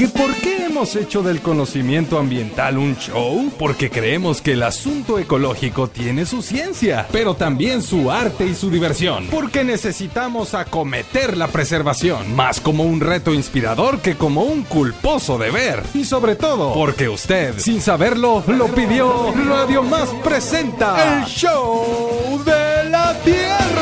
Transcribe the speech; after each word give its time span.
¿Que 0.00 0.08
por 0.08 0.34
qué 0.36 0.64
hemos 0.64 0.96
hecho 0.96 1.22
del 1.22 1.42
conocimiento 1.42 2.18
ambiental 2.18 2.78
un 2.78 2.96
show? 2.96 3.52
Porque 3.58 3.90
creemos 3.90 4.40
que 4.40 4.52
el 4.52 4.62
asunto 4.62 5.18
ecológico 5.18 5.88
tiene 5.88 6.24
su 6.24 6.40
ciencia, 6.40 7.06
pero 7.12 7.34
también 7.34 7.82
su 7.82 8.10
arte 8.10 8.46
y 8.46 8.54
su 8.54 8.70
diversión. 8.70 9.26
Porque 9.30 9.62
necesitamos 9.62 10.54
acometer 10.54 11.36
la 11.36 11.48
preservación, 11.48 12.34
más 12.34 12.62
como 12.62 12.84
un 12.84 13.00
reto 13.00 13.34
inspirador 13.34 14.00
que 14.00 14.16
como 14.16 14.44
un 14.44 14.62
culposo 14.62 15.36
deber. 15.36 15.82
Y 15.92 16.06
sobre 16.06 16.34
todo, 16.34 16.72
porque 16.72 17.10
usted, 17.10 17.58
sin 17.58 17.82
saberlo, 17.82 18.42
lo 18.46 18.68
pidió. 18.68 19.34
Radio 19.34 19.82
Más 19.82 20.08
presenta 20.24 21.18
el 21.18 21.26
show 21.26 22.42
de 22.42 22.88
la 22.88 23.14
Tierra. 23.22 23.79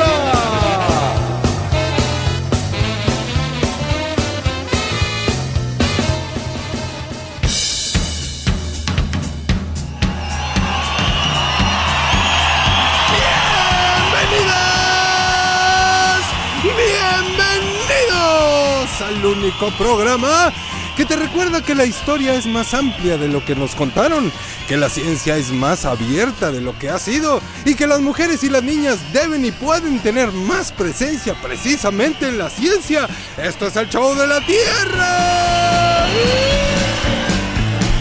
Único 19.29 19.69
programa 19.77 20.51
que 20.97 21.05
te 21.05 21.15
recuerda 21.15 21.63
que 21.63 21.75
la 21.75 21.85
historia 21.85 22.33
es 22.33 22.45
más 22.45 22.73
amplia 22.73 23.17
de 23.17 23.27
lo 23.27 23.45
que 23.45 23.55
nos 23.55 23.75
contaron, 23.75 24.31
que 24.67 24.75
la 24.75 24.89
ciencia 24.89 25.37
es 25.37 25.51
más 25.51 25.85
abierta 25.85 26.51
de 26.51 26.61
lo 26.61 26.77
que 26.77 26.89
ha 26.89 26.99
sido 26.99 27.41
y 27.63 27.75
que 27.75 27.87
las 27.87 28.01
mujeres 28.01 28.43
y 28.43 28.49
las 28.49 28.63
niñas 28.63 28.97
deben 29.13 29.45
y 29.45 29.51
pueden 29.51 29.99
tener 29.99 30.31
más 30.31 30.71
presencia 30.71 31.35
precisamente 31.41 32.27
en 32.27 32.37
la 32.37 32.49
ciencia. 32.49 33.07
Esto 33.37 33.67
es 33.67 33.75
el 33.75 33.87
show 33.87 34.15
de 34.15 34.27
la 34.27 34.41
Tierra. 34.41 36.07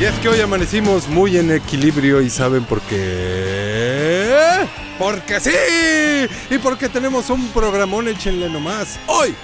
Y 0.01 0.05
es 0.05 0.15
que 0.20 0.29
hoy 0.29 0.41
amanecimos 0.41 1.09
muy 1.09 1.37
en 1.37 1.51
equilibrio 1.51 2.20
y 2.20 2.31
saben 2.31 2.65
por 2.65 2.81
qué. 2.83 4.67
Porque 4.98 5.41
sí. 5.41 5.51
Y 6.51 6.59
porque 6.59 6.89
tenemos 6.89 7.31
un 7.31 7.47
programón, 7.48 8.09
échenle 8.09 8.48
nomás. 8.48 8.98
Hoy 9.07 9.35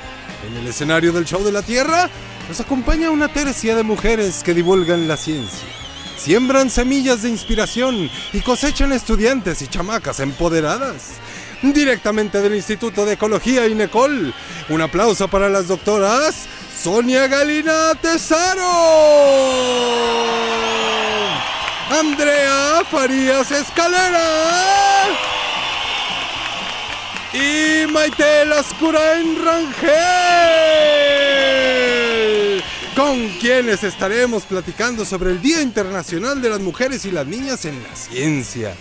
en 0.47 0.57
el 0.57 0.67
escenario 0.67 1.13
del 1.13 1.25
Show 1.25 1.43
de 1.43 1.53
la 1.53 1.63
Tierra 1.63 2.09
nos 2.49 2.61
acompaña 2.61 3.11
una 3.11 3.29
tercia 3.29 3.75
de 3.75 3.83
mujeres 3.83 4.43
que 4.43 4.55
divulgan 4.55 5.09
la 5.09 5.17
ciencia, 5.17 5.69
siembran 6.17 6.71
semillas 6.71 7.23
de 7.23 7.31
inspiración 7.31 8.11
y 8.33 8.41
cosechan 8.41 8.93
estudiantes 8.93 9.63
y 9.63 9.69
chamacas 9.69 10.21
empoderadas. 10.21 11.15
Directamente 11.63 12.43
del 12.43 12.55
Instituto 12.55 13.07
de 13.07 13.15
Ecología 13.15 13.67
INECOL, 13.67 14.35
un 14.69 14.81
aplauso 14.83 15.29
para 15.29 15.49
las 15.49 15.67
doctoras 15.67 16.47
Sonia 16.83 17.27
Galina 17.27 17.95
Tesaro, 18.03 18.61
Andrea 21.91 22.83
Farías 22.91 23.51
Escalera 23.51 24.74
y 27.35 27.87
Maite 27.91 28.43
en 28.43 28.51
Rangel, 29.45 29.93
con 32.95 33.29
quienes 33.41 33.83
estaremos 33.83 34.45
platicando 34.45 35.05
sobre 35.05 35.33
el 35.33 35.43
Día 35.43 35.61
Internacional 35.61 36.41
de 36.41 36.51
las 36.51 36.61
Mujeres 36.61 37.05
y 37.05 37.11
las 37.11 37.27
Niñas 37.27 37.65
en 37.65 37.83
la 37.83 37.97
Ciencia. 37.97 38.77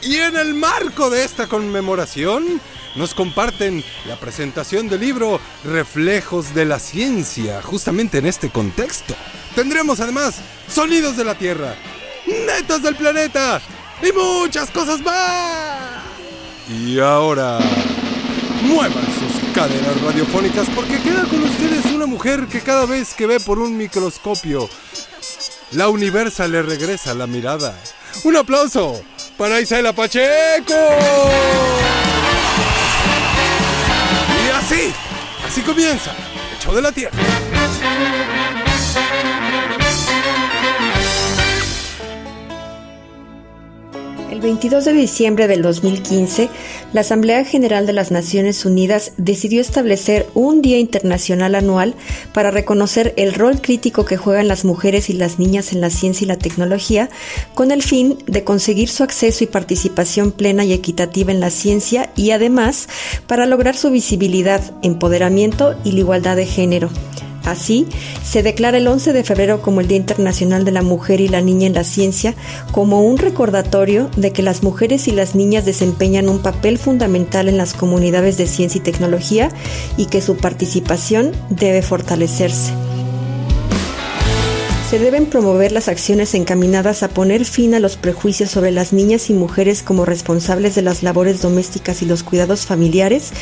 Y 0.00 0.14
en 0.16 0.36
el 0.36 0.54
marco 0.54 1.10
de 1.10 1.24
esta 1.24 1.48
conmemoración, 1.48 2.60
nos 2.94 3.14
comparten 3.14 3.82
la 4.06 4.14
presentación 4.14 4.88
del 4.88 5.00
libro 5.00 5.40
Reflejos 5.64 6.54
de 6.54 6.66
la 6.66 6.78
Ciencia, 6.78 7.60
justamente 7.62 8.18
en 8.18 8.26
este 8.26 8.50
contexto. 8.50 9.16
Tendremos 9.56 9.98
además 9.98 10.36
sonidos 10.68 11.16
de 11.16 11.24
la 11.24 11.34
Tierra, 11.34 11.74
netas 12.26 12.80
del 12.80 12.94
planeta 12.94 13.60
y 14.00 14.12
muchas 14.12 14.70
cosas 14.70 15.00
más. 15.00 15.88
Y 16.68 17.00
ahora, 17.00 17.58
muevan 18.62 19.04
sus 19.18 19.54
cadenas 19.54 20.00
radiofónicas 20.02 20.68
porque 20.74 21.00
queda 21.00 21.24
con 21.24 21.42
ustedes 21.42 21.86
una 21.86 22.06
mujer 22.06 22.46
que 22.46 22.60
cada 22.60 22.86
vez 22.86 23.14
que 23.14 23.26
ve 23.26 23.40
por 23.40 23.58
un 23.58 23.76
microscopio, 23.76 24.68
la 25.72 25.88
universa 25.88 26.48
le 26.48 26.62
regresa 26.62 27.14
la 27.14 27.26
mirada. 27.26 27.74
Un 28.24 28.36
aplauso 28.36 29.00
para 29.36 29.60
Isabela 29.60 29.92
Pacheco. 29.92 30.74
Y 34.46 34.50
así, 34.50 34.92
así 35.46 35.60
comienza 35.62 36.12
el 36.52 36.58
show 36.64 36.74
de 36.74 36.82
la 36.82 36.92
Tierra. 36.92 37.47
El 44.38 44.42
22 44.42 44.84
de 44.84 44.92
diciembre 44.92 45.48
del 45.48 45.62
2015, 45.62 46.48
la 46.92 47.00
Asamblea 47.00 47.44
General 47.44 47.88
de 47.88 47.92
las 47.92 48.12
Naciones 48.12 48.64
Unidas 48.64 49.10
decidió 49.16 49.60
establecer 49.60 50.28
un 50.32 50.62
Día 50.62 50.78
Internacional 50.78 51.56
anual 51.56 51.96
para 52.32 52.52
reconocer 52.52 53.14
el 53.16 53.34
rol 53.34 53.60
crítico 53.60 54.04
que 54.04 54.16
juegan 54.16 54.46
las 54.46 54.64
mujeres 54.64 55.10
y 55.10 55.14
las 55.14 55.40
niñas 55.40 55.72
en 55.72 55.80
la 55.80 55.90
ciencia 55.90 56.24
y 56.24 56.28
la 56.28 56.38
tecnología, 56.38 57.10
con 57.56 57.72
el 57.72 57.82
fin 57.82 58.16
de 58.28 58.44
conseguir 58.44 58.88
su 58.90 59.02
acceso 59.02 59.42
y 59.42 59.48
participación 59.48 60.30
plena 60.30 60.64
y 60.64 60.72
equitativa 60.72 61.32
en 61.32 61.40
la 61.40 61.50
ciencia 61.50 62.10
y 62.14 62.30
además 62.30 62.88
para 63.26 63.44
lograr 63.44 63.76
su 63.76 63.90
visibilidad, 63.90 64.62
empoderamiento 64.82 65.74
y 65.82 65.90
la 65.90 65.98
igualdad 65.98 66.36
de 66.36 66.46
género. 66.46 66.90
Así, 67.50 67.86
se 68.22 68.42
declara 68.42 68.78
el 68.78 68.86
11 68.86 69.12
de 69.12 69.24
febrero 69.24 69.62
como 69.62 69.80
el 69.80 69.88
Día 69.88 69.96
Internacional 69.96 70.64
de 70.64 70.72
la 70.72 70.82
Mujer 70.82 71.20
y 71.20 71.28
la 71.28 71.40
Niña 71.40 71.66
en 71.66 71.74
la 71.74 71.84
Ciencia 71.84 72.34
como 72.72 73.02
un 73.02 73.18
recordatorio 73.18 74.10
de 74.16 74.32
que 74.32 74.42
las 74.42 74.62
mujeres 74.62 75.08
y 75.08 75.12
las 75.12 75.34
niñas 75.34 75.64
desempeñan 75.64 76.28
un 76.28 76.40
papel 76.40 76.78
fundamental 76.78 77.48
en 77.48 77.56
las 77.56 77.74
comunidades 77.74 78.36
de 78.36 78.46
ciencia 78.46 78.78
y 78.78 78.82
tecnología 78.82 79.50
y 79.96 80.06
que 80.06 80.20
su 80.20 80.36
participación 80.36 81.32
debe 81.50 81.82
fortalecerse. 81.82 82.72
Se 84.88 84.98
deben 84.98 85.26
promover 85.26 85.70
las 85.70 85.88
acciones 85.88 86.32
encaminadas 86.32 87.02
a 87.02 87.08
poner 87.08 87.44
fin 87.44 87.74
a 87.74 87.78
los 87.78 87.98
prejuicios 87.98 88.50
sobre 88.50 88.70
las 88.70 88.94
niñas 88.94 89.28
y 89.28 89.34
mujeres 89.34 89.82
como 89.82 90.06
responsables 90.06 90.74
de 90.74 90.80
las 90.80 91.02
labores 91.02 91.42
domésticas 91.42 92.00
y 92.00 92.06
los 92.06 92.22
cuidados 92.22 92.64
familiares 92.64 93.34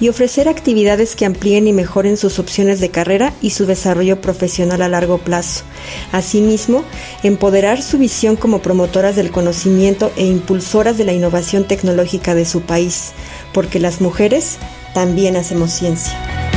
y 0.00 0.08
ofrecer 0.08 0.48
actividades 0.48 1.14
que 1.14 1.24
amplíen 1.24 1.68
y 1.68 1.72
mejoren 1.72 2.16
sus 2.16 2.40
opciones 2.40 2.80
de 2.80 2.88
carrera 2.88 3.32
y 3.40 3.50
su 3.50 3.64
desarrollo 3.64 4.20
profesional 4.20 4.82
a 4.82 4.88
largo 4.88 5.18
plazo. 5.18 5.62
Asimismo, 6.10 6.82
empoderar 7.22 7.80
su 7.80 7.98
visión 7.98 8.34
como 8.34 8.58
promotoras 8.58 9.14
del 9.14 9.30
conocimiento 9.30 10.10
e 10.16 10.26
impulsoras 10.26 10.98
de 10.98 11.04
la 11.04 11.12
innovación 11.12 11.62
tecnológica 11.62 12.34
de 12.34 12.44
su 12.44 12.62
país, 12.62 13.12
porque 13.54 13.78
las 13.78 14.00
mujeres 14.00 14.56
también 14.94 15.36
hacemos 15.36 15.70
ciencia. 15.70 16.47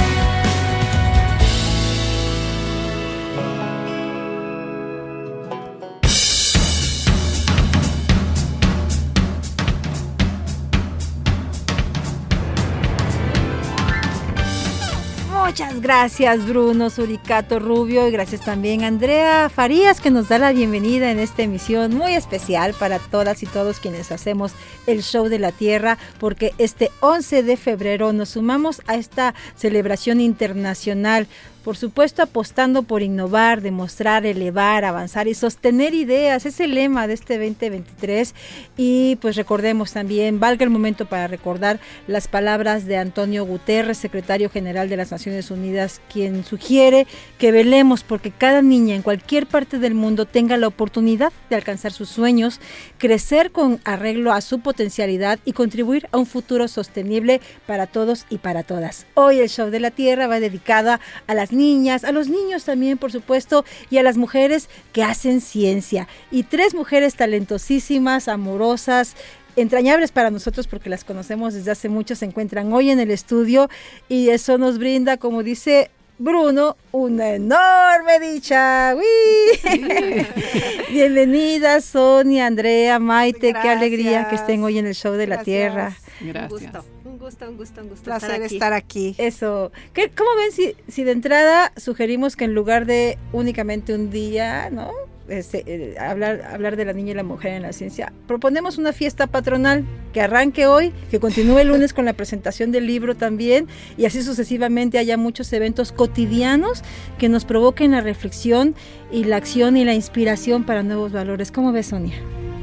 Gracias 15.82 16.46
Bruno 16.46 16.92
Suricato 16.92 17.58
Rubio 17.58 18.08
y 18.08 18.12
gracias 18.12 18.42
también 18.42 18.84
Andrea 18.84 19.50
Farías 19.50 20.00
que 20.00 20.12
nos 20.12 20.30
da 20.30 20.38
la 20.38 20.52
bienvenida 20.52 21.10
en 21.10 21.18
esta 21.18 21.42
emisión 21.42 21.96
muy 21.96 22.14
especial 22.14 22.76
para 22.78 23.00
todas 23.00 23.42
y 23.42 23.48
todos 23.48 23.80
quienes 23.80 24.12
hacemos 24.12 24.52
el 24.86 25.02
show 25.02 25.28
de 25.28 25.40
la 25.40 25.52
Tierra 25.52 25.98
porque 26.20 26.54
este 26.60 26.92
11 27.00 27.42
de 27.42 27.58
febrero 27.58 28.14
nos 28.14 28.30
sumamos 28.30 28.84
a 28.86 28.94
esta 28.94 29.34
celebración 29.56 30.22
internacional 30.22 31.26
por 31.64 31.78
supuesto 31.78 32.24
apostando 32.24 32.84
por 32.84 33.02
innovar, 33.02 33.62
demostrar, 33.62 34.26
elevar, 34.26 34.86
avanzar 34.86 35.28
y 35.28 35.34
sostener 35.34 35.94
ideas. 35.94 36.46
Es 36.46 36.60
el 36.60 36.76
lema 36.76 37.08
de 37.08 37.14
este 37.14 37.38
2023 37.38 38.34
y 38.78 39.18
pues 39.18 39.36
recordemos 39.36 39.94
también, 39.94 40.40
valga 40.40 40.64
el 40.64 40.70
momento 40.70 41.06
para 41.06 41.28
recordar 41.28 41.80
las 42.08 42.28
palabras 42.28 42.86
de 42.86 42.98
Antonio 42.98 43.46
Guterres, 43.46 43.98
secretario 43.98 44.50
general 44.50 44.90
de 44.90 44.98
las 44.98 45.12
Naciones 45.12 45.52
Unidas, 45.52 46.02
quien 46.12 46.44
sugiere 46.44 47.08
que 47.38 47.52
velemos 47.52 48.04
porque 48.04 48.32
cada 48.32 48.62
niña 48.62 48.96
en 48.96 49.02
cualquier 49.02 49.48
parte 49.48 49.78
del 49.80 49.94
mundo 49.94 50.26
tenga 50.26 50.58
la 50.58 50.68
oportunidad 50.68 51.32
de 51.50 51.56
alcanzar 51.56 51.92
sus 51.92 52.10
sueños, 52.10 52.60
crecer 52.98 53.52
con 53.52 53.80
arreglo 53.84 54.34
a 54.34 54.42
su 54.42 54.60
potencialidad 54.62 55.40
y 55.46 55.54
contribuir 55.54 56.08
a 56.12 56.18
un 56.18 56.26
futuro 56.26 56.68
sostenible 56.68 57.42
para 57.68 57.88
todos 57.88 58.26
y 58.30 58.40
para 58.40 58.64
todas. 58.64 59.06
Hoy 59.14 59.40
el 59.40 59.50
show 59.50 59.70
de 59.70 59.80
la 59.80 59.92
Tierra 59.92 60.28
va 60.28 60.40
dedicada 60.40 61.00
a 61.28 61.34
las 61.34 61.51
niñas, 61.52 62.04
a 62.04 62.12
los 62.12 62.30
niños 62.30 62.64
también, 62.66 62.98
por 62.98 63.12
supuesto, 63.12 63.66
y 63.90 63.98
a 63.98 64.04
las 64.04 64.18
mujeres 64.18 64.70
que 64.94 65.04
hacen 65.04 65.42
ciencia. 65.42 66.08
Y 66.32 66.44
tres 66.44 66.74
mujeres 66.74 67.16
talentosísimas, 67.16 68.28
amorosas, 68.28 69.16
entrañables 69.56 70.12
para 70.12 70.30
nosotros 70.30 70.68
porque 70.68 70.90
las 70.90 71.04
conocemos 71.04 71.54
desde 71.54 71.72
hace 71.72 71.90
mucho, 71.90 72.16
se 72.16 72.26
encuentran 72.26 72.72
hoy 72.74 72.90
en 72.90 73.00
el 73.00 73.12
estudio 73.12 73.70
y 74.08 74.30
eso 74.30 74.58
nos 74.58 74.78
brinda, 74.78 75.18
como 75.18 75.44
dice 75.44 75.92
Bruno, 76.18 76.78
una 76.92 77.32
enorme 77.32 78.20
dicha. 78.20 78.96
Bienvenida 80.92 81.82
Sonia, 81.82 82.46
Andrea, 82.46 83.00
Maite, 83.00 83.54
qué 83.60 83.70
alegría 83.70 84.28
que 84.30 84.36
estén 84.36 84.64
hoy 84.64 84.78
en 84.78 84.86
el 84.86 84.94
show 84.94 85.14
de 85.14 85.26
la 85.26 85.44
Tierra. 85.44 85.98
Gracias. 86.20 86.86
Gusto, 87.22 87.48
un 87.48 87.56
gusto, 87.56 87.82
un 87.82 87.90
gusto, 87.90 88.06
un 88.06 88.14
gusto. 88.14 88.28
Placer 88.30 88.42
estar 88.42 88.74
aquí. 88.74 89.14
Eso. 89.20 89.72
¿Cómo 90.18 90.30
ven 90.38 90.52
si, 90.52 90.76
si 90.88 91.04
de 91.04 91.12
entrada 91.12 91.72
sugerimos 91.78 92.36
que 92.36 92.46
en 92.46 92.56
lugar 92.56 92.88
de 92.88 93.20
únicamente 93.32 93.94
un 93.94 94.10
día, 94.10 94.72
¿no? 94.72 94.92
Este, 95.28 95.64
eh, 95.68 96.00
hablar, 96.00 96.42
hablar 96.52 96.78
de 96.78 96.84
la 96.84 96.94
niña 96.94 97.12
y 97.12 97.14
la 97.14 97.24
mujer 97.24 97.54
en 97.54 97.62
la 97.62 97.74
ciencia. 97.74 98.12
Proponemos 98.28 98.80
una 98.80 98.92
fiesta 98.92 99.28
patronal 99.28 99.86
que 100.14 100.22
arranque 100.22 100.66
hoy, 100.66 100.94
que 101.12 101.20
continúe 101.20 101.60
el 101.60 101.68
lunes 101.68 101.94
con 101.94 102.06
la 102.06 102.14
presentación 102.14 102.72
del 102.72 102.88
libro 102.88 103.16
también 103.16 103.68
y 103.98 104.06
así 104.06 104.24
sucesivamente 104.24 104.98
haya 104.98 105.16
muchos 105.16 105.54
eventos 105.54 105.92
cotidianos 105.92 106.82
que 107.20 107.30
nos 107.30 107.46
provoquen 107.46 107.92
la 107.92 108.02
reflexión 108.02 108.74
y 109.12 109.26
la 109.26 109.38
acción 109.38 109.78
y 109.78 109.86
la 109.86 109.94
inspiración 109.94 110.66
para 110.66 110.82
nuevos 110.82 111.12
valores. 111.12 111.52
¿Cómo 111.52 111.72
ves, 111.72 111.86
Sonia? 111.86 112.16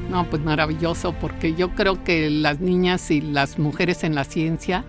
No, 0.08 0.28
pues 0.28 0.42
maravilloso, 0.42 1.12
porque 1.20 1.54
yo 1.54 1.70
creo 1.74 2.02
que 2.02 2.30
las 2.30 2.60
niñas 2.60 3.10
y 3.10 3.20
las 3.20 3.58
mujeres 3.58 4.04
en 4.04 4.14
la 4.14 4.24
ciencia 4.24 4.84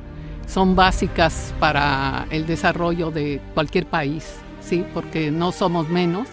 son 0.47 0.75
básicas 0.75 1.53
para 1.59 2.25
el 2.31 2.47
desarrollo 2.47 3.11
de 3.11 3.41
cualquier 3.53 3.85
país, 3.85 4.35
¿sí? 4.61 4.85
Porque 4.93 5.29
no 5.29 5.51
somos 5.51 5.89
menos 5.89 6.27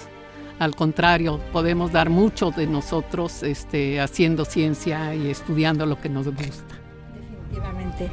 al 0.59 0.75
contrario, 0.75 1.41
podemos 1.53 1.93
dar 1.93 2.09
mucho 2.09 2.51
de 2.51 2.67
nosotros 2.67 3.43
este, 3.43 4.01
haciendo 4.01 4.47
ciencia 4.47 5.15
y 5.15 5.31
estudiando 5.31 5.85
lo 5.85 6.01
que 6.01 6.09
nos 6.09 6.27
gusta. 6.29 6.75
Definitivamente. 7.15 8.09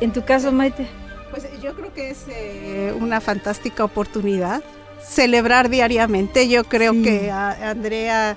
¿En 0.00 0.12
tu 0.12 0.24
caso, 0.24 0.52
Maite? 0.52 0.86
Pues 1.30 1.46
yo 1.62 1.74
creo 1.74 1.92
que 1.92 2.10
es 2.10 2.24
eh, 2.28 2.94
una 2.98 3.20
fantástica 3.20 3.84
oportunidad 3.84 4.62
celebrar 5.04 5.68
diariamente. 5.68 6.48
Yo 6.48 6.64
creo 6.64 6.92
que 6.92 7.30
Andrea 7.30 8.36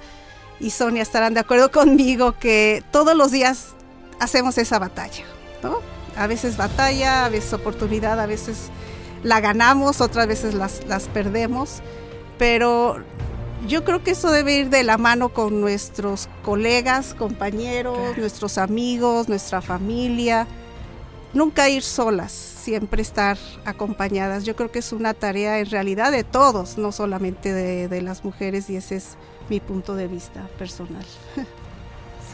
y 0.60 0.70
Sonia 0.70 1.02
estarán 1.02 1.34
de 1.34 1.40
acuerdo 1.40 1.72
conmigo 1.72 2.34
que 2.40 2.84
todos 2.92 3.16
los 3.16 3.32
días 3.32 3.76
hacemos 4.20 4.58
esa 4.58 4.80
batalla, 4.80 5.24
¿no? 5.64 5.80
A 6.16 6.28
veces 6.28 6.58
batalla, 6.58 7.26
a 7.26 7.30
veces 7.30 7.54
oportunidad, 7.54 8.20
a 8.20 8.26
veces 8.26 8.70
la 9.24 9.42
ganamos, 9.42 10.02
otras 10.02 10.28
veces 10.28 10.54
las, 10.54 10.86
las 10.86 11.08
perdemos, 11.08 11.82
pero 12.38 13.04
yo 13.68 13.84
creo 13.84 14.04
que 14.04 14.12
eso 14.12 14.32
debe 14.32 14.60
ir 14.60 14.70
de 14.70 14.84
la 14.84 14.98
mano 14.98 15.30
con 15.30 15.60
nuestros 15.60 16.30
colegas, 16.44 17.14
compañeros, 17.16 18.18
nuestros 18.18 18.58
amigos, 18.58 19.28
nuestra 19.28 19.62
familia. 19.62 20.48
Nunca 21.34 21.68
ir 21.68 21.82
solas, 21.82 22.32
siempre 22.66 23.04
estar 23.04 23.38
acompañadas. 23.64 24.44
Yo 24.44 24.56
creo 24.56 24.72
que 24.72 24.80
es 24.80 24.92
una 24.92 25.14
tarea 25.14 25.60
en 25.60 25.70
realidad 25.70 26.12
de 26.12 26.24
todos, 26.24 26.80
no 26.80 26.92
solamente 26.92 27.54
de, 27.54 28.02
las 28.02 28.24
mujeres, 28.24 28.70
y 28.72 28.76
ese 28.76 28.96
es 28.96 29.18
mi 29.50 29.60
punto 29.60 29.96
de 29.96 30.08
vista 30.08 30.48
personal. 30.58 31.06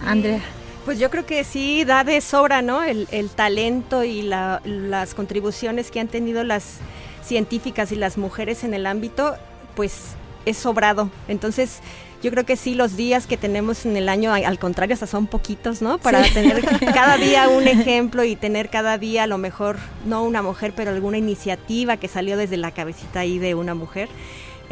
Andrea. 0.05 0.41
Pues 0.85 0.97
yo 0.97 1.11
creo 1.11 1.25
que 1.25 1.43
sí 1.43 1.83
da 1.83 2.03
de 2.03 2.21
sobra, 2.21 2.61
¿no? 2.61 2.81
El, 2.81 3.29
talento 3.35 4.03
y 4.03 4.23
las 4.23 5.13
contribuciones 5.13 5.91
que 5.91 5.99
han 5.99 6.07
tenido 6.07 6.43
las 6.43 6.77
científicas 7.23 7.91
y 7.91 7.95
las 7.97 8.17
mujeres 8.17 8.63
en 8.63 8.73
el 8.73 8.87
ámbito, 8.87 9.35
pues 9.75 10.15
es 10.45 10.57
sobrado. 10.57 11.11
Entonces, 11.27 11.81
yo 12.21 12.29
creo 12.31 12.45
que 12.45 12.55
sí, 12.55 12.75
los 12.75 12.95
días 12.95 13.25
que 13.25 13.37
tenemos 13.37 13.85
en 13.85 13.97
el 13.97 14.07
año, 14.07 14.33
al 14.33 14.59
contrario, 14.59 14.93
hasta 14.93 15.07
son 15.07 15.27
poquitos, 15.27 15.81
¿no? 15.81 15.97
Para 15.97 16.21
tener 16.23 16.61
cada 16.93 17.17
día 17.17 17.49
un 17.49 17.67
ejemplo 17.67 18.23
y 18.23 18.35
tener 18.35 18.69
cada 18.69 18.97
día, 18.97 19.23
a 19.23 19.27
lo 19.27 19.37
mejor, 19.37 19.77
no 20.05 20.23
una 20.23 20.41
mujer, 20.41 20.73
pero 20.75 20.91
alguna 20.91 21.17
iniciativa 21.17 21.97
que 21.97 22.07
salió 22.07 22.37
desde 22.37 22.57
la 22.57 22.71
cabecita 22.71 23.21
ahí 23.21 23.39
de 23.39 23.55
una 23.55 23.73
mujer. 23.73 24.09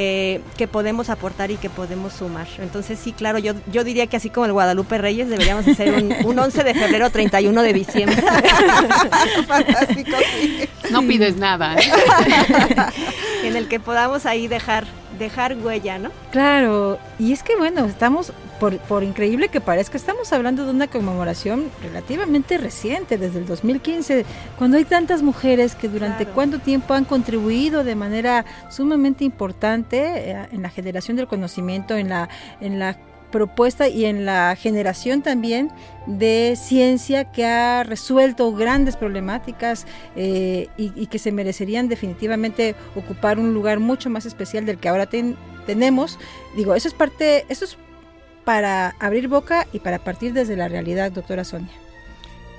Eh, 0.01 0.40
que 0.56 0.66
podemos 0.66 1.10
aportar 1.10 1.51
y 1.51 1.57
que 1.57 1.69
podemos 1.69 2.13
sumar. 2.13 2.48
Entonces 2.60 2.98
sí, 3.04 3.12
claro, 3.12 3.38
yo, 3.38 3.51
yo 3.69 3.84
diría 3.84 4.07
que 4.07 4.16
así 4.16 4.30
como 4.30 4.46
el 4.46 4.54
Guadalupe 4.54 4.98
Reyes 4.98 5.28
deberíamos 5.28 5.68
hacer 5.68 5.94
un, 5.94 6.16
un 6.25 6.40
11 6.40 6.63
de 6.63 6.74
febrero, 6.74 7.10
31 7.10 7.62
de 7.62 7.74
diciembre. 7.74 8.16
Fantástico, 9.46 10.16
No 10.90 11.01
pides 11.01 11.36
nada. 11.36 11.75
¿eh? 11.75 11.92
en 13.44 13.57
el 13.57 13.68
que 13.68 13.81
podamos 13.81 14.25
ahí 14.25 14.48
dejar 14.48 14.86
dejar 15.19 15.57
huella, 15.57 16.00
¿no? 16.00 16.10
Claro, 16.31 16.98
y 17.19 17.33
es 17.33 17.44
que 17.44 17.56
bueno, 17.56 17.86
estamos, 17.86 18.33
por, 18.60 19.04
increíble 19.04 19.50
que 19.50 19.62
parezca, 19.62 19.98
estamos 19.98 20.31
hablando 20.33 20.66
de 20.66 20.71
una 20.71 20.88
conmemoración 20.88 21.69
relativamente 21.83 22.57
reciente, 22.57 23.18
desde 23.18 23.39
el 23.39 23.45
2015, 23.45 24.25
cuando 24.57 24.77
hay 24.77 24.86
tantas 24.86 25.21
mujeres 25.21 25.75
que 25.75 25.88
durante 25.88 26.25
cuánto 26.25 26.60
tiempo 26.60 26.94
han 26.94 27.06
contribuido 27.06 27.83
de 27.83 27.95
manera 27.95 28.45
sumamente 28.69 29.24
importante 29.24 30.31
eh, 30.31 30.48
en 30.51 30.62
la 30.62 30.69
generación 30.69 31.18
del 31.18 31.27
conocimiento, 31.27 31.95
en 31.95 32.10
la, 32.10 32.30
en 32.62 32.80
la 32.80 32.98
propuesta 33.31 33.87
y 33.87 34.05
en 34.05 34.25
la 34.25 34.55
generación 34.55 35.21
también 35.21 35.71
de 36.05 36.55
ciencia 36.57 37.25
que 37.25 37.45
ha 37.45 37.83
resuelto 37.83 38.53
grandes 38.53 38.95
problemáticas 38.95 39.85
eh, 40.15 40.67
y, 40.77 41.07
que 41.07 41.19
se 41.19 41.31
merecerían 41.31 41.87
definitivamente 41.87 42.75
ocupar 42.95 43.39
un 43.39 43.53
lugar 43.53 43.79
mucho 43.79 44.09
más 44.09 44.25
especial 44.25 44.65
del 44.65 44.77
que 44.77 44.89
ahora 44.89 45.07
tenemos. 45.65 46.17
Digo, 46.55 46.75
eso 46.75 46.87
es 46.87 46.93
parte, 46.93 47.45
eso 47.49 47.65
es 47.65 47.77
para 48.43 48.95
abrir 48.99 49.27
boca 49.27 49.67
y 49.71 49.79
para 49.79 49.99
partir 49.99 50.33
desde 50.33 50.55
la 50.55 50.67
realidad, 50.67 51.11
doctora 51.11 51.43
Sonia. 51.43 51.88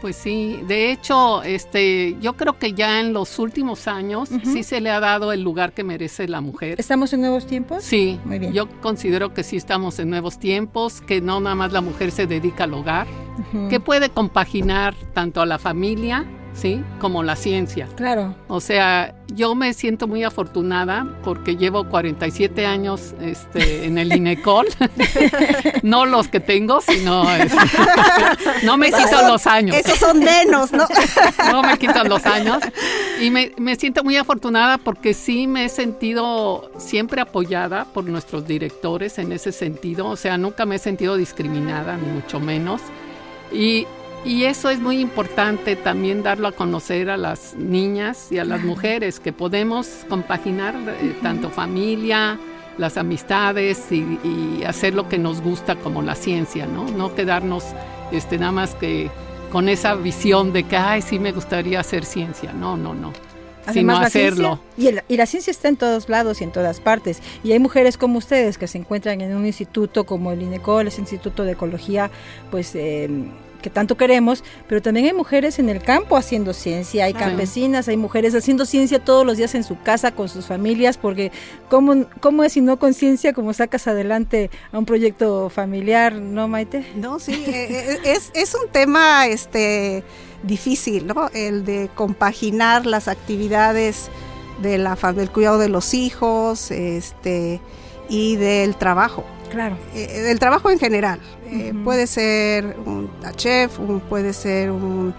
Pues 0.01 0.17
sí, 0.17 0.61
de 0.67 0.91
hecho, 0.91 1.43
este, 1.43 2.17
yo 2.21 2.33
creo 2.35 2.59
que 2.59 2.73
ya 2.73 3.01
en 3.01 3.13
los 3.13 3.39
últimos 3.39 3.87
años 3.87 4.31
sí 4.45 4.63
se 4.63 4.81
le 4.81 4.91
ha 4.91 4.99
dado 4.99 5.33
el 5.33 5.43
lugar 5.43 5.73
que 5.73 5.85
merece 5.85 6.27
la 6.27 6.41
mujer. 6.41 6.81
¿Estamos 6.81 7.13
en 7.13 7.21
nuevos 7.21 7.47
tiempos? 7.47 7.85
Sí, 7.85 8.19
muy 8.25 8.39
bien. 8.39 8.53
Yo 8.53 8.67
considero 8.81 9.35
que 9.35 9.43
sí 9.43 9.57
estamos 9.57 9.99
en 9.99 10.09
nuevos 10.09 10.39
tiempos, 10.39 11.03
que 11.03 11.21
no 11.21 11.41
nada 11.41 11.55
más 11.55 11.73
la 11.73 11.83
mujer 11.83 12.13
se 12.13 12.27
dedica 12.27 12.65
al 12.65 12.75
hogar, 12.75 13.07
que 13.69 13.81
puede 13.81 14.11
compaginar 14.11 14.95
tanto 15.13 15.41
a 15.43 15.47
la 15.47 15.59
familia 15.59 16.27
¿sí? 16.55 16.83
Como 16.99 17.23
la 17.23 17.37
ciencia. 17.37 17.89
Claro. 17.97 18.35
O 18.49 18.61
sea, 18.61 19.15
yo 19.35 19.55
me 19.55 19.73
siento 19.73 20.07
muy 20.07 20.25
afortunada 20.25 21.07
porque 21.23 21.57
llevo 21.57 21.85
47 21.85 22.67
años 22.67 23.15
este, 23.21 23.87
en 23.87 23.99
el 23.99 24.13
INECOL. 24.15 24.67
no 25.83 26.07
los 26.07 26.29
que 26.29 26.41
tengo, 26.41 26.81
sino... 26.81 27.25
no 28.63 28.77
me 28.77 28.91
quitan 28.93 29.29
los 29.29 29.47
años. 29.47 29.77
Esos 29.77 29.99
son 29.99 30.19
menos, 30.21 30.73
¿no? 30.73 30.87
no 31.51 31.63
me 31.63 31.79
quitan 31.79 32.09
los 32.09 32.27
años. 32.27 32.59
Y 33.21 33.31
me, 33.31 33.53
me 33.59 33.77
siento 33.77 34.03
muy 34.05 34.17
afortunada 34.17 34.79
porque 34.79 35.15
sí 35.15 35.47
me 35.47 35.67
he 35.67 35.69
sentido 35.69 36.71
siempre 36.79 37.21
apoyada 37.21 37.85
por 37.85 38.05
nuestros 38.05 38.47
directores 38.47 39.19
en 39.19 39.33
ese 39.33 39.53
sentido. 39.53 40.07
O 40.07 40.17
sea, 40.17 40.39
nunca 40.39 40.67
me 40.67 40.77
he 40.77 40.79
sentido 40.79 41.17
discriminada, 41.17 41.97
ni 41.97 42.07
mucho 42.13 42.41
menos. 42.41 42.81
Y 43.53 43.87
y 44.25 44.45
eso 44.45 44.69
es 44.69 44.81
muy 44.81 45.01
importante 45.01 45.77
también 45.77 46.23
darlo 46.23 46.49
a 46.49 46.53
conocer 46.53 47.09
a 47.09 47.17
las 47.17 47.55
niñas 47.55 48.31
y 48.31 48.39
a 48.39 48.45
las 48.45 48.63
mujeres, 48.63 49.19
que 49.19 49.33
podemos 49.33 50.05
compaginar 50.09 50.75
eh, 51.01 51.17
tanto 51.23 51.49
familia, 51.51 52.39
las 52.77 52.97
amistades 52.97 53.91
y, 53.91 54.63
hacer 54.65 54.95
lo 54.95 55.09
que 55.09 55.19
nos 55.19 55.41
gusta 55.41 55.77
como 55.77 56.03
la 56.03 56.15
ciencia, 56.15 56.67
¿no? 56.67 56.85
No 56.85 57.15
quedarnos 57.15 57.65
este, 58.13 58.39
nada 58.39 58.53
más 58.53 58.75
que 58.75 59.11
con 59.51 59.69
esa 59.69 59.95
visión 59.95 60.53
de 60.53 60.65
que, 60.65 60.77
ay, 60.77 61.03
sí 61.03 61.19
me 61.19 61.33
gustaría 61.33 61.81
hacer 61.81 62.05
ciencia. 62.05 62.53
No, 62.53 62.77
no, 62.77 62.95
no. 62.95 63.13
sino 63.73 63.97
hacerlo. 63.97 64.61
y, 64.77 64.89
y, 65.09 65.17
la 65.17 65.27
ciencia 65.27 65.51
está 65.51 65.69
en 65.69 65.77
todos 65.77 66.09
lados 66.09 66.41
y 66.41 66.45
en 66.45 66.53
todas 66.53 66.81
partes. 66.81 67.21
Y 67.43 67.53
hay 67.53 67.59
mujeres 67.59 67.97
como 67.97 68.19
ustedes 68.19 68.59
que 68.59 68.67
se 68.67 68.79
encuentran 68.79 69.21
en 69.21 69.35
un 69.35 69.47
instituto 69.47 70.05
como 70.05 70.33
el 70.33 70.43
INECOL, 70.43 70.89
ese 70.89 71.01
Instituto 71.01 71.45
de 71.45 71.53
Ecología, 71.53 72.11
pues 72.51 72.75
eh, 72.75 73.09
que 73.61 73.71
tanto 73.71 73.97
queremos, 73.97 74.45
pero 74.69 74.83
también 74.83 75.07
hay 75.07 75.13
mujeres 75.13 75.59
en 75.59 75.69
el 75.69 75.83
campo 75.83 76.17
haciendo 76.17 76.53
ciencia, 76.53 77.05
hay 77.05 77.15
campesinas, 77.15 77.89
hay 77.89 77.97
mujeres 77.97 78.35
haciendo 78.35 78.67
ciencia 78.67 78.99
todos 79.05 79.27
los 79.27 79.37
días 79.37 79.55
en 79.55 79.65
su 79.65 79.81
casa 79.81 80.13
con 80.13 80.29
sus 80.29 80.47
familias, 80.47 80.97
porque 80.97 81.33
¿cómo, 81.69 82.07
cómo 82.21 82.45
es 82.45 82.53
si 82.53 82.61
no 82.61 82.79
con 82.79 82.95
ciencia 82.95 83.33
como 83.33 83.53
sacas 83.53 83.87
adelante 83.87 84.51
a 84.73 84.79
un 84.79 84.85
proyecto 84.85 85.51
familiar, 85.51 86.15
no 86.15 86.49
Maite? 86.49 86.85
No, 86.97 87.19
sí, 87.19 87.45
eh, 87.47 87.67
eh, 87.71 87.99
es, 88.05 88.31
es 88.35 88.55
un 88.55 88.69
tema 88.71 89.27
este 89.27 90.03
difícil, 90.43 91.07
¿no? 91.07 91.31
El 91.35 91.65
de 91.65 91.91
compaginar 91.95 92.87
las 92.87 93.09
actividades 93.09 94.11
de 94.63 94.79
la, 94.79 94.97
del 95.15 95.31
cuidado 95.31 95.59
de 95.59 95.69
los 95.69 95.95
hijos, 95.95 96.71
este 96.71 97.61
y 98.09 98.37
del 98.37 98.77
trabajo. 98.77 99.25
Claro. 99.51 99.77
Eh, 99.95 100.23
del 100.23 100.39
trabajo 100.39 100.71
en 100.71 100.79
general. 100.79 101.21
Eh, 101.51 101.73
puede 101.85 102.07
ser 102.07 102.77
un 102.87 103.11
chef, 103.37 103.79
puede 104.09 104.33
ser 104.33 104.71
un, 104.71 105.15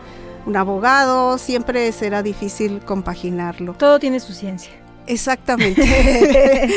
abogado, 0.55 1.37
siempre 1.37 1.91
será 1.91 2.23
difícil 2.23 2.79
compaginarlo. 2.79 3.73
Todo 3.73 3.99
tiene 3.99 4.19
su 4.19 4.33
ciencia. 4.33 4.71
Exactamente. 5.07 5.81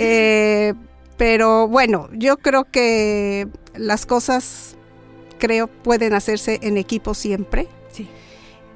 Eh, 0.00 0.74
pero 1.16 1.68
bueno, 1.68 2.08
yo 2.12 2.36
creo 2.36 2.64
que 2.64 3.48
las 3.74 4.06
cosas, 4.06 4.76
creo, 5.38 5.66
pueden 5.66 6.14
hacerse 6.14 6.58
en 6.62 6.76
equipo 6.76 7.14
siempre. 7.14 7.68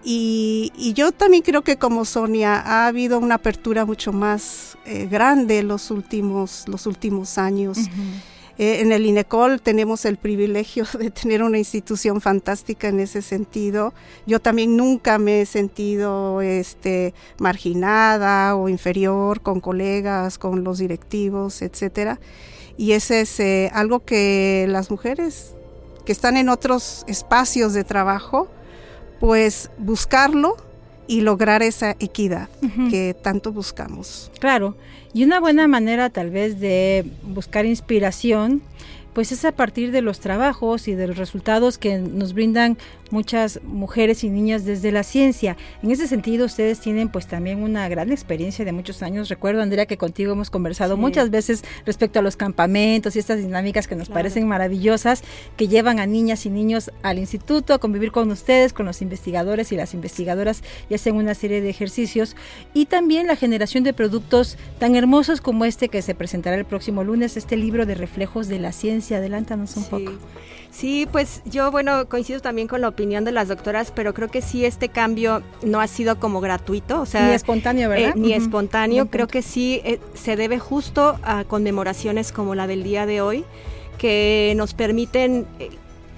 Y, 0.05 0.93
yo 0.95 1.13
también 1.13 1.43
creo 1.43 1.63
que 1.63 1.77
como 1.77 2.05
Sonia 2.05 2.61
ha 2.61 2.87
habido 2.87 3.19
una 3.19 3.37
apertura 3.37 3.85
mucho 3.85 4.13
más 4.13 4.77
eh, 4.85 5.07
grande 5.11 5.63
los 5.63 5.91
últimos, 5.91 6.65
los 6.67 6.87
últimos 6.87 7.39
años. 7.39 7.79
Eh, 8.59 8.81
en 8.81 8.93
el 8.93 9.07
INECOL 9.07 9.61
tenemos 9.63 10.05
el 10.05 10.19
privilegio 10.19 10.85
de 10.99 11.11
tener 11.11 11.43
una 11.43 11.59
institución 11.59 12.21
fantástica 12.21 12.89
en 12.89 13.01
ese 13.01 13.23
sentido. 13.23 13.95
Yo 14.27 14.41
también 14.41 14.77
nunca 14.77 15.19
me 15.19 15.43
he 15.43 15.47
sentido 15.47 16.43
este, 16.43 17.15
marginada 17.39 18.57
o 18.57 18.69
inferior 18.69 19.41
con 19.41 19.61
colegas, 19.61 20.39
con 20.39 20.65
los 20.65 20.79
directivos, 20.79 21.63
etcétera. 21.63 22.21
Y 22.77 22.93
ese 22.93 23.23
es 23.23 23.41
eh, 23.41 23.71
algo 23.75 24.05
que 24.05 24.67
las 24.69 24.91
mujeres 24.91 25.55
que 26.05 26.13
están 26.13 26.37
en 26.37 26.49
otros 26.49 27.05
espacios 27.07 27.75
de 27.75 27.85
trabajo, 27.85 28.49
pues 29.23 29.71
buscarlo 29.79 30.57
y 31.07 31.21
lograr 31.21 31.63
esa 31.63 31.93
equidad 32.01 32.49
que 32.91 33.15
tanto 33.15 33.53
buscamos. 33.53 34.33
Claro, 34.41 34.77
y 35.15 35.23
una 35.23 35.39
buena 35.39 35.69
manera 35.69 36.11
tal 36.11 36.31
vez 36.31 36.59
de 36.59 37.05
buscar 37.23 37.65
inspiración 37.65 38.63
pues 39.13 39.31
es 39.31 39.45
a 39.45 39.53
partir 39.53 39.93
de 39.93 40.03
los 40.03 40.19
trabajos 40.19 40.89
y 40.89 40.97
de 40.97 41.07
los 41.07 41.19
resultados 41.19 41.79
que 41.79 41.99
nos 41.99 42.35
brindan 42.35 42.77
muchas 43.13 43.61
mujeres 43.63 44.25
y 44.25 44.31
niñas 44.31 44.65
desde 44.65 44.93
la 44.93 45.03
ciencia. 45.03 45.57
En 45.83 45.91
ese 45.91 46.09
sentido, 46.09 46.47
ustedes 46.47 46.81
tienen 46.81 47.09
pues 47.09 47.27
también 47.27 47.63
una 47.63 47.89
gran 47.89 48.11
experiencia 48.11 48.65
de 48.65 48.73
muchos 48.73 49.03
años. 49.03 49.29
Recuerdo, 49.29 49.63
Andrea, 49.63 49.87
que 49.87 49.97
contigo 49.97 50.33
hemos 50.33 50.51
conversado 50.51 50.97
muchas 50.97 51.31
veces 51.31 51.63
respecto 51.87 52.19
a 52.19 52.23
los 52.23 52.37
campamentos 52.37 53.15
y 53.15 53.19
estas 53.19 53.39
dinámicas 53.39 53.87
que 53.87 53.97
nos 53.97 54.09
parecen 54.09 54.49
maravillosas, 54.49 55.23
que 55.57 55.69
llevan 55.69 56.01
a 56.01 56.07
niñas 56.07 56.47
y 56.47 56.51
niños 56.51 56.91
al 57.03 57.19
instituto 57.19 57.75
a 57.75 57.79
convivir 57.79 58.13
con 58.13 58.31
ustedes, 58.31 58.73
con 58.73 58.87
los 58.87 59.03
investigadores 59.03 59.73
y 59.73 59.77
las 59.77 59.95
investigadoras 59.95 60.63
y 60.89 60.95
hacen 60.95 61.17
una 61.17 61.35
serie 61.35 61.61
de 61.61 61.71
ejercicios. 61.71 62.37
Y 62.75 62.87
también 62.87 63.27
la 63.27 63.37
generación 63.37 63.85
de 63.85 63.93
productos 63.93 64.57
tan 64.79 64.97
hermosos 64.97 65.41
como 65.41 65.65
este 65.65 65.89
que 65.89 66.03
se 66.03 66.15
presentará 66.15 66.57
el 66.57 66.65
próximo 66.65 67.05
lunes, 67.05 67.37
este 67.37 67.57
libro 67.57 67.87
de 67.87 67.95
reflejos 67.95 68.49
de 68.49 68.59
la 68.59 68.73
ciencia 68.73 69.19
Adelántanos 69.19 69.77
un 69.77 69.85
poco. 69.85 70.13
Sí, 70.73 71.07
pues 71.13 71.43
yo, 71.45 71.71
bueno, 71.71 72.09
coincido 72.09 72.41
también 72.41 72.67
con 72.67 72.81
la 72.81 72.89
opinión 72.89 73.25
de 73.25 73.31
las 73.31 73.49
doctoras, 73.49 73.93
pero 73.95 74.15
creo 74.15 74.29
que 74.29 74.41
sí 74.41 74.65
este 74.65 74.89
cambio 74.89 75.43
no 75.63 75.83
ha 75.83 75.87
sido 75.87 76.19
como 76.19 76.41
gratuito, 76.41 77.03
o 77.03 77.07
sea... 77.07 77.29
Ni 77.29 77.35
espontáneo, 77.35 77.91
¿verdad? 77.91 78.15
Eh, 78.17 78.19
ni 78.19 78.33
espontáneo, 78.33 79.11
creo 79.11 79.29
que 79.29 79.43
sí 79.43 79.83
eh, 79.85 80.01
se 80.15 80.35
debe 80.35 80.59
justo 80.59 81.19
a 81.23 81.45
conmemoraciones 81.45 82.33
como 82.33 82.55
la 82.55 82.67
del 82.67 82.85
día 82.85 83.05
de 83.05 83.21
hoy, 83.21 83.45
que 83.99 84.55
nos 84.57 84.73
permiten 84.73 85.47
eh, 85.59 85.71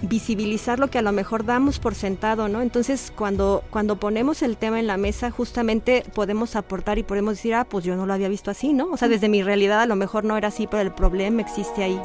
visibilizar 0.08 0.78
lo 0.78 0.88
que 0.88 0.98
a 0.98 1.02
lo 1.02 1.12
mejor 1.12 1.44
damos 1.44 1.78
por 1.78 1.94
sentado, 1.94 2.48
¿no? 2.48 2.62
Entonces, 2.62 3.12
cuando, 3.14 3.62
cuando 3.70 3.96
ponemos 3.96 4.42
el 4.42 4.56
tema 4.56 4.80
en 4.80 4.86
la 4.86 4.96
mesa, 4.96 5.30
justamente 5.30 6.04
podemos 6.14 6.56
aportar 6.56 6.98
y 6.98 7.02
podemos 7.02 7.34
decir, 7.34 7.54
ah, 7.54 7.64
pues 7.64 7.84
yo 7.84 7.96
no 7.96 8.06
lo 8.06 8.12
había 8.12 8.28
visto 8.28 8.50
así, 8.50 8.72
¿no? 8.72 8.90
O 8.90 8.96
sea, 8.96 9.08
desde 9.08 9.28
mi 9.28 9.42
realidad 9.42 9.80
a 9.80 9.86
lo 9.86 9.96
mejor 9.96 10.24
no 10.24 10.36
era 10.36 10.48
así, 10.48 10.66
pero 10.66 10.82
el 10.82 10.92
problema 10.92 11.42
existe 11.42 11.82
ahí. 11.82 12.00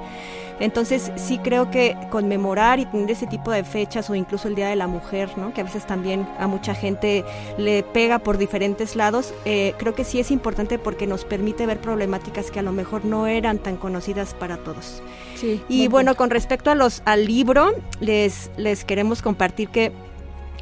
Entonces 0.60 1.12
sí 1.16 1.38
creo 1.38 1.72
que 1.72 1.96
conmemorar 2.10 2.80
y 2.80 2.86
tener 2.86 3.12
ese 3.12 3.28
tipo 3.28 3.52
de 3.52 3.64
fechas 3.64 4.10
o 4.10 4.16
incluso 4.16 4.48
el 4.48 4.56
Día 4.56 4.68
de 4.68 4.76
la 4.76 4.88
Mujer, 4.88 5.38
¿no? 5.38 5.54
que 5.54 5.62
a 5.62 5.64
veces 5.64 5.88
también 5.88 6.28
a 6.38 6.48
mucha 6.48 6.76
gente 6.76 7.24
le 7.58 7.84
pega 7.84 8.20
por 8.20 8.38
diferentes 8.38 8.96
lados, 8.96 9.34
eh, 9.46 9.74
creo 9.78 9.96
que 9.96 10.04
sí 10.04 10.20
es 10.20 10.32
importante 10.32 10.78
porque 10.78 11.08
nos 11.08 11.24
permite 11.24 11.66
ver 11.66 11.80
problemáticas 11.80 12.52
que 12.52 12.60
a 12.60 12.64
lo 12.64 12.74
mejor 12.74 13.06
no 13.06 13.28
eran 13.28 13.58
tan 13.58 13.78
conocidas 13.78 14.34
para 14.34 14.58
todos. 14.58 15.02
Sí, 15.40 15.62
y 15.70 15.88
bueno, 15.88 16.16
con 16.16 16.30
respecto 16.30 16.70
a 16.70 16.76
los, 16.76 17.02
al 17.06 17.26
libro, 17.26 17.72
les, 18.02 18.52
les 18.58 18.84
queremos 18.84 19.22
compartir 19.22 19.70
que 19.70 19.92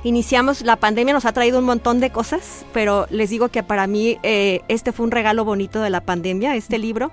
iniciamos, 0.03 0.61
la 0.61 0.75
pandemia 0.75 1.13
nos 1.13 1.25
ha 1.25 1.33
traído 1.33 1.59
un 1.59 1.65
montón 1.65 1.99
de 1.99 2.11
cosas, 2.11 2.65
pero 2.73 3.07
les 3.09 3.29
digo 3.29 3.49
que 3.49 3.63
para 3.63 3.87
mí 3.87 4.19
eh, 4.23 4.61
este 4.67 4.91
fue 4.91 5.05
un 5.05 5.11
regalo 5.11 5.45
bonito 5.45 5.81
de 5.81 5.89
la 5.89 6.01
pandemia, 6.01 6.55
este 6.55 6.77
libro 6.77 7.11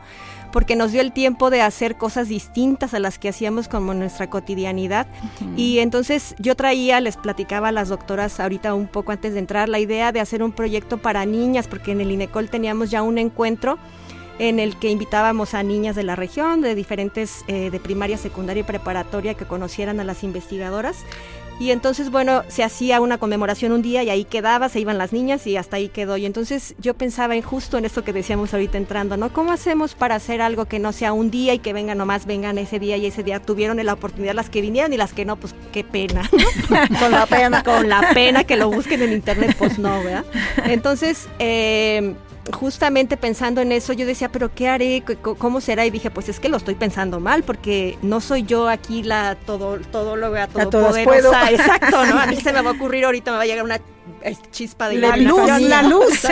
porque 0.54 0.76
nos 0.76 0.92
dio 0.92 1.00
el 1.00 1.10
tiempo 1.10 1.50
de 1.50 1.62
hacer 1.62 1.96
cosas 1.96 2.28
distintas 2.28 2.94
a 2.94 3.00
las 3.00 3.18
que 3.18 3.28
hacíamos 3.28 3.66
como 3.66 3.92
nuestra 3.92 4.30
cotidianidad. 4.30 5.08
Y 5.56 5.80
entonces 5.80 6.36
yo 6.38 6.54
traía, 6.54 7.00
les 7.00 7.16
platicaba 7.16 7.70
a 7.70 7.72
las 7.72 7.88
doctoras 7.88 8.38
ahorita 8.38 8.72
un 8.72 8.86
poco 8.86 9.10
antes 9.10 9.32
de 9.32 9.40
entrar, 9.40 9.68
la 9.68 9.80
idea 9.80 10.12
de 10.12 10.20
hacer 10.20 10.44
un 10.44 10.52
proyecto 10.52 10.98
para 10.98 11.26
niñas, 11.26 11.66
porque 11.66 11.90
en 11.90 12.02
el 12.02 12.12
INECOL 12.12 12.50
teníamos 12.50 12.92
ya 12.92 13.02
un 13.02 13.18
encuentro 13.18 13.78
en 14.38 14.58
el 14.58 14.76
que 14.76 14.90
invitábamos 14.90 15.54
a 15.54 15.62
niñas 15.62 15.96
de 15.96 16.02
la 16.02 16.16
región, 16.16 16.60
de 16.60 16.74
diferentes, 16.74 17.44
eh, 17.46 17.70
de 17.70 17.80
primaria, 17.80 18.18
secundaria 18.18 18.62
y 18.62 18.64
preparatoria, 18.64 19.34
que 19.34 19.44
conocieran 19.44 20.00
a 20.00 20.04
las 20.04 20.24
investigadoras. 20.24 21.04
Y 21.60 21.70
entonces, 21.70 22.10
bueno, 22.10 22.42
se 22.48 22.64
hacía 22.64 23.00
una 23.00 23.18
conmemoración 23.18 23.70
un 23.70 23.80
día 23.80 24.02
y 24.02 24.10
ahí 24.10 24.24
quedaba, 24.24 24.68
se 24.68 24.80
iban 24.80 24.98
las 24.98 25.12
niñas 25.12 25.46
y 25.46 25.56
hasta 25.56 25.76
ahí 25.76 25.88
quedó. 25.88 26.16
Y 26.16 26.26
entonces 26.26 26.74
yo 26.78 26.94
pensaba 26.94 27.36
en 27.36 27.42
justo 27.42 27.78
en 27.78 27.84
esto 27.84 28.02
que 28.02 28.12
decíamos 28.12 28.52
ahorita 28.52 28.76
entrando, 28.76 29.16
¿no? 29.16 29.32
¿Cómo 29.32 29.52
hacemos 29.52 29.94
para 29.94 30.16
hacer 30.16 30.42
algo 30.42 30.64
que 30.64 30.80
no 30.80 30.92
sea 30.92 31.12
un 31.12 31.30
día 31.30 31.54
y 31.54 31.60
que 31.60 31.72
vengan 31.72 31.98
nomás, 31.98 32.26
vengan 32.26 32.58
ese 32.58 32.80
día 32.80 32.96
y 32.96 33.06
ese 33.06 33.22
día 33.22 33.40
tuvieron 33.40 33.84
la 33.84 33.92
oportunidad 33.92 34.34
las 34.34 34.50
que 34.50 34.62
vinieron 34.62 34.92
y 34.92 34.96
las 34.96 35.12
que 35.12 35.24
no, 35.24 35.36
pues 35.36 35.54
qué 35.72 35.84
pena. 35.84 36.28
con 36.98 37.12
la 37.12 37.26
pena. 37.26 37.62
Con 37.62 37.88
la 37.88 38.10
pena 38.12 38.42
que 38.42 38.56
lo 38.56 38.68
busquen 38.70 39.02
en 39.02 39.12
internet, 39.12 39.54
pues 39.56 39.78
no, 39.78 40.02
¿verdad? 40.02 40.24
Entonces, 40.64 41.28
eh, 41.38 42.14
justamente 42.52 43.16
pensando 43.16 43.60
en 43.60 43.72
eso, 43.72 43.92
yo 43.92 44.06
decía, 44.06 44.28
pero 44.30 44.54
¿qué 44.54 44.68
haré? 44.68 45.02
¿Cómo 45.38 45.60
será? 45.60 45.86
Y 45.86 45.90
dije, 45.90 46.10
pues 46.10 46.28
es 46.28 46.40
que 46.40 46.48
lo 46.48 46.56
estoy 46.56 46.74
pensando 46.74 47.20
mal, 47.20 47.42
porque 47.42 47.98
no 48.02 48.20
soy 48.20 48.42
yo 48.42 48.68
aquí 48.68 49.02
la 49.02 49.36
todo, 49.46 49.78
todo 49.78 50.16
lo 50.16 50.30
vea, 50.30 50.46
todo 50.48 50.90
poderosa. 50.90 51.50
Exacto, 51.50 52.04
¿no? 52.06 52.18
A 52.18 52.26
mí 52.26 52.36
se 52.42 52.52
me 52.52 52.60
va 52.60 52.70
a 52.70 52.72
ocurrir 52.72 53.04
ahorita, 53.04 53.30
me 53.30 53.38
va 53.38 53.42
a 53.44 53.46
llegar 53.46 53.64
una 53.64 53.80
chispa 54.50 54.88
de 54.88 54.96
la 54.96 55.16
luz, 55.16 55.60
la 55.60 55.82
luz. 55.88 56.26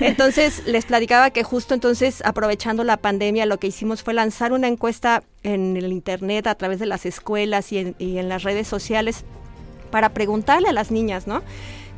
entonces 0.00 0.62
les 0.66 0.84
platicaba 0.84 1.30
que 1.30 1.42
justo 1.42 1.74
entonces 1.74 2.22
aprovechando 2.24 2.84
la 2.84 2.96
pandemia 2.96 3.46
lo 3.46 3.58
que 3.58 3.68
hicimos 3.68 4.02
fue 4.02 4.14
lanzar 4.14 4.52
una 4.52 4.68
encuesta 4.68 5.22
en 5.42 5.76
el 5.76 5.92
internet 5.92 6.46
a 6.46 6.54
través 6.54 6.78
de 6.78 6.86
las 6.86 7.06
escuelas 7.06 7.72
y 7.72 7.78
en, 7.78 7.96
y 7.98 8.18
en 8.18 8.28
las 8.28 8.44
redes 8.44 8.68
sociales 8.68 9.24
para 9.90 10.10
preguntarle 10.10 10.68
a 10.68 10.72
las 10.72 10.90
niñas, 10.90 11.26
¿no? 11.26 11.42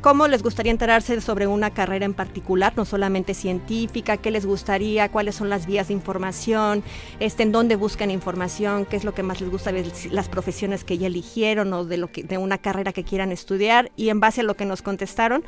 Cómo 0.01 0.27
les 0.27 0.43
gustaría 0.43 0.71
enterarse 0.71 1.21
sobre 1.21 1.47
una 1.47 1.69
carrera 1.69 2.05
en 2.05 2.13
particular, 2.13 2.73
no 2.75 2.85
solamente 2.85 3.33
científica, 3.33 4.17
qué 4.17 4.31
les 4.31 4.45
gustaría, 4.45 5.09
cuáles 5.09 5.35
son 5.35 5.49
las 5.49 5.67
vías 5.67 5.87
de 5.87 5.93
información, 5.93 6.83
este, 7.19 7.43
en 7.43 7.51
dónde 7.51 7.75
buscan 7.75 8.11
información, 8.11 8.85
qué 8.85 8.97
es 8.97 9.03
lo 9.03 9.13
que 9.13 9.23
más 9.23 9.39
les 9.41 9.49
gusta 9.49 9.71
de 9.71 9.89
las 10.11 10.27
profesiones 10.27 10.83
que 10.83 10.97
ya 10.97 11.07
eligieron 11.07 11.71
o 11.73 11.85
de 11.85 11.97
lo 11.97 12.11
que 12.11 12.23
de 12.23 12.37
una 12.37 12.57
carrera 12.57 12.93
que 12.93 13.03
quieran 13.03 13.31
estudiar 13.31 13.91
y 13.95 14.09
en 14.09 14.19
base 14.19 14.41
a 14.41 14.43
lo 14.43 14.55
que 14.55 14.65
nos 14.65 14.81
contestaron, 14.81 15.43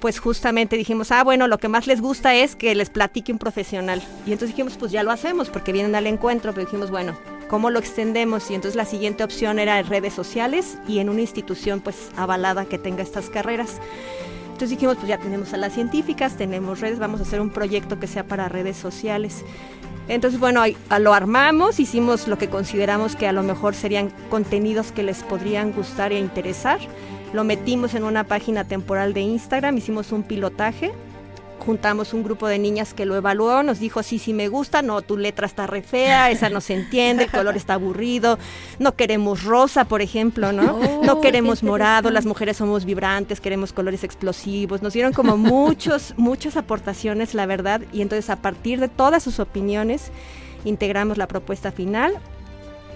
pues 0.00 0.18
justamente 0.18 0.76
dijimos, 0.76 1.12
ah, 1.12 1.22
bueno, 1.22 1.46
lo 1.46 1.58
que 1.58 1.68
más 1.68 1.86
les 1.86 2.00
gusta 2.00 2.34
es 2.34 2.56
que 2.56 2.74
les 2.74 2.90
platique 2.90 3.32
un 3.32 3.38
profesional. 3.38 4.02
Y 4.26 4.32
entonces 4.32 4.48
dijimos, 4.50 4.76
pues 4.76 4.90
ya 4.90 5.02
lo 5.04 5.12
hacemos 5.12 5.48
porque 5.48 5.72
vienen 5.72 5.94
al 5.94 6.06
encuentro, 6.06 6.52
pero 6.52 6.66
dijimos, 6.66 6.90
bueno, 6.90 7.16
¿cómo 7.52 7.68
lo 7.68 7.78
extendemos? 7.78 8.50
Y 8.50 8.54
entonces 8.54 8.76
la 8.76 8.86
siguiente 8.86 9.22
opción 9.22 9.58
era 9.58 9.78
en 9.78 9.86
redes 9.86 10.14
sociales 10.14 10.78
y 10.88 11.00
en 11.00 11.10
una 11.10 11.20
institución 11.20 11.80
pues 11.80 12.08
avalada 12.16 12.64
que 12.64 12.78
tenga 12.78 13.02
estas 13.02 13.28
carreras. 13.28 13.78
Entonces 14.44 14.70
dijimos, 14.70 14.96
pues 14.96 15.08
ya 15.08 15.18
tenemos 15.18 15.52
a 15.52 15.58
las 15.58 15.74
científicas, 15.74 16.38
tenemos 16.38 16.80
redes, 16.80 16.98
vamos 16.98 17.20
a 17.20 17.24
hacer 17.24 17.42
un 17.42 17.50
proyecto 17.50 18.00
que 18.00 18.06
sea 18.06 18.24
para 18.24 18.48
redes 18.48 18.78
sociales. 18.78 19.44
Entonces, 20.08 20.40
bueno, 20.40 20.62
lo 20.98 21.12
armamos, 21.12 21.78
hicimos 21.78 22.26
lo 22.26 22.38
que 22.38 22.48
consideramos 22.48 23.16
que 23.16 23.26
a 23.26 23.32
lo 23.32 23.42
mejor 23.42 23.74
serían 23.74 24.10
contenidos 24.30 24.90
que 24.90 25.02
les 25.02 25.22
podrían 25.22 25.72
gustar 25.72 26.10
e 26.10 26.18
interesar. 26.18 26.80
Lo 27.34 27.44
metimos 27.44 27.92
en 27.94 28.04
una 28.04 28.24
página 28.24 28.64
temporal 28.64 29.12
de 29.12 29.20
Instagram, 29.20 29.76
hicimos 29.76 30.10
un 30.10 30.22
pilotaje 30.22 30.92
juntamos 31.62 32.12
un 32.12 32.22
grupo 32.22 32.48
de 32.48 32.58
niñas 32.58 32.92
que 32.92 33.06
lo 33.06 33.16
evaluó, 33.16 33.62
nos 33.62 33.78
dijo, 33.78 34.02
sí, 34.02 34.18
sí 34.18 34.32
me 34.32 34.48
gusta, 34.48 34.82
no, 34.82 35.00
tu 35.00 35.16
letra 35.16 35.46
está 35.46 35.66
re 35.66 35.82
fea, 35.82 36.30
esa 36.30 36.50
no 36.50 36.60
se 36.60 36.74
entiende, 36.74 37.24
el 37.24 37.30
color 37.30 37.56
está 37.56 37.74
aburrido, 37.74 38.38
no 38.78 38.96
queremos 38.96 39.44
rosa, 39.44 39.84
por 39.84 40.02
ejemplo, 40.02 40.52
¿no? 40.52 40.72
Oh, 40.82 41.04
no 41.04 41.20
queremos 41.20 41.62
morado, 41.62 42.10
las 42.10 42.26
mujeres 42.26 42.56
somos 42.56 42.84
vibrantes, 42.84 43.40
queremos 43.40 43.72
colores 43.72 44.02
explosivos, 44.04 44.82
nos 44.82 44.92
dieron 44.94 45.12
como 45.12 45.36
muchos, 45.36 46.14
muchas 46.16 46.56
aportaciones, 46.56 47.34
la 47.34 47.46
verdad, 47.46 47.82
y 47.92 48.02
entonces 48.02 48.30
a 48.30 48.36
partir 48.36 48.80
de 48.80 48.88
todas 48.88 49.22
sus 49.22 49.38
opiniones, 49.38 50.10
integramos 50.64 51.18
la 51.18 51.28
propuesta 51.28 51.70
final 51.70 52.18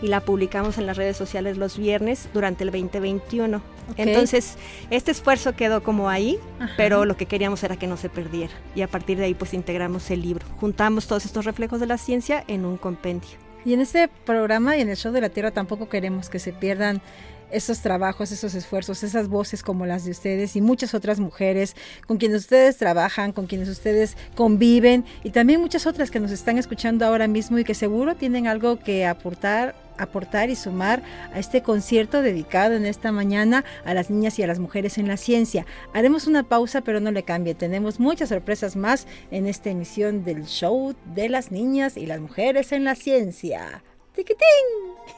y 0.03 0.09
la 0.09 0.21
publicamos 0.21 0.79
en 0.79 0.87
las 0.87 0.97
redes 0.97 1.17
sociales 1.17 1.57
los 1.57 1.79
viernes 1.79 2.29
durante 2.33 2.65
el 2.65 2.71
2021. 2.71 3.63
Entonces, 3.97 4.57
este 4.91 5.11
esfuerzo 5.11 5.55
quedó 5.55 5.83
como 5.83 6.09
ahí, 6.09 6.39
pero 6.77 7.05
lo 7.05 7.17
que 7.17 7.27
queríamos 7.27 7.63
era 7.63 7.77
que 7.77 7.87
no 7.87 7.97
se 7.97 8.09
perdiera. 8.09 8.53
Y 8.75 8.83
a 8.83 8.89
partir 8.89 9.19
de 9.19 9.27
ahí, 9.27 9.35
pues 9.35 9.55
integramos 9.55 10.11
el 10.11 10.23
libro. 10.23 10.45
Juntamos 10.61 11.07
todos 11.07 11.25
estos 11.25 11.45
reflejos 11.45 11.81
de 11.81 11.87
la 11.87 11.99
ciencia 11.99 12.45
en 12.49 12.65
un 12.65 12.77
compendio. 12.77 13.31
Y 13.65 13.75
en 13.75 13.81
este 13.81 14.09
programa 14.09 14.77
y 14.77 14.81
en 14.81 14.89
el 14.89 14.97
Show 14.97 15.13
de 15.13 15.21
la 15.21 15.29
Tierra 15.29 15.51
tampoco 15.51 15.89
queremos 15.89 16.29
que 16.29 16.39
se 16.39 16.53
pierdan 16.53 17.03
esos 17.51 17.81
trabajos, 17.81 18.33
esos 18.33 18.55
esfuerzos, 18.55 19.03
esas 19.03 19.29
voces 19.29 19.63
como 19.63 19.87
las 19.87 20.05
de 20.05 20.11
ustedes 20.11 20.57
y 20.57 20.61
muchas 20.61 20.95
otras 20.95 21.21
mujeres 21.21 21.77
con 22.07 22.17
quienes 22.19 22.43
ustedes 22.43 22.77
trabajan, 22.77 23.33
con 23.33 23.47
quienes 23.47 23.69
ustedes 23.69 24.17
conviven 24.35 25.05
y 25.23 25.31
también 25.31 25.61
muchas 25.61 25.87
otras 25.87 26.11
que 26.11 26.21
nos 26.21 26.31
están 26.31 26.59
escuchando 26.59 27.07
ahora 27.07 27.29
mismo 27.29 27.59
y 27.59 27.65
que 27.65 27.75
seguro 27.75 28.17
tienen 28.17 28.47
algo 28.47 28.79
que 28.79 29.07
aportar 29.07 29.75
aportar 29.99 30.51
y 30.51 30.57
sumar 30.57 31.03
a 31.33 31.39
este 31.39 31.63
concierto 31.63 32.23
dedicado 32.23 32.75
en 32.75 32.87
esta 32.87 33.13
mañana 33.13 33.65
a 33.85 33.95
las 33.95 34.11
niñas 34.11 34.39
y 34.39 34.43
a 34.43 34.47
las 34.47 34.59
mujeres 34.59 34.99
en 34.99 35.09
la 35.09 35.17
ciencia. 35.17 35.67
Haremos 35.93 36.27
una 36.27 36.43
pausa, 36.43 36.81
pero 36.81 37.01
no 37.01 37.11
le 37.11 37.23
cambie. 37.23 37.55
Tenemos 37.55 38.01
muchas 38.01 38.29
sorpresas 38.29 38.77
más 38.77 39.07
en 39.31 39.47
esta 39.47 39.71
emisión 39.71 40.25
del 40.25 40.47
show 40.47 40.95
de 41.15 41.29
las 41.29 41.51
niñas 41.51 41.97
y 41.97 42.07
las 42.07 42.21
mujeres 42.21 42.73
en 42.73 42.85
la 42.85 42.95
ciencia. 42.95 43.83
¡Tiquitín! 44.15 44.47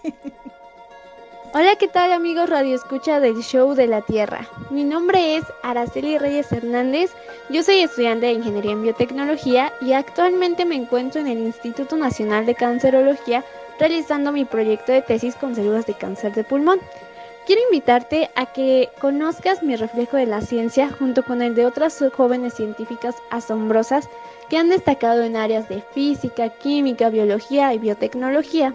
Hola, 1.54 1.76
¿qué 1.76 1.88
tal 1.88 2.12
amigos 2.12 2.50
Radio 2.50 2.76
Escucha 2.76 3.20
del 3.20 3.42
Show 3.42 3.74
de 3.74 3.86
la 3.86 4.02
Tierra? 4.02 4.46
Mi 4.70 4.84
nombre 4.84 5.36
es 5.36 5.44
Araceli 5.62 6.18
Reyes 6.18 6.52
Hernández, 6.52 7.10
yo 7.48 7.62
soy 7.62 7.80
estudiante 7.80 8.26
de 8.26 8.32
Ingeniería 8.32 8.72
en 8.72 8.82
Biotecnología 8.82 9.72
y 9.80 9.94
actualmente 9.94 10.66
me 10.66 10.74
encuentro 10.74 11.22
en 11.22 11.26
el 11.26 11.38
Instituto 11.38 11.96
Nacional 11.96 12.44
de 12.44 12.54
Cancerología 12.54 13.42
realizando 13.78 14.32
mi 14.32 14.44
proyecto 14.44 14.92
de 14.92 15.02
tesis 15.02 15.34
con 15.34 15.54
células 15.54 15.86
de 15.86 15.94
cáncer 15.94 16.34
de 16.34 16.44
pulmón. 16.44 16.80
Quiero 17.46 17.62
invitarte 17.62 18.30
a 18.34 18.52
que 18.52 18.90
conozcas 19.00 19.62
mi 19.62 19.74
reflejo 19.74 20.18
de 20.18 20.26
la 20.26 20.42
ciencia 20.42 20.90
junto 20.90 21.22
con 21.22 21.40
el 21.40 21.54
de 21.54 21.64
otras 21.64 21.98
jóvenes 22.14 22.54
científicas 22.54 23.14
asombrosas 23.30 24.10
que 24.50 24.58
han 24.58 24.68
destacado 24.68 25.22
en 25.22 25.36
áreas 25.36 25.68
de 25.68 25.80
física, 25.80 26.50
química, 26.50 27.08
biología 27.08 27.72
y 27.72 27.78
biotecnología, 27.78 28.74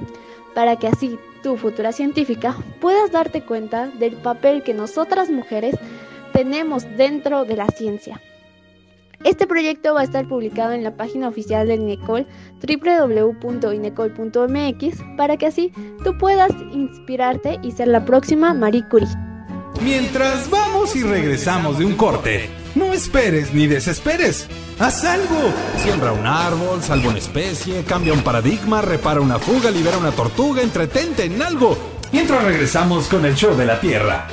para 0.56 0.78
que 0.78 0.88
así 0.88 1.20
tu 1.44 1.58
futura 1.58 1.92
científica 1.92 2.56
puedas 2.80 3.12
darte 3.12 3.44
cuenta 3.44 3.88
del 3.90 4.16
papel 4.16 4.64
que 4.64 4.74
nosotras 4.74 5.30
mujeres 5.30 5.76
tenemos 6.32 6.98
dentro 6.98 7.46
de 7.46 7.58
la 7.58 7.68
ciencia. 7.68 8.20
Este 9.24 9.48
proyecto 9.48 9.94
va 9.94 10.02
a 10.02 10.04
estar 10.04 10.28
publicado 10.28 10.74
en 10.74 10.84
la 10.84 10.98
página 10.98 11.30
oficial 11.30 11.66
del 11.68 11.80
INECOL 11.82 12.28
www.inecol.mx 12.62 14.98
para 15.16 15.38
que 15.38 15.46
así 15.46 15.72
tú 16.04 16.18
puedas 16.18 16.52
inspirarte 16.74 17.60
y 17.64 17.72
ser 17.72 17.88
la 17.88 18.04
próxima 18.04 18.54
Marie 18.54 18.84
Curie. 18.90 19.08
Mientras 19.82 20.50
vamos 20.50 20.94
y 20.96 21.04
regresamos 21.04 21.80
de 21.80 21.86
un 21.86 21.96
corte, 21.96 22.50
no 22.76 22.94
esperes 22.94 23.54
ni 23.54 23.68
desesperes. 23.68 24.48
Haz 24.80 25.06
algo. 25.06 25.54
Siembra 25.78 26.12
un 26.12 26.28
árbol, 26.28 26.82
salva 26.82 27.10
una 27.10 27.18
especie, 27.18 27.84
cambia 27.84 28.14
un 28.14 28.24
paradigma, 28.24 28.82
repara 28.82 29.22
una 29.22 29.40
fuga, 29.40 29.72
libera 29.72 29.98
una 29.98 30.12
tortuga, 30.12 30.62
entretente 30.62 31.24
en 31.26 31.42
algo. 31.42 31.78
Mientras 32.12 32.44
regresamos 32.44 33.08
con 33.08 33.26
el 33.26 33.36
show 33.36 33.56
de 33.56 33.66
la 33.66 33.80
Tierra. 33.80 34.28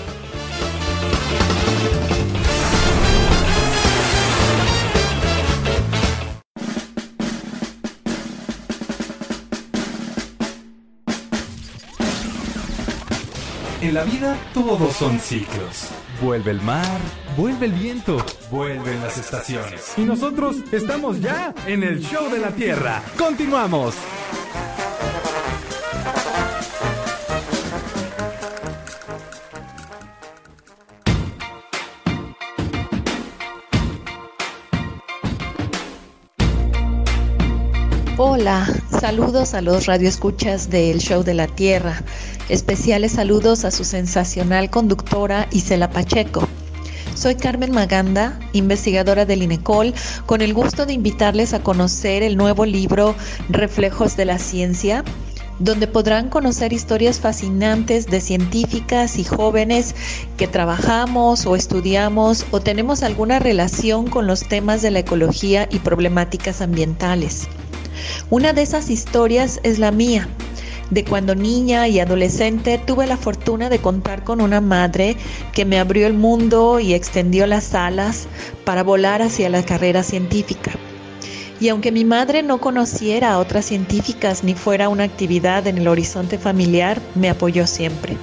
En 13.83 13.95
la 13.95 14.05
vida 14.05 14.37
todos 14.53 14.95
son 14.95 15.19
ciclos. 15.19 15.89
Vuelve 16.21 16.51
el 16.51 16.61
mar, 16.61 17.01
vuelve 17.35 17.65
el 17.65 17.73
viento, 17.73 18.19
vuelven 18.51 19.01
las 19.01 19.17
estaciones. 19.17 19.95
Y 19.97 20.03
nosotros 20.03 20.57
estamos 20.71 21.23
ya 21.23 21.55
en 21.67 21.83
el 21.83 21.99
show 22.01 22.31
de 22.31 22.41
la 22.41 22.51
Tierra. 22.51 23.03
Continuamos. 23.17 23.95
Hola, 38.19 38.67
saludos 39.01 39.55
a 39.55 39.63
los 39.63 39.87
radioescuchas 39.87 40.69
del 40.69 40.99
Show 40.99 41.23
de 41.23 41.33
la 41.33 41.47
Tierra. 41.47 42.03
Especiales 42.51 43.13
saludos 43.13 43.65
a 43.65 43.71
su 43.71 43.83
sensacional 43.83 44.69
conductora 44.69 45.49
Isela 45.53 45.89
Pacheco. 45.89 46.47
Soy 47.15 47.37
Carmen 47.37 47.73
Maganda, 47.73 48.39
investigadora 48.53 49.25
del 49.25 49.43
INECOL, 49.43 49.95
con 50.27 50.43
el 50.43 50.53
gusto 50.53 50.85
de 50.85 50.93
invitarles 50.93 51.55
a 51.55 51.63
conocer 51.63 52.23
el 52.23 52.37
nuevo 52.37 52.67
libro 52.67 53.15
Reflejos 53.49 54.19
de 54.19 54.27
la 54.27 54.39
Ciencia, 54.39 55.03
donde 55.59 55.87
podrán 55.87 56.29
conocer 56.29 56.75
historias 56.75 57.21
fascinantes 57.21 58.07
de 58.07 58.21
científicas 58.21 59.19
y 59.19 59.25
jóvenes 59.25 59.95
que 60.37 60.47
trabajamos 60.47 61.47
o 61.47 61.57
estudiamos 61.57 62.45
o 62.51 62.61
tenemos 62.61 63.03
alguna 63.03 63.39
relación 63.39 64.11
con 64.11 64.27
los 64.27 64.47
temas 64.47 64.83
de 64.83 64.91
la 64.91 64.99
ecología 64.99 65.67
y 65.71 65.79
problemáticas 65.79 66.61
ambientales. 66.61 67.49
Una 68.31 68.53
de 68.53 68.63
esas 68.63 68.91
historias 68.91 69.61
es 69.63 69.79
la 69.79 69.91
mía, 69.91 70.29
de 70.91 71.05
cuando 71.05 71.35
niña 71.35 71.89
y 71.89 72.01
adolescente 72.01 72.79
tuve 72.79 73.07
la 73.07 73.17
fortuna 73.17 73.69
de 73.69 73.79
contar 73.79 74.25
con 74.25 74.41
una 74.41 74.61
madre 74.61 75.17
que 75.53 75.65
me 75.65 75.79
abrió 75.79 76.07
el 76.07 76.15
mundo 76.15 76.81
y 76.81 76.95
extendió 76.95 77.47
las 77.47 77.75
alas 77.75 78.27
para 78.65 78.83
volar 78.83 79.23
hacia 79.23 79.49
la 79.49 79.65
carrera 79.65 80.03
científica. 80.03 80.73
Y 81.61 81.69
aunque 81.69 81.93
mi 81.93 82.05
madre 82.05 82.43
no 82.43 82.59
conociera 82.59 83.33
a 83.33 83.39
otras 83.39 83.67
científicas 83.67 84.43
ni 84.45 84.55
fuera 84.55 84.89
una 84.89 85.05
actividad 85.05 85.67
en 85.67 85.79
el 85.79 85.89
horizonte 85.89 86.39
familiar, 86.39 87.01
me 87.15 87.29
apoyó 87.29 87.67
siempre. 87.67 88.17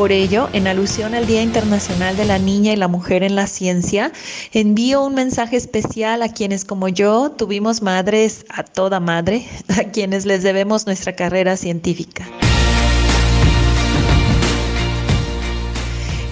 Por 0.00 0.12
ello, 0.12 0.48
en 0.54 0.66
alusión 0.66 1.14
al 1.14 1.26
Día 1.26 1.42
Internacional 1.42 2.16
de 2.16 2.24
la 2.24 2.38
Niña 2.38 2.72
y 2.72 2.76
la 2.76 2.88
Mujer 2.88 3.22
en 3.22 3.34
la 3.34 3.46
Ciencia, 3.46 4.12
envío 4.54 5.04
un 5.04 5.14
mensaje 5.14 5.58
especial 5.58 6.22
a 6.22 6.32
quienes 6.32 6.64
como 6.64 6.88
yo 6.88 7.32
tuvimos 7.32 7.82
madres 7.82 8.46
a 8.48 8.62
toda 8.62 8.98
madre, 8.98 9.46
a 9.68 9.84
quienes 9.90 10.24
les 10.24 10.42
debemos 10.42 10.86
nuestra 10.86 11.14
carrera 11.14 11.58
científica. 11.58 12.26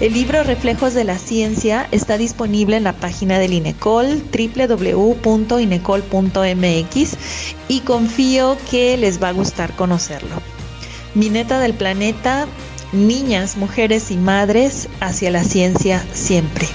El 0.01 0.13
libro 0.13 0.41
Reflejos 0.41 0.95
de 0.95 1.03
la 1.03 1.19
Ciencia 1.19 1.87
está 1.91 2.17
disponible 2.17 2.75
en 2.75 2.85
la 2.85 2.93
página 2.93 3.37
del 3.37 3.53
INECOL, 3.53 4.23
www.inecol.mx, 4.33 7.17
y 7.67 7.81
confío 7.81 8.57
que 8.71 8.97
les 8.97 9.21
va 9.21 9.27
a 9.27 9.33
gustar 9.33 9.75
conocerlo. 9.75 10.41
Mi 11.13 11.29
neta 11.29 11.59
del 11.59 11.75
planeta 11.75 12.47
niñas, 12.91 13.57
mujeres 13.57 14.11
y 14.11 14.17
madres 14.17 14.89
hacia 14.99 15.31
la 15.31 15.43
ciencia 15.43 16.03
siempre. 16.13 16.67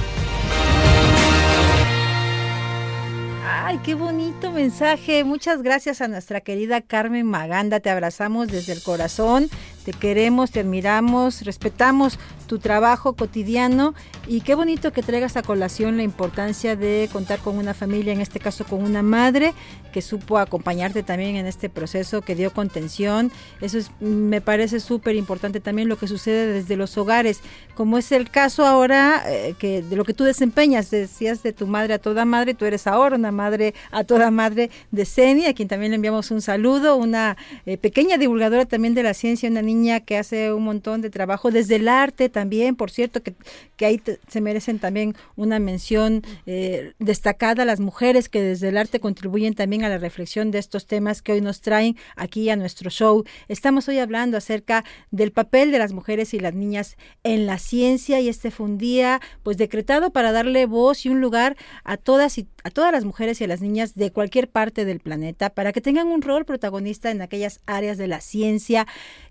Ay, 3.46 3.78
qué 3.82 3.94
bonito 3.94 4.52
mensaje. 4.52 5.24
Muchas 5.24 5.62
gracias 5.62 6.00
a 6.00 6.08
nuestra 6.08 6.40
querida 6.40 6.80
Carmen 6.80 7.26
Maganda. 7.26 7.80
Te 7.80 7.90
abrazamos 7.90 8.48
desde 8.48 8.72
el 8.72 8.82
corazón. 8.82 9.48
Te 9.84 9.92
queremos, 9.92 10.50
te 10.50 10.60
admiramos, 10.60 11.42
respetamos 11.42 12.18
tu 12.46 12.58
trabajo 12.58 13.14
cotidiano 13.14 13.94
y 14.26 14.40
qué 14.40 14.54
bonito 14.54 14.92
que 14.92 15.02
traigas 15.02 15.36
a 15.36 15.42
colación 15.42 15.96
la 15.96 16.02
importancia 16.02 16.76
de 16.76 17.08
contar 17.12 17.38
con 17.40 17.58
una 17.58 17.74
familia, 17.74 18.12
en 18.12 18.20
este 18.20 18.40
caso 18.40 18.64
con 18.64 18.82
una 18.82 19.02
madre 19.02 19.52
que 19.92 20.02
supo 20.02 20.38
acompañarte 20.38 21.02
también 21.02 21.36
en 21.36 21.46
este 21.46 21.68
proceso, 21.68 22.22
que 22.22 22.34
dio 22.34 22.52
contención. 22.52 23.30
Eso 23.60 23.78
es, 23.78 23.90
me 24.00 24.40
parece 24.40 24.80
súper 24.80 25.16
importante 25.16 25.60
también 25.60 25.88
lo 25.88 25.98
que 25.98 26.08
sucede 26.08 26.52
desde 26.52 26.76
los 26.76 26.96
hogares, 26.96 27.40
como 27.74 27.98
es 27.98 28.10
el 28.12 28.30
caso 28.30 28.66
ahora 28.66 29.22
eh, 29.26 29.54
que 29.58 29.82
de 29.82 29.96
lo 29.96 30.04
que 30.04 30.14
tú 30.14 30.24
desempeñas, 30.24 30.90
decías 30.90 31.42
de 31.42 31.52
tu 31.52 31.66
madre 31.66 31.94
a 31.94 31.98
toda 31.98 32.24
madre, 32.24 32.54
tú 32.54 32.64
eres 32.64 32.86
ahora 32.86 33.16
una 33.16 33.32
madre 33.32 33.74
a 33.90 34.04
toda 34.04 34.30
madre 34.30 34.70
de 34.90 35.04
Ceni, 35.04 35.46
a 35.46 35.54
quien 35.54 35.68
también 35.68 35.90
le 35.92 35.96
enviamos 35.96 36.30
un 36.30 36.40
saludo, 36.40 36.96
una 36.96 37.36
eh, 37.66 37.76
pequeña 37.76 38.16
divulgadora 38.16 38.64
también 38.64 38.94
de 38.94 39.02
la 39.02 39.14
ciencia, 39.14 39.50
una 39.50 39.62
niña 39.62 39.73
que 40.04 40.16
hace 40.16 40.52
un 40.52 40.64
montón 40.64 41.00
de 41.00 41.10
trabajo 41.10 41.50
desde 41.50 41.76
el 41.76 41.88
arte 41.88 42.28
también, 42.28 42.76
por 42.76 42.90
cierto, 42.90 43.22
que, 43.22 43.34
que 43.76 43.86
ahí 43.86 44.00
se 44.28 44.40
merecen 44.40 44.78
también 44.78 45.14
una 45.36 45.58
mención 45.58 46.22
eh, 46.46 46.92
destacada 46.98 47.64
las 47.64 47.80
mujeres 47.80 48.28
que 48.28 48.40
desde 48.40 48.68
el 48.68 48.76
arte 48.76 49.00
contribuyen 49.00 49.54
también 49.54 49.84
a 49.84 49.88
la 49.88 49.98
reflexión 49.98 50.50
de 50.50 50.58
estos 50.58 50.86
temas 50.86 51.22
que 51.22 51.32
hoy 51.32 51.40
nos 51.40 51.60
traen 51.60 51.96
aquí 52.16 52.48
a 52.50 52.56
nuestro 52.56 52.90
show. 52.90 53.24
Estamos 53.48 53.88
hoy 53.88 53.98
hablando 53.98 54.36
acerca 54.36 54.84
del 55.10 55.32
papel 55.32 55.72
de 55.72 55.78
las 55.78 55.92
mujeres 55.92 56.34
y 56.34 56.40
las 56.40 56.54
niñas 56.54 56.96
en 57.22 57.46
la 57.46 57.58
ciencia 57.58 58.20
y 58.20 58.28
este 58.28 58.50
fue 58.50 58.66
un 58.66 58.78
día 58.78 59.20
pues 59.42 59.56
decretado 59.56 60.10
para 60.10 60.32
darle 60.32 60.66
voz 60.66 61.04
y 61.04 61.08
un 61.08 61.20
lugar 61.20 61.56
a 61.84 61.96
todas 61.96 62.38
y 62.38 62.46
a 62.62 62.70
todas 62.70 62.92
las 62.92 63.04
mujeres 63.04 63.40
y 63.40 63.44
a 63.44 63.48
las 63.48 63.60
niñas 63.60 63.94
de 63.94 64.10
cualquier 64.10 64.48
parte 64.48 64.84
del 64.84 65.00
planeta 65.00 65.50
para 65.50 65.72
que 65.72 65.80
tengan 65.80 66.08
un 66.08 66.22
rol 66.22 66.44
protagonista 66.44 67.10
en 67.10 67.20
aquellas 67.22 67.60
áreas 67.66 67.98
de 67.98 68.08
la 68.08 68.20
ciencia 68.20 68.86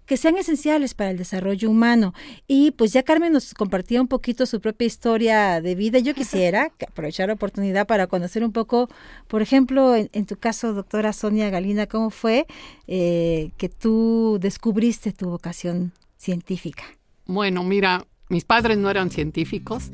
que 0.06 0.18
sean 0.18 0.38
esenciales 0.38 0.94
para 0.94 1.12
el 1.12 1.18
desarrollo 1.18 1.70
humano. 1.70 2.14
Y 2.48 2.72
pues 2.72 2.94
ya 2.94 3.04
Carmen 3.04 3.34
nos 3.34 3.54
compartía 3.54 4.02
un 4.02 4.08
poquito 4.08 4.46
su 4.46 4.60
propia 4.60 4.86
historia 4.86 5.62
de 5.62 5.76
vida. 5.76 6.00
Yo 6.00 6.14
quisiera 6.14 6.72
aprovechar 6.88 7.28
la 7.28 7.36
oportunidad 7.36 7.88
para 7.88 8.08
conocer 8.08 8.44
un 8.44 8.52
poco, 8.52 8.90
por 9.28 9.42
ejemplo, 9.42 9.96
en, 9.96 10.26
tu 10.26 10.36
caso, 10.38 10.74
doctora 10.74 11.14
Sonia 11.14 11.50
Galina, 11.50 11.88
cómo 11.88 12.10
fue 12.10 12.48
eh, 12.88 13.52
que 13.58 13.70
tú 13.70 14.38
descubriste 14.42 15.12
tu 15.12 15.30
vocación 15.30 15.94
científica. 16.18 16.84
Bueno, 17.26 17.64
mira, 17.64 18.06
mis 18.30 18.46
padres 18.46 18.78
no 18.78 18.90
eran 18.90 19.10
científicos, 19.10 19.92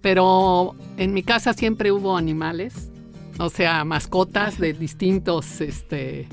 pero 0.00 0.74
en 0.96 1.12
mi 1.12 1.22
casa 1.22 1.52
siempre 1.52 1.92
hubo 1.92 2.16
animales, 2.16 2.90
o 3.38 3.50
sea, 3.50 3.84
mascotas 3.84 4.58
de 4.58 4.72
distintos 4.72 5.60
este, 5.60 6.28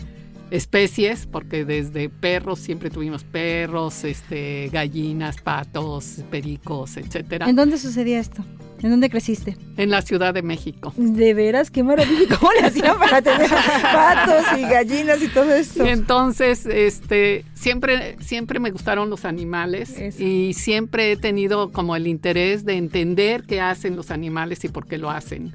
especies, 0.52 1.26
porque 1.26 1.66
desde 1.66 2.10
perros 2.10 2.60
siempre 2.60 2.90
tuvimos 2.90 3.24
perros, 3.24 4.04
este, 4.04 4.70
gallinas, 4.72 5.38
patos, 5.42 6.24
pericos, 6.30 6.98
etcétera. 6.98 7.50
¿En 7.50 7.56
dónde 7.56 7.78
sucedía 7.78 8.20
esto? 8.20 8.44
¿En 8.82 8.92
dónde 8.92 9.10
creciste? 9.10 9.58
En 9.76 9.90
la 9.90 10.02
Ciudad 10.02 10.34
de 10.34 10.42
México. 10.42 10.94
De 10.96 11.34
veras, 11.34 11.70
qué 11.70 11.84
maravilla. 11.84 12.28
¿Cómo 12.40 12.52
le 12.54 12.68
hacían 12.68 12.98
para 12.98 13.22
tener 13.22 13.50
patos 13.50 14.46
y 14.58 14.62
gallinas 14.62 15.22
y 15.22 15.28
todo 15.28 15.54
eso? 15.54 15.86
Y 15.86 15.90
entonces, 15.90 16.66
este, 16.66 17.44
siempre, 17.54 18.16
siempre 18.22 18.60
me 18.60 18.72
gustaron 18.72 19.10
los 19.10 19.26
animales 19.26 19.98
Eso. 19.98 20.24
y 20.24 20.54
siempre 20.54 21.12
he 21.12 21.18
tenido 21.18 21.72
como 21.72 21.96
el 21.96 22.08
interés 22.08 22.64
de 22.64 22.78
entender 22.78 23.44
qué 23.44 23.60
hacen 23.60 23.98
los 23.98 24.12
animales 24.12 24.64
y 24.64 24.70
por 24.70 24.88
qué 24.88 24.98
lo 24.98 25.10
hacen. 25.10 25.54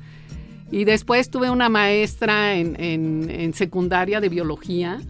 Y 0.74 0.84
después 0.84 1.30
tuve 1.30 1.50
una 1.50 1.68
maestra 1.68 2.56
en, 2.56 2.74
en- 2.80 3.30
en 3.30 3.54
secundaria 3.54 4.20
de 4.20 4.28
biología 4.28 5.00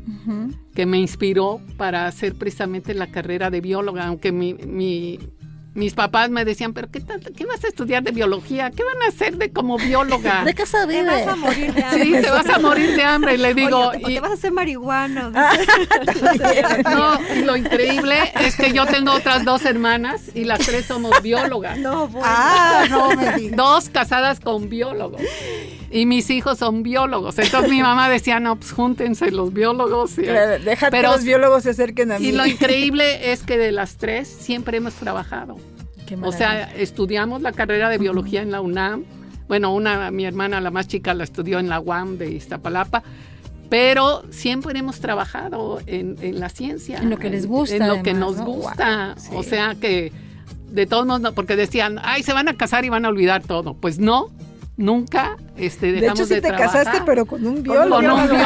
que 0.74 0.85
me 0.85 0.98
inspiró 0.98 1.61
para 1.79 2.07
hacer 2.07 2.35
precisamente 2.35 2.92
la 2.92 3.07
carrera 3.07 3.48
de 3.50 3.61
bióloga, 3.62 4.07
aunque 4.07 4.31
mi, 4.31 4.53
mi- 4.55 5.18
mis 5.74 5.94
papás 5.94 6.30
me 6.30 6.44
decían, 6.44 6.72
pero 6.72 6.88
qué, 6.90 7.00
tanto- 7.00 7.30
¿qué 7.37 7.46
vas 7.46 7.64
a 7.64 7.68
estudiar 7.68 8.02
de 8.04 8.12
biología? 8.12 8.70
¿Qué 8.70 8.82
van 8.84 9.02
a 9.02 9.08
hacer 9.08 9.37
de 9.38 9.50
como 9.50 9.76
bióloga? 9.76 10.42
¿De 10.44 10.54
qué 10.54 10.64
Te 10.64 10.87
vive? 10.87 11.04
vas 11.04 11.26
a 11.26 11.37
morir 11.37 11.72
de 11.74 11.82
hambre. 11.82 12.04
Sí, 12.04 12.12
te 12.22 12.30
vas 12.30 12.48
a 12.48 12.58
morir 12.60 12.96
de 12.96 13.02
hambre. 13.02 13.34
Y 13.34 13.38
le 13.38 13.54
digo, 13.54 13.88
Oye, 13.88 14.00
o 14.04 14.08
y- 14.10 14.14
te 14.14 14.20
vas 14.20 14.30
a 14.30 14.34
hacer 14.34 14.52
marihuana. 14.52 15.30
no, 16.84 17.18
y 17.34 17.42
lo 17.42 17.56
increíble 17.56 18.16
es 18.40 18.56
que 18.56 18.72
yo 18.72 18.87
tengo 18.87 19.12
otras 19.12 19.44
dos 19.44 19.64
hermanas 19.64 20.22
y 20.34 20.44
las 20.44 20.60
tres 20.60 20.87
somos 20.87 21.20
biólogas. 21.22 21.78
No, 21.78 22.08
bueno. 22.08 22.26
Ah, 22.28 22.84
no 22.88 23.10
me 23.16 23.32
digas. 23.32 23.56
Dos 23.56 23.88
casadas 23.88 24.40
con 24.40 24.68
biólogos. 24.68 25.20
Y 25.90 26.06
mis 26.06 26.28
hijos 26.30 26.58
son 26.58 26.82
biólogos. 26.82 27.38
Entonces 27.38 27.70
mi 27.70 27.82
mamá 27.82 28.08
decía, 28.08 28.40
no, 28.40 28.56
pues 28.56 28.72
júntense 28.72 29.30
los 29.30 29.52
biólogos. 29.52 30.18
Y, 30.18 30.22
Claro, 30.22 30.62
Deja 30.64 30.90
Pero- 30.90 31.10
que 31.10 31.16
los 31.16 31.24
biólogos 31.24 31.62
se 31.64 31.70
acerquen 31.70 32.12
a 32.12 32.18
mí. 32.18 32.28
y 32.28 32.32
lo 32.32 32.46
increíble 32.46 33.32
es 33.32 33.42
que 33.42 33.58
de 33.58 33.72
las 33.72 33.96
tres 33.96 34.28
siempre 34.28 34.76
hemos 34.78 34.94
trabajado. 34.94 35.56
O 36.23 36.33
sea, 36.33 36.75
estudiamos 36.75 37.43
la 37.43 37.53
carrera 37.53 37.88
de 37.88 37.99
biología 37.99 38.43
en 38.43 38.51
la 38.51 38.61
UNAM. 38.61 39.05
Bueno, 39.49 39.75
una, 39.75 40.11
mi 40.11 40.25
hermana, 40.25 40.61
la 40.61 40.71
más 40.71 40.88
chica, 40.88 41.14
la 41.14 41.25
estudió 41.25 41.59
en 41.59 41.69
la 41.69 41.81
UAM 41.81 42.19
de 42.19 42.33
Iztapalapa. 42.33 43.03
Pero 43.69 44.23
siempre 44.31 44.79
hemos 44.79 45.01
trabajado 45.01 45.81
en, 45.87 46.17
en 46.21 46.38
la 46.38 46.49
ciencia. 46.49 46.99
En 46.99 47.11
lo 47.11 47.19
que 47.19 47.31
les 47.31 47.47
gusta, 47.47 47.77
En 47.77 47.88
lo 47.88 48.03
que 48.03 48.14
nos 48.14 48.37
¿no? 48.37 48.45
gusta. 48.45 49.17
Wow, 49.31 49.38
O 49.38 49.43
sea 49.43 49.75
que 49.75 50.12
de 50.71 50.87
todos 50.87 51.07
modos, 51.07 51.33
porque 51.35 51.57
decían, 51.57 51.99
ay, 52.03 52.23
se 52.23 52.33
van 52.33 52.49
a 52.49 52.55
casar 52.57 52.85
y 52.85 52.88
van 52.88 53.05
a 53.05 53.09
olvidar 53.09 53.43
todo. 53.43 53.75
Pues 53.75 53.99
no, 53.99 54.31
nunca 54.76 55.37
este, 55.56 55.92
de 55.92 56.00
dejamos 56.00 56.18
hecho, 56.20 56.26
sí 56.26 56.34
de 56.34 56.40
te 56.40 56.48
trabajar. 56.48 56.84
casaste, 56.84 57.02
pero 57.06 57.26
con 57.26 57.46
un 57.46 57.62
biólogo. 57.62 57.94
Con 57.96 58.10
un 58.10 58.22
biólogo. 58.28 58.44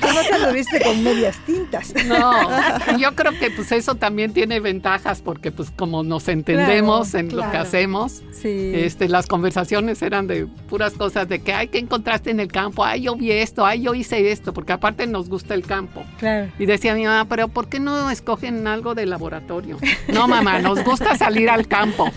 Tú 0.00 0.06
no 0.14 0.20
te 0.30 0.38
lo 0.38 0.52
viste 0.52 0.80
con 0.82 1.02
medias 1.04 1.36
tintas. 1.44 1.92
No, 2.06 2.96
yo 2.98 3.14
creo 3.14 3.32
que 3.38 3.50
pues 3.50 3.70
eso 3.72 3.94
también 3.96 4.32
tiene 4.32 4.60
ventajas 4.60 5.20
porque 5.20 5.52
pues 5.52 5.70
como 5.70 6.02
nos 6.02 6.26
entendemos 6.28 7.10
Claro, 7.10 7.28
en 7.28 7.36
lo 7.36 7.50
que 7.50 7.56
hacemos, 7.58 8.22
Sí. 8.32 8.72
este, 8.74 9.08
las 9.08 9.26
conversaciones 9.26 10.00
eran 10.02 10.26
de 10.26 10.46
puras 10.68 10.94
cosas 10.94 11.28
de 11.28 11.40
que, 11.40 11.52
ay, 11.52 11.68
¿qué 11.68 11.78
encontraste 11.78 12.30
en 12.30 12.40
el 12.40 12.48
campo? 12.50 12.84
Ay, 12.84 13.02
yo 13.02 13.14
vi 13.16 13.30
esto, 13.32 13.66
ay, 13.66 13.82
yo 13.82 13.94
hice 13.94 14.32
esto, 14.32 14.54
porque 14.54 14.72
aparte 14.72 15.06
nos 15.06 15.28
gusta 15.28 15.54
el 15.54 15.66
campo. 15.66 16.02
Claro. 16.18 16.50
Y 16.58 16.64
decía 16.66 16.94
mi 16.94 17.04
mamá, 17.04 17.26
pero 17.28 17.48
¿por 17.48 17.68
qué 17.68 17.78
no 17.80 18.10
escogen 18.10 18.66
algo 18.66 18.94
de 18.94 19.04
laboratorio? 19.06 19.76
No, 20.08 20.26
mamá, 20.26 20.58
nos 20.60 20.82
gusta 20.82 21.16
salir 21.16 21.50
al 21.50 21.66
campo. 21.68 22.08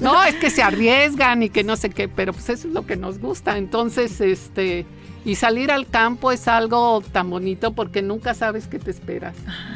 No, 0.00 0.22
es 0.22 0.34
que 0.34 0.50
se 0.50 0.62
arriesgan 0.62 1.42
y 1.42 1.48
que 1.48 1.64
no 1.64 1.76
sé 1.76 1.90
qué, 1.90 2.08
pero 2.08 2.32
pues 2.32 2.48
eso 2.50 2.68
es 2.68 2.74
lo 2.74 2.86
que 2.86 2.96
nos 2.96 3.18
gusta. 3.18 3.56
Entonces, 3.56 4.20
este, 4.20 4.84
y 5.24 5.34
salir 5.36 5.70
al 5.70 5.86
campo 5.86 6.32
es 6.32 6.48
algo 6.48 7.02
tan 7.12 7.30
bonito 7.30 7.72
porque 7.72 8.02
nunca 8.02 8.34
sabes 8.34 8.66
qué 8.66 8.78
te 8.78 8.90
esperas 8.90 9.34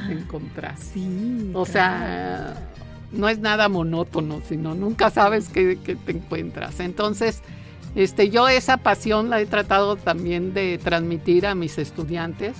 encontrar. 0.08 0.76
Sí. 0.76 1.50
O 1.54 1.64
sea, 1.66 2.54
no 3.12 3.28
es 3.28 3.38
nada 3.38 3.68
monótono, 3.68 4.42
sino 4.46 4.74
nunca 4.74 5.10
sabes 5.10 5.48
qué, 5.48 5.78
qué 5.82 5.96
te 5.96 6.12
encuentras. 6.12 6.80
Entonces, 6.80 7.42
este, 7.94 8.30
yo 8.30 8.48
esa 8.48 8.76
pasión 8.76 9.30
la 9.30 9.40
he 9.40 9.46
tratado 9.46 9.96
también 9.96 10.54
de 10.54 10.78
transmitir 10.78 11.46
a 11.46 11.54
mis 11.54 11.78
estudiantes. 11.78 12.56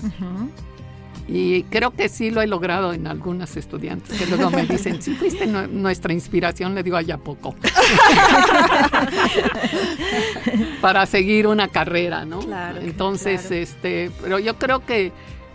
Y 1.33 1.63
creo 1.63 1.91
que 1.91 2.09
sí 2.09 2.29
lo 2.29 2.41
he 2.41 2.47
logrado 2.47 2.91
en 2.91 3.07
algunas 3.07 3.55
estudiantes 3.55 4.19
que 4.19 4.25
luego 4.25 4.49
me 4.51 4.65
dicen, 4.65 5.01
si 5.01 5.15
fuiste 5.15 5.47
nu- 5.47 5.67
nuestra 5.67 6.11
inspiración, 6.11 6.75
le 6.75 6.83
digo, 6.83 6.97
allá 6.97 7.17
poco. 7.17 7.55
Para 10.81 11.05
seguir 11.05 11.47
una 11.47 11.67
carrera, 11.67 12.25
¿no? 12.25 12.39
Claro, 12.39 12.79
Entonces, 12.81 13.41
claro. 13.41 13.55
este, 13.55 14.11
pero 14.21 14.39
yo 14.39 14.55
creo 14.57 14.85
que 14.85 15.11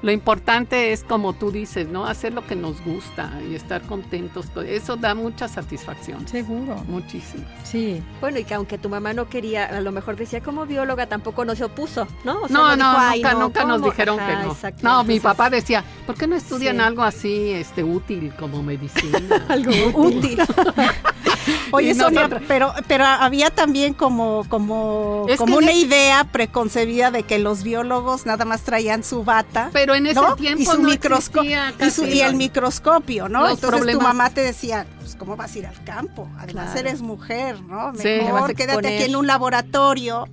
lo 0.07 0.13
importante 0.13 0.93
es, 0.93 1.03
como 1.03 1.33
tú 1.33 1.51
dices, 1.51 1.89
¿no? 1.89 2.07
Hacer 2.07 2.33
lo 2.33 2.47
que 2.47 2.55
nos 2.55 2.81
gusta 2.85 3.33
y 3.51 3.57
estar 3.57 3.83
contentos. 3.83 4.47
Eso 4.65 4.95
da 4.97 5.17
mucha 5.17 5.49
satisfacción. 5.49 6.29
Seguro. 6.29 6.77
Muchísimo. 6.87 7.45
Sí. 7.65 8.01
Bueno, 8.21 8.39
y 8.39 8.45
que 8.45 8.55
aunque 8.55 8.79
tu 8.79 8.89
mamá 8.89 9.13
no 9.15 9.29
quería, 9.29 9.65
a 9.67 9.81
lo 9.81 9.91
mejor 9.91 10.15
decía 10.15 10.41
como 10.41 10.65
bióloga, 10.65 11.07
tampoco 11.09 11.45
no 11.45 11.57
se 11.57 11.65
opuso, 11.65 12.07
¿no? 12.23 12.43
O 12.43 12.47
sea, 12.49 12.57
No, 12.57 12.77
no, 12.77 12.91
dijo, 12.91 12.97
"Ay, 13.01 13.23
nunca, 13.23 13.35
nunca 13.35 13.65
nos 13.65 13.81
¿cómo?". 13.81 13.91
dijeron 13.91 14.21
Ajá, 14.21 14.29
que 14.41 14.47
no. 14.47 14.53
exacto. 14.53 14.81
No, 14.85 15.03
mi 15.03 15.19
papá 15.19 15.51
decía, 15.51 15.83
¿por 16.07 16.15
qué 16.15 16.29
no 16.29 16.37
estudian 16.37 16.77
Sí. 16.77 16.83
algo 16.83 17.03
así, 17.03 17.51
este, 17.51 17.83
útil 17.83 18.33
como 18.39 18.63
medicina? 18.63 19.19
Algo 19.49 19.73
útil. 19.99 20.39
Oye, 21.73 21.91
Y 21.91 21.95
Sonia, 21.95 22.29
pero, 22.49 22.73
pero 22.89 23.05
había 23.05 23.51
también 23.51 23.93
como, 23.95 24.45
como, 24.49 25.27
Es 25.29 25.37
como 25.39 25.57
una 25.59 25.73
en- 25.73 25.79
idea 25.79 26.25
preconcebida 26.25 27.11
de 27.11 27.23
que 27.25 27.39
los 27.39 27.63
biólogos 27.63 28.25
nada 28.27 28.45
más 28.45 28.63
traían 28.63 29.03
su 29.05 29.25
bata. 29.25 29.71
Pero 29.73 29.95
en 29.97 30.07
ese 30.07 30.21
¿no? 30.21 30.37
tiempo 30.37 30.63
y 30.63 30.67
su 30.67 30.81
no 30.83 30.89
microsco- 30.89 31.41
existía 31.43 31.69
y, 31.71 31.91
su- 31.91 32.03
casi 32.03 32.05
y 32.17 32.21
el 32.21 32.35
microscopio, 32.35 33.29
¿no? 33.29 33.49
Entonces 33.49 33.93
tu 33.93 34.01
mamá 34.01 34.31
te 34.31 34.41
decía, 34.43 34.87
pues 35.01 35.15
cómo 35.17 35.37
vas 35.37 35.55
a 35.55 35.59
ir 35.59 35.67
al 35.67 35.85
campo, 35.85 36.29
además 36.39 36.73
Claro. 36.73 36.81
eres 36.89 37.01
mujer, 37.03 37.61
¿no? 37.63 37.93
Sí. 37.95 38.03
Te 38.03 38.19
vas 38.21 38.29
a 38.29 38.33
Mejor 38.35 38.55
quédate 38.55 38.73
exponer. 38.79 38.95
aquí 39.03 39.11
en 39.11 39.17
un 39.17 39.27
laboratorio, 39.27 40.29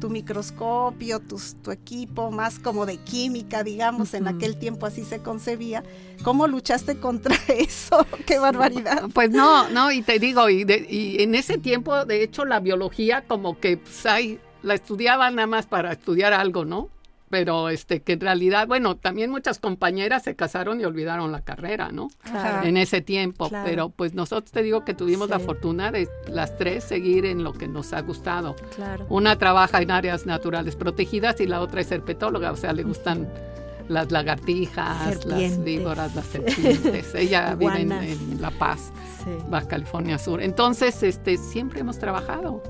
tu 0.00 0.10
microscopio, 0.10 1.18
tus- 1.20 1.56
tu 1.62 1.72
equipo 1.72 2.30
más 2.30 2.58
como 2.60 2.86
de 2.86 2.98
química, 2.98 3.64
digamos, 3.64 4.14
en 4.14 4.28
aquel 4.28 4.56
tiempo 4.58 4.86
así 4.86 5.04
se 5.04 5.18
concebía. 5.20 5.82
¿Cómo 6.22 6.46
luchaste 6.46 6.98
contra 7.00 7.34
eso? 7.48 8.06
¡Qué 8.26 8.38
barbaridad! 8.38 9.04
Pues 9.12 9.30
no, 9.30 9.68
no, 9.70 9.90
y 9.90 10.02
te 10.02 10.18
digo, 10.18 10.48
y, 10.48 10.64
de- 10.64 10.86
y 10.88 11.22
en 11.22 11.34
ese 11.34 11.58
tiempo, 11.58 12.04
de 12.04 12.22
hecho, 12.22 12.44
la 12.44 12.60
biología 12.60 13.22
como 13.26 13.58
que 13.58 13.76
pues, 13.78 14.06
ay, 14.06 14.38
la 14.62 14.74
estudiaban 14.74 15.34
nada 15.36 15.46
más 15.46 15.66
para 15.66 15.92
estudiar 15.92 16.32
algo, 16.32 16.64
¿no? 16.64 16.88
Pero 17.30 17.68
este, 17.68 18.02
que 18.02 18.12
en 18.14 18.20
realidad, 18.20 18.66
bueno, 18.66 18.96
también 18.96 19.30
muchas 19.30 19.58
compañeras 19.58 20.22
se 20.22 20.34
casaron 20.36 20.80
y 20.80 20.84
olvidaron 20.84 21.30
la 21.32 21.42
carrera, 21.42 21.90
¿no? 21.92 22.08
Claro. 22.22 22.66
En 22.66 22.76
ese 22.76 23.00
tiempo, 23.00 23.48
Claro. 23.48 23.66
pero 23.68 23.88
pues 23.90 24.14
nosotros 24.14 24.50
te 24.50 24.62
digo 24.62 24.84
que 24.84 24.94
tuvimos 24.94 25.28
la 25.28 25.38
fortuna 25.38 25.90
de 25.92 26.08
las 26.28 26.56
tres 26.56 26.84
seguir 26.84 27.26
en 27.26 27.44
lo 27.44 27.52
que 27.52 27.68
nos 27.68 27.92
ha 27.92 28.00
gustado. 28.02 28.56
Claro. 28.76 29.06
Una 29.08 29.36
trabaja 29.36 29.80
en 29.82 29.90
áreas 29.90 30.26
naturales 30.26 30.76
protegidas 30.76 31.40
y 31.40 31.46
la 31.46 31.60
otra 31.60 31.80
es 31.80 31.90
herpetóloga, 31.92 32.52
o 32.52 32.56
sea, 32.56 32.72
le 32.72 32.82
gustan 32.82 33.28
las 33.88 34.10
lagartijas, 34.12 35.24
las 35.26 35.64
víboras, 35.64 36.14
las 36.14 36.26
serpientes. 36.32 37.14
Ella 37.14 37.54
vive 37.54 37.80
en 37.82 38.40
La 38.40 38.50
Paz, 38.50 38.92
Sí. 39.24 39.30
Baja 39.50 39.66
California 39.66 40.16
Sur. 40.18 40.40
Entonces, 40.42 41.02
este, 41.02 41.36
siempre 41.38 41.80
hemos 41.80 41.98
trabajado. 41.98 42.62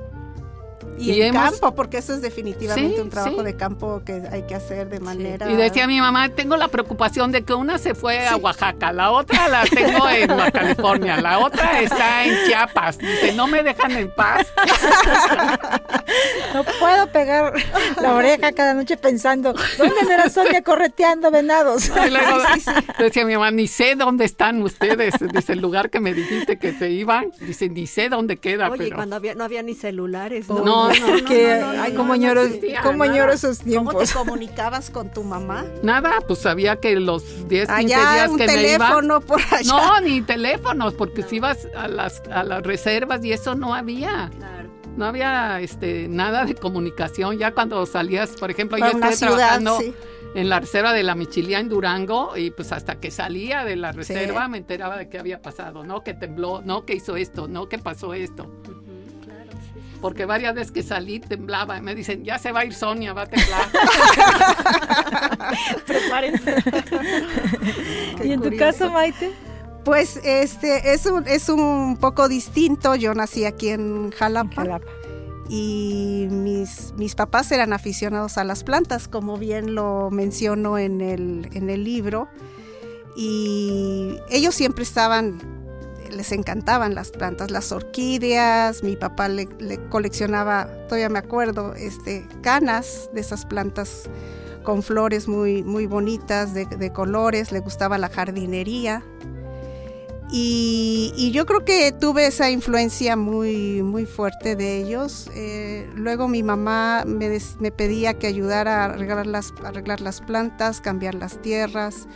Y, 0.99 1.13
Y 1.13 1.23
en 1.23 1.35
hemos- 1.35 1.51
campo, 1.51 1.75
porque 1.75 1.99
eso 1.99 2.15
es 2.15 2.23
definitivamente 2.23 2.97
Sí, 2.97 3.01
un 3.01 3.11
trabajo 3.11 3.39
sí. 3.39 3.45
de 3.45 3.57
campo 3.57 4.03
que 4.05 4.23
hay 4.31 4.43
que 4.43 4.55
hacer 4.55 4.89
de 4.89 5.01
manera... 5.01 5.51
Y 5.51 5.57
decía 5.57 5.87
mi 5.87 6.01
mamá, 6.01 6.29
tengo 6.31 6.57
la 6.57 6.69
preocupación 6.69 7.31
de 7.33 7.43
que 7.45 7.55
una 7.55 7.79
se 7.79 7.95
fue 7.95 8.27
a 8.27 8.37
Oaxaca, 8.37 8.93
la 8.93 9.11
otra 9.13 9.49
la 9.49 9.65
tengo 9.65 10.09
en 10.09 10.29
Baja 10.29 10.51
California, 10.51 11.21
la 11.21 11.39
otra 11.39 11.81
está 11.81 12.25
en 12.25 12.35
Chiapas. 12.47 12.99
Dice, 12.99 13.33
no 13.35 13.47
me 13.47 13.63
dejan 13.63 13.93
en 13.93 14.11
paz. 14.15 14.47
No 16.55 16.65
puedo 16.65 17.07
pegar 17.13 17.53
la 18.01 18.15
oreja 18.15 18.53
cada 18.53 18.73
noche 18.75 18.97
pensando, 18.97 19.53
¿dónde 19.77 19.95
andará 20.01 20.31
Sonia 20.31 20.63
correteando 20.63 21.31
venados? 21.31 21.89
Y 21.89 22.11
luego 22.11 22.39
decía 22.99 23.25
mi 23.27 23.35
mamá, 23.35 23.51
ni 23.51 23.69
sé 23.69 23.95
dónde 23.95 24.25
están 24.25 24.63
ustedes. 24.63 25.15
Dice, 25.33 25.53
el 25.53 25.61
lugar 25.61 25.91
que 25.91 26.01
me 26.01 26.15
dijiste 26.15 26.59
que 26.59 26.73
se 26.73 26.91
iban, 26.91 27.31
dice, 27.41 27.69
ni 27.69 27.87
sé 27.87 28.09
dónde 28.09 28.39
queda. 28.39 28.71
Oye, 28.71 28.85
pero... 28.85 28.97
cuando 28.97 29.17
había, 29.17 29.35
no 29.35 29.45
había 29.45 29.63
ni 29.63 29.75
celulares, 29.75 30.49
¿no? 30.49 30.61
No, 30.65 30.88
no, 30.93 31.17
no, 31.19 31.25
que, 31.29 31.53
ay, 31.53 31.95
cómo 31.95 32.13
añoro, 32.13 32.43
cómo 32.83 33.05
esos 33.05 33.59
¿Cómo 33.59 33.65
te 33.65 33.65
tiempos. 33.65 34.13
comunicabas 34.15 34.91
con 34.91 35.11
tu 35.11 35.23
mamá? 35.25 35.65
Nada, 35.83 36.19
pues 36.27 36.41
sabía 36.41 36.77
que 36.77 36.95
los 36.99 37.49
10, 37.49 37.69
15 37.69 37.73
Allá 37.73 38.13
días 38.13 38.29
un 38.31 38.39
que 38.39 38.47
me 38.47 38.53
iba. 38.53 38.87
teléfono 38.89 39.21
por 39.21 39.41
allá. 39.51 39.63
No, 39.73 40.01
ni 40.01 40.23
teléfonos, 40.23 40.95
porque 40.95 41.23
si 41.23 41.37
ibas 41.37 41.69
a 41.77 41.89
las, 41.89 42.23
a 42.31 42.43
las 42.43 42.63
reservas 42.63 43.25
y 43.25 43.33
eso 43.33 43.55
no 43.55 43.75
había. 43.75 44.31
Claro. 44.37 44.69
No 44.97 45.05
había 45.05 45.61
este, 45.61 46.09
nada 46.09 46.45
de 46.45 46.55
comunicación. 46.57 47.39
Ya 47.39 47.53
cuando 47.53 47.87
salías, 47.87 48.31
por 48.31 48.51
ejemplo, 48.51 48.79
Para 48.79 48.91
yo 48.93 48.99
estuve 48.99 49.17
ciudad, 49.17 49.37
trabajando 49.37 49.79
sí. 49.79 49.95
en 50.35 50.49
la 50.49 50.59
reserva 50.59 50.93
de 50.93 51.05
la 51.05 51.15
Michilia 51.15 51.61
en 51.61 51.69
Durango 51.69 52.37
y 52.37 52.51
pues 52.51 52.73
hasta 52.73 52.97
que 52.97 53.13
salía 53.13 53.65
de 53.65 53.77
la 53.77 53.93
reserva 53.93 54.49
me 54.49 54.59
enteraba 54.59 54.97
de 54.97 55.09
qué 55.09 55.21
había 55.21 55.41
pasado, 55.41 55.85
¿no? 55.85 56.03
Que 56.03 56.15
tembló, 56.15 56.63
no 56.65 56.85
que 56.85 56.95
hizo 56.95 57.15
esto, 57.17 57.47
no 57.47 57.69
que 57.69 57.79
pasó 57.79 58.13
esto. 58.13 58.51
Porque 60.01 60.25
varias 60.25 60.55
veces 60.55 60.73
que 60.73 60.83
salí 60.83 61.21
temblaba 61.21 61.79
y 61.79 61.83
me 61.83 61.95
dicen, 61.95 62.25
ya 62.25 62.39
se 62.39 62.53
va 62.53 62.61
a 62.61 62.65
ir 62.65 62.75
Sonia, 62.75 63.13
va 63.13 63.23
a 63.23 63.27
temblar. 63.27 63.69
Prepárense. 65.87 66.57
¿Y 68.23 68.33
en 68.33 68.43
tu 68.43 68.57
caso, 68.57 68.91
Maite? 68.91 69.33
Pues 69.85 70.21
este 70.23 70.93
es 70.93 71.07
un, 71.07 71.27
es 71.27 71.49
un 71.49 71.97
poco 71.97 72.29
distinto. 72.29 72.95
Yo 72.95 73.15
nací 73.15 73.45
aquí 73.45 73.71
en 73.71 74.11
Jalapa. 74.11 74.55
Jalapa. 74.55 74.87
Y 75.49 76.29
mis, 76.31 76.93
mis 76.99 77.15
papás 77.15 77.51
eran 77.53 77.73
aficionados 77.73 78.37
a 78.37 78.45
las 78.45 78.65
plantas, 78.65 79.09
como 79.09 79.39
bien 79.39 79.75
lo 79.75 80.11
menciono 80.11 80.79
en 80.79 81.01
el, 81.01 81.49
en 81.55 81.71
el 81.71 81.85
libro. 81.85 82.29
Y 83.17 84.17
ellos 84.31 84.55
siempre 84.55 84.85
estaban, 84.85 85.39
les 86.11 86.33
encantaban 86.33 86.95
las 86.95 87.11
plantas, 87.11 87.51
las 87.51 87.73
orquídeas. 87.73 88.83
Mi 88.83 88.97
papá 88.97 89.29
le, 89.29 89.49
le 89.59 89.79
coleccionaba, 89.89 90.67
todavía 90.87 91.09
me 91.09 91.19
acuerdo, 91.19 91.75
este, 91.75 92.27
canas 92.43 93.11
de 93.13 93.21
esas 93.21 93.47
plantas 93.47 94.09
con 94.69 94.83
flores 94.83 95.29
muy, 95.29 95.63
muy 95.63 95.87
bonitas, 95.87 96.53
de, 96.53 96.93
colores. 96.93 97.53
Le 97.53 97.61
gustaba 97.61 97.97
la 97.97 98.11
jardinería. 98.11 99.03
Y, 100.31 101.31
yo 101.33 101.47
creo 101.47 101.65
que 101.65 101.91
tuve 101.91 102.27
esa 102.27 102.51
influencia 102.51 103.17
muy, 103.17 103.83
muy 103.83 104.05
fuerte 104.05 104.57
de 104.57 104.77
ellos. 104.77 105.31
Eh, 105.35 105.89
luego 105.95 106.29
mi 106.29 106.43
mamá 106.43 107.05
me, 107.07 107.71
pedía 107.71 108.19
que 108.19 108.27
ayudara 108.27 108.85
a 108.85 108.85
arreglar 108.85 110.01
las 110.01 110.21
plantas, 110.21 110.83
cambiar 110.83 111.15
las 111.15 111.41
tierras, 111.41 112.07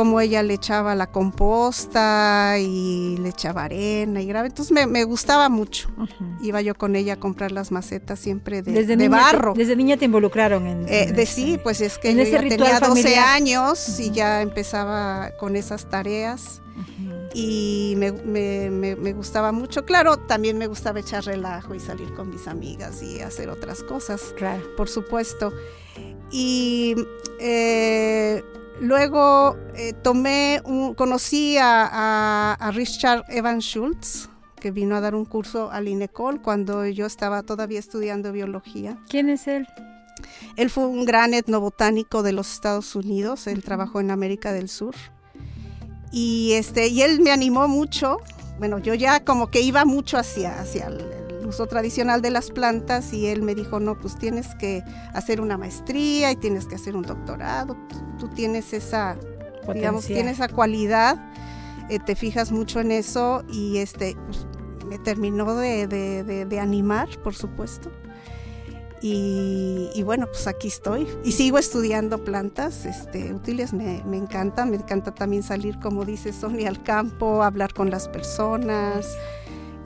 como 0.00 0.18
ella 0.18 0.42
le 0.42 0.54
echaba 0.54 0.94
la 0.94 1.08
composta 1.08 2.54
y 2.58 3.18
le 3.18 3.28
echaba 3.28 3.64
arena 3.64 4.22
y 4.22 4.26
grave. 4.26 4.48
Entonces 4.48 4.72
me, 4.72 4.86
me 4.86 5.04
gustaba 5.04 5.50
mucho. 5.50 5.90
Uh 5.98 6.04
-huh. 6.04 6.38
Iba 6.40 6.62
yo 6.62 6.74
con 6.74 6.96
ella 6.96 7.12
a 7.12 7.16
comprar 7.16 7.52
las 7.52 7.70
macetas 7.70 8.18
siempre 8.18 8.62
de, 8.62 8.72
desde 8.72 8.96
de 8.96 9.08
niña 9.08 9.10
barro. 9.10 9.52
Te, 9.52 9.58
desde 9.58 9.76
niña 9.76 9.98
te 9.98 10.06
involucraron 10.06 10.66
en, 10.66 10.88
eh, 10.88 11.02
en 11.02 11.16
de 11.16 11.22
este, 11.24 11.26
sí, 11.26 11.60
pues 11.62 11.82
es 11.82 11.98
que 11.98 12.14
yo 12.14 12.22
ya 12.22 12.38
tenía 12.40 12.80
12 12.80 13.02
familiar. 13.02 13.28
años 13.28 13.88
uh 13.88 13.92
-huh. 13.92 14.06
y 14.06 14.10
ya 14.10 14.40
empezaba 14.40 15.32
con 15.38 15.54
esas 15.54 15.90
tareas. 15.90 16.62
Uh 16.78 16.80
-huh 16.80 17.20
y 17.34 17.94
me, 17.96 18.10
me, 18.12 18.70
me, 18.70 18.96
me, 18.96 19.12
gustaba 19.12 19.52
mucho. 19.52 19.84
Claro, 19.84 20.16
también 20.16 20.58
me 20.58 20.66
gustaba 20.66 20.98
echar 20.98 21.24
relajo 21.24 21.74
y 21.74 21.80
salir 21.80 22.12
con 22.14 22.30
mis 22.30 22.48
amigas 22.48 23.02
y 23.02 23.20
hacer 23.20 23.50
otras 23.50 23.82
cosas, 23.82 24.34
claro. 24.36 24.62
por 24.76 24.88
supuesto. 24.88 25.52
Y 26.32 26.96
eh, 27.38 28.42
luego 28.80 29.56
eh, 29.76 29.92
tomé, 29.92 30.60
un, 30.64 30.94
conocí 30.94 31.56
a, 31.58 31.86
a, 31.86 32.54
a, 32.54 32.70
Richard 32.72 33.24
Evans 33.28 33.64
Schultz, 33.64 34.28
que 34.60 34.70
vino 34.70 34.96
a 34.96 35.00
dar 35.00 35.14
un 35.14 35.24
curso 35.24 35.70
al 35.70 35.88
INECOL 35.88 36.42
cuando 36.42 36.86
yo 36.86 37.06
estaba 37.06 37.42
todavía 37.42 37.78
estudiando 37.78 38.32
biología. 38.32 38.98
¿Quién 39.08 39.30
es 39.30 39.46
él? 39.46 39.66
Él 40.56 40.68
fue 40.68 40.86
un 40.86 41.04
gran 41.04 41.32
etnobotánico 41.32 42.22
de 42.22 42.32
los 42.32 42.52
Estados 42.52 42.94
Unidos, 42.94 43.46
él 43.46 43.62
trabajó 43.62 44.00
en 44.00 44.10
América 44.10 44.52
del 44.52 44.68
Sur 44.68 44.94
y 46.12 46.52
este 46.54 46.88
y 46.88 47.02
él 47.02 47.20
me 47.20 47.30
animó 47.30 47.68
mucho 47.68 48.18
bueno 48.58 48.78
yo 48.78 48.94
ya 48.94 49.24
como 49.24 49.50
que 49.50 49.60
iba 49.60 49.84
mucho 49.84 50.18
hacia 50.18 50.60
hacia 50.60 50.88
el, 50.88 51.19
uso 51.50 51.66
tradicional 51.66 52.22
de 52.22 52.30
las 52.30 52.50
plantas 52.50 53.12
y 53.12 53.26
él 53.26 53.42
me 53.42 53.54
dijo 53.54 53.78
no 53.78 53.98
pues 53.98 54.16
tienes 54.16 54.54
que 54.54 54.82
hacer 55.12 55.40
una 55.40 55.58
maestría 55.58 56.32
y 56.32 56.36
tienes 56.36 56.66
que 56.66 56.76
hacer 56.76 56.96
un 56.96 57.02
doctorado 57.02 57.76
tú, 57.88 57.96
tú 58.18 58.28
tienes 58.28 58.72
esa 58.72 59.16
Potencial. 59.16 59.74
digamos 59.74 60.06
tienes 60.06 60.34
esa 60.34 60.48
cualidad 60.48 61.32
eh, 61.88 61.98
te 61.98 62.16
fijas 62.16 62.50
mucho 62.50 62.80
en 62.80 62.92
eso 62.92 63.44
y 63.48 63.78
este 63.78 64.16
pues, 64.26 64.46
me 64.86 64.98
terminó 64.98 65.54
de, 65.54 65.86
de, 65.86 66.24
de, 66.24 66.46
de 66.46 66.60
animar 66.60 67.08
por 67.22 67.34
supuesto 67.34 67.90
y, 69.02 69.88
y, 69.94 70.02
bueno, 70.02 70.26
pues 70.26 70.46
aquí 70.46 70.68
estoy. 70.68 71.08
Y 71.24 71.32
sigo 71.32 71.58
estudiando 71.58 72.22
plantas 72.22 72.84
este, 72.84 73.32
útiles, 73.32 73.72
me, 73.72 74.02
me, 74.04 74.18
encanta. 74.18 74.66
Me 74.66 74.76
encanta 74.76 75.14
también 75.14 75.42
salir, 75.42 75.78
como 75.80 76.04
dice 76.04 76.32
Sonia, 76.34 76.68
al 76.68 76.82
campo, 76.82 77.42
hablar 77.42 77.72
con 77.72 77.90
las 77.90 78.08
personas. 78.08 79.16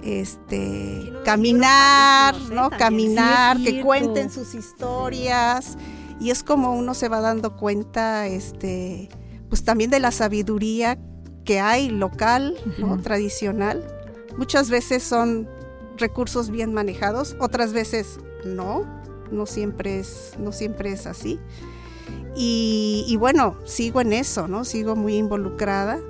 Este, 0.05 1.13
caminar, 1.25 2.39
¿no? 2.53 2.69
Caminar, 2.71 3.57
que 3.59 3.81
cuenten 3.83 4.31
sus 4.31 4.55
historias. 4.55 5.79
Y 6.21 6.31
es 6.31 6.43
como 6.43 6.75
uno 6.75 6.95
se 6.95 7.09
va 7.09 7.21
dando 7.21 7.57
cuenta, 7.57 8.27
este, 8.27 9.09
pues 9.49 9.65
también 9.65 9.91
de 9.91 10.01
la 10.01 10.13
sabiduría 10.13 10.99
que 11.45 11.59
hay 11.61 11.89
local, 11.89 12.57
¿no? 12.79 13.01
Tradicional. 13.01 13.83
Muchas 14.37 14.71
veces 14.71 15.03
son 15.03 15.49
recursos 15.97 16.51
bien 16.51 16.75
manejados, 16.75 17.37
otras 17.41 17.73
veces 17.73 18.19
no 18.45 18.85
no 19.31 19.47
siempre 19.47 19.99
es, 19.99 20.35
no 20.39 20.53
siempre 20.53 20.93
es 20.93 21.07
así. 21.07 21.39
Y, 22.37 23.05
y, 23.07 23.17
bueno, 23.17 23.57
sigo 23.65 24.01
en 24.01 24.13
eso, 24.13 24.49
¿no? 24.49 24.65
Sigo 24.65 24.97
muy 24.97 25.17
involucrada. 25.17 26.01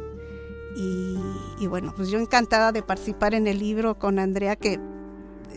Y, 0.77 1.19
y, 1.61 1.67
bueno, 1.67 1.93
pues 1.97 2.11
yo 2.11 2.19
encantada 2.19 2.73
de 2.73 2.83
participar 2.83 3.35
en 3.35 3.47
el 3.47 3.59
libro 3.59 3.99
con 3.99 4.19
Andrea, 4.19 4.57
que 4.57 4.81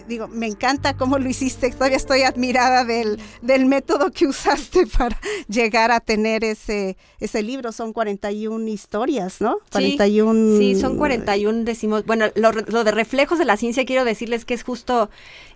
digo, 0.08 0.28
me 0.28 0.48
encanta 0.48 0.96
cómo 0.96 1.20
lo 1.20 1.30
hiciste, 1.30 1.72
todavía 1.72 1.98
estoy 1.98 2.22
admirada 2.22 2.86
del, 2.86 3.20
del 3.42 3.66
método 3.66 4.12
que 4.12 4.28
usaste 4.28 4.88
para 4.98 5.20
llegar 5.48 5.92
a 5.92 6.00
tener 6.00 6.44
ese, 6.44 6.98
ese 7.20 7.44
libro, 7.44 7.72
son 7.72 7.94
41 7.94 8.68
historias, 8.68 9.42
¿no? 9.42 9.60
41... 9.72 10.58
Sí, 10.58 10.76
sí 10.76 10.82
son 10.82 10.98
41, 10.98 11.64
decimos, 11.64 12.06
bueno, 12.06 12.26
lo, 12.36 12.52
lo, 12.52 12.84
de 12.84 12.92
reflejos 12.92 13.38
de 13.38 13.46
la 13.46 13.58
ciencia 13.58 13.86
quiero 13.86 14.06
decirles 14.06 14.46
que 14.46 14.54
es 14.54 14.64
justo 14.64 15.10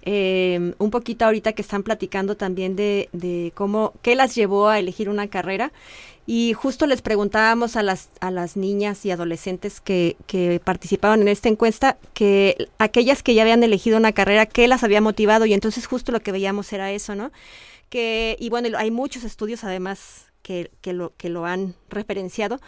eh, 0.04 0.74
un 0.78 0.90
poquito 0.92 1.26
ahorita 1.26 1.54
que 1.54 1.62
están 1.62 1.84
platicando 1.84 2.36
también 2.36 2.76
de, 2.76 3.10
de 3.14 3.52
cómo, 3.56 3.94
qué 4.02 4.16
las 4.16 4.36
llevó 4.36 4.68
a 4.68 4.80
elegir 4.80 5.10
una 5.10 5.28
carrera. 5.28 5.72
Y 6.28 6.54
justo 6.54 6.86
les 6.86 7.02
preguntábamos 7.02 7.76
a 7.76 7.84
las, 7.84 8.10
a 8.20 8.32
las 8.32 8.56
niñas 8.56 9.06
y 9.06 9.12
adolescentes 9.12 9.82
que, 9.82 10.16
que, 10.28 10.62
participaban 10.64 11.22
en 11.22 11.28
esta 11.28 11.50
encuesta 11.50 11.98
que 12.14 12.70
aquellas 12.78 13.24
que 13.24 13.34
ya 13.34 13.42
habían 13.42 13.64
elegido 13.64 13.98
una 13.98 14.12
carrera, 14.12 14.46
¿qué 14.46 14.68
las 14.68 14.84
había 14.84 15.02
motivado? 15.02 15.46
Y 15.46 15.54
entonces 15.54 15.88
justo 15.88 16.12
lo 16.12 16.22
que 16.22 16.32
veíamos 16.32 16.72
era 16.74 16.92
eso, 16.92 17.16
¿no? 17.16 17.32
Que, 17.90 18.38
y 18.40 18.50
bueno, 18.50 18.78
hay 18.78 18.92
muchos 18.92 19.24
estudios 19.24 19.64
además 19.64 20.28
que, 20.44 20.72
que, 20.82 20.94
lo, 20.94 21.14
que 21.18 21.30
lo 21.30 21.46
han 21.46 21.76
referenciado 21.90 22.60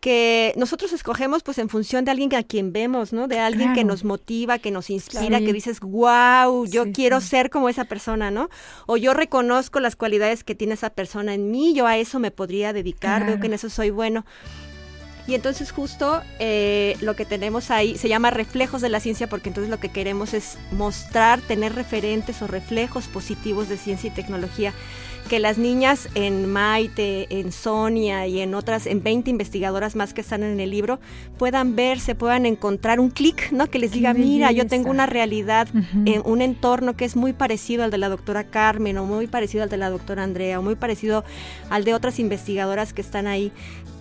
que 0.00 0.52
nosotros 0.56 0.92
escogemos 0.92 1.42
pues 1.42 1.58
en 1.58 1.68
función 1.68 2.04
de 2.04 2.10
alguien 2.10 2.34
a 2.34 2.42
quien 2.42 2.72
vemos, 2.72 3.12
¿no? 3.12 3.28
De 3.28 3.38
alguien 3.38 3.68
claro. 3.68 3.74
que 3.74 3.84
nos 3.84 4.04
motiva, 4.04 4.58
que 4.58 4.70
nos 4.70 4.90
inspira, 4.90 5.40
que 5.40 5.52
dices, 5.52 5.80
wow, 5.80 6.66
yo 6.66 6.84
sí, 6.84 6.92
quiero 6.92 7.20
sí. 7.20 7.28
ser 7.28 7.50
como 7.50 7.68
esa 7.68 7.84
persona, 7.84 8.30
¿no? 8.30 8.48
O 8.86 8.96
yo 8.96 9.14
reconozco 9.14 9.80
las 9.80 9.96
cualidades 9.96 10.44
que 10.44 10.54
tiene 10.54 10.74
esa 10.74 10.90
persona 10.90 11.34
en 11.34 11.50
mí, 11.50 11.74
yo 11.74 11.86
a 11.86 11.96
eso 11.96 12.18
me 12.18 12.30
podría 12.30 12.72
dedicar, 12.72 13.20
claro. 13.20 13.32
veo 13.32 13.40
que 13.40 13.46
en 13.46 13.54
eso 13.54 13.70
soy 13.70 13.90
bueno. 13.90 14.24
Y 15.28 15.34
entonces 15.34 15.72
justo 15.72 16.22
eh, 16.38 16.96
lo 17.02 17.14
que 17.14 17.26
tenemos 17.26 17.70
ahí 17.70 17.98
se 17.98 18.08
llama 18.08 18.30
reflejos 18.30 18.80
de 18.80 18.88
la 18.88 18.98
ciencia 18.98 19.28
porque 19.28 19.50
entonces 19.50 19.70
lo 19.70 19.78
que 19.78 19.90
queremos 19.90 20.32
es 20.32 20.56
mostrar, 20.72 21.42
tener 21.42 21.74
referentes 21.74 22.40
o 22.40 22.46
reflejos 22.46 23.08
positivos 23.08 23.68
de 23.68 23.76
ciencia 23.76 24.08
y 24.08 24.10
tecnología 24.10 24.72
que 25.28 25.38
las 25.38 25.58
niñas 25.58 26.08
en 26.14 26.50
Maite, 26.50 27.26
en 27.38 27.52
Sonia 27.52 28.26
y 28.26 28.40
en 28.40 28.54
otras, 28.54 28.86
en 28.86 29.02
20 29.02 29.30
investigadoras 29.30 29.94
más 29.94 30.14
que 30.14 30.22
están 30.22 30.42
en 30.42 30.58
el 30.58 30.70
libro, 30.70 30.98
puedan 31.38 31.76
verse, 31.76 32.14
puedan 32.14 32.46
encontrar 32.46 32.98
un 32.98 33.10
clic, 33.10 33.52
¿no? 33.52 33.68
Que 33.68 33.78
les 33.78 33.92
diga, 33.92 34.14
mira, 34.14 34.50
yo 34.52 34.66
tengo 34.66 34.90
una 34.90 35.06
realidad, 35.06 35.68
uh 35.74 35.78
-huh. 35.78 36.14
en 36.14 36.22
un 36.24 36.40
entorno 36.40 36.96
que 36.96 37.04
es 37.04 37.14
muy 37.14 37.32
parecido 37.32 37.84
al 37.84 37.90
de 37.90 37.98
la 37.98 38.08
doctora 38.08 38.44
Carmen, 38.44 38.98
o 38.98 39.04
muy 39.04 39.26
parecido 39.26 39.62
al 39.62 39.68
de 39.68 39.76
la 39.76 39.90
doctora 39.90 40.24
Andrea, 40.24 40.58
o 40.58 40.62
muy 40.62 40.74
parecido 40.74 41.24
al 41.70 41.84
de 41.84 41.94
otras 41.94 42.18
investigadoras 42.18 42.92
que 42.92 43.02
están 43.02 43.26
ahí 43.26 43.52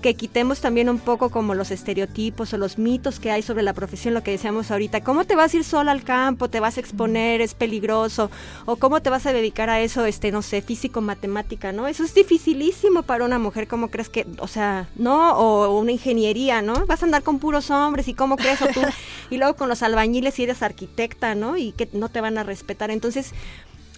que 0.08 0.15
quitemos 0.15 0.62
también 0.62 0.88
un 0.88 1.00
poco 1.00 1.30
como 1.30 1.54
los 1.54 1.70
estereotipos 1.70 2.54
o 2.54 2.58
los 2.58 2.78
mitos 2.78 3.20
que 3.20 3.30
hay 3.30 3.41
sobre 3.41 3.62
la 3.62 3.74
profesión, 3.74 4.13
lo 4.13 4.24
que 4.24 4.32
decíamos 4.32 4.72
ahorita, 4.72 5.04
¿cómo 5.04 5.26
te 5.26 5.36
vas 5.36 5.54
a 5.54 5.58
ir 5.58 5.65
sola 5.65 5.91
al 5.91 6.06
campo? 6.06 6.48
¿Te 6.48 6.62
vas 6.62 6.78
a 6.78 6.80
exponer? 6.80 7.41
¿Es 7.41 7.54
peligroso? 7.54 8.32
¿O 8.65 8.78
cómo 8.78 9.02
te 9.02 9.10
vas 9.10 9.26
a 9.26 9.34
dedicar 9.34 9.70
a 9.70 9.82
eso, 9.82 10.06
este, 10.06 10.32
no 10.32 10.41
sé, 10.43 10.62
físico, 10.62 11.02
matemática, 11.02 11.74
¿no? 11.74 11.89
Eso 11.89 12.06
es 12.06 12.13
dificilísimo 12.13 13.04
para 13.04 13.26
una 13.26 13.38
mujer, 13.38 13.67
¿cómo 13.67 13.89
crees 13.89 14.08
que, 14.08 14.26
o 14.39 14.48
sea, 14.48 14.88
¿no? 14.96 15.34
O 15.34 15.78
una 15.78 15.91
ingeniería, 15.91 16.62
¿no? 16.62 16.86
Vas 16.86 17.02
a 17.02 17.06
andar 17.06 17.24
con 17.24 17.39
puros 17.39 17.70
hombres 17.70 18.08
y 18.08 18.13
cómo 18.13 18.38
crees 18.38 18.62
o 18.62 18.67
tú, 18.67 18.80
y 19.30 19.36
luego 19.36 19.58
con 19.58 19.67
los 19.67 19.84
albañiles 19.84 20.39
y 20.39 20.43
eres 20.43 20.63
arquitecta, 20.63 21.36
¿no? 21.36 21.58
Y 21.58 21.74
que 21.74 21.89
no 21.91 22.08
te 22.08 22.22
van 22.22 22.38
a 22.38 22.43
respetar. 22.43 22.91
Entonces, 22.91 23.34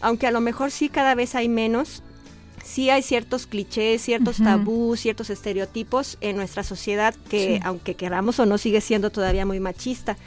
aunque 0.02 0.26
a 0.26 0.32
lo 0.32 0.42
mejor 0.42 0.72
sí 0.72 0.90
cada 0.90 1.14
vez 1.14 1.36
hay 1.36 1.50
menos, 1.50 2.02
sí 2.64 2.90
hay 2.90 3.02
ciertos 3.02 3.48
clichés, 3.48 4.02
ciertos 4.02 4.40
uh 4.40 4.44
-huh. 4.44 4.46
tabús, 4.46 5.00
ciertos 5.00 5.30
estereotipos 5.30 6.18
en 6.22 6.36
nuestra 6.36 6.64
sociedad 6.64 7.16
que, 7.30 7.58
sí. 7.58 7.62
aunque 7.64 7.96
queramos 7.96 8.40
o 8.40 8.46
no, 8.46 8.58
sigue 8.58 8.82
siendo 8.82 9.10
todavía 9.10 9.46
muy 9.46 9.60
machista. 9.60 10.18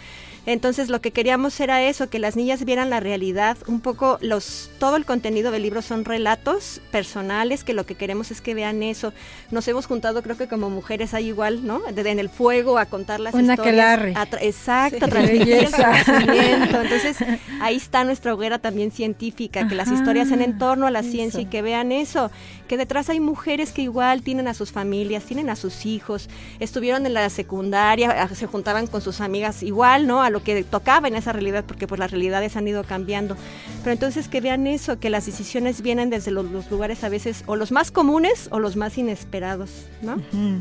Entonces 0.45 0.89
lo 0.89 1.01
que 1.01 1.13
queríamos 1.13 1.59
era 1.61 1.83
eso, 1.83 2.11
que 2.11 2.19
las 2.19 2.35
niñas 2.35 2.65
vieran 2.65 2.91
la 2.91 2.99
realidad, 2.99 3.57
un 3.69 3.81
poco 3.81 4.19
los 4.21 4.71
todo 4.81 4.97
el 4.97 5.05
contenido 5.05 5.53
del 5.53 5.63
libro 5.63 5.83
son 5.83 6.05
relatos 6.05 6.81
personales, 6.91 7.63
que 7.63 7.75
lo 7.75 7.87
que 7.87 7.95
queremos 7.95 8.33
es 8.33 8.41
que 8.41 8.55
vean 8.55 8.83
eso. 8.83 9.13
Nos 9.53 9.69
hemos 9.69 9.87
juntado 9.87 10.21
creo 10.23 10.37
que 10.37 10.49
como 10.49 10.69
mujeres 10.69 11.15
hay 11.15 11.29
igual, 11.29 11.65
¿no? 11.65 11.81
en 11.87 12.19
el 12.19 12.29
fuego 12.29 12.79
a 12.79 12.87
contar 12.87 13.21
las 13.21 13.35
Una 13.35 13.55
historias. 13.55 14.01
Que 14.01 14.09
exacto, 14.41 15.07
Entonces, 15.07 17.17
ahí 17.61 17.77
está 17.77 18.03
nuestra 18.03 18.35
hoguera 18.35 18.59
también 18.59 18.91
científica, 18.91 19.69
que 19.69 19.77
las 19.77 19.93
historias 19.93 20.29
sean 20.29 20.43
en 20.43 20.59
torno 20.59 20.89
a 20.89 20.91
la 20.91 21.05
ciencia 21.05 21.41
y 21.41 21.47
que 21.47 21.63
vean 21.63 21.93
eso, 21.93 22.22
que 22.69 22.77
detrás 22.77 23.09
hay 23.11 23.21
mujeres 23.21 23.73
que 23.73 23.83
igual 23.83 24.23
tienen 24.23 24.49
a 24.49 24.55
sus 24.55 24.73
familias, 24.73 25.25
tienen 25.25 25.51
a 25.51 25.57
sus 25.57 25.87
hijos, 25.87 26.29
estuvieron 26.61 27.07
en 27.07 27.15
la 27.15 27.29
secundaria, 27.31 28.29
se 28.29 28.47
juntaban 28.47 28.87
con 28.87 29.01
sus 29.01 29.21
amigas 29.21 29.63
igual, 29.63 30.07
¿no? 30.07 30.23
A 30.23 30.31
lo 30.31 30.43
que 30.43 30.63
tocaba 30.65 31.09
en 31.09 31.17
esa 31.17 31.33
realidad, 31.33 31.65
porque 31.67 31.87
pues 31.87 31.99
las 31.99 32.11
realidades 32.11 32.57
han 32.57 32.69
ido 32.69 32.85
cambiando. 32.85 33.37
Pero 33.83 33.93
entonces 33.93 34.29
que 34.29 34.41
vean 34.41 34.67
eso, 34.67 34.99
que 34.99 35.11
las 35.11 35.27
decisiones 35.27 35.83
vienen 35.83 36.11
desde 36.11 36.31
los, 36.31 36.47
lugares 36.71 37.05
a 37.05 37.09
veces 37.09 37.45
o 37.47 37.57
los 37.57 37.73
más 37.73 37.91
comunes 37.91 38.49
o 38.51 38.59
los 38.59 38.77
más 38.77 38.99
inesperados, 38.99 39.87
¿no? 40.03 40.17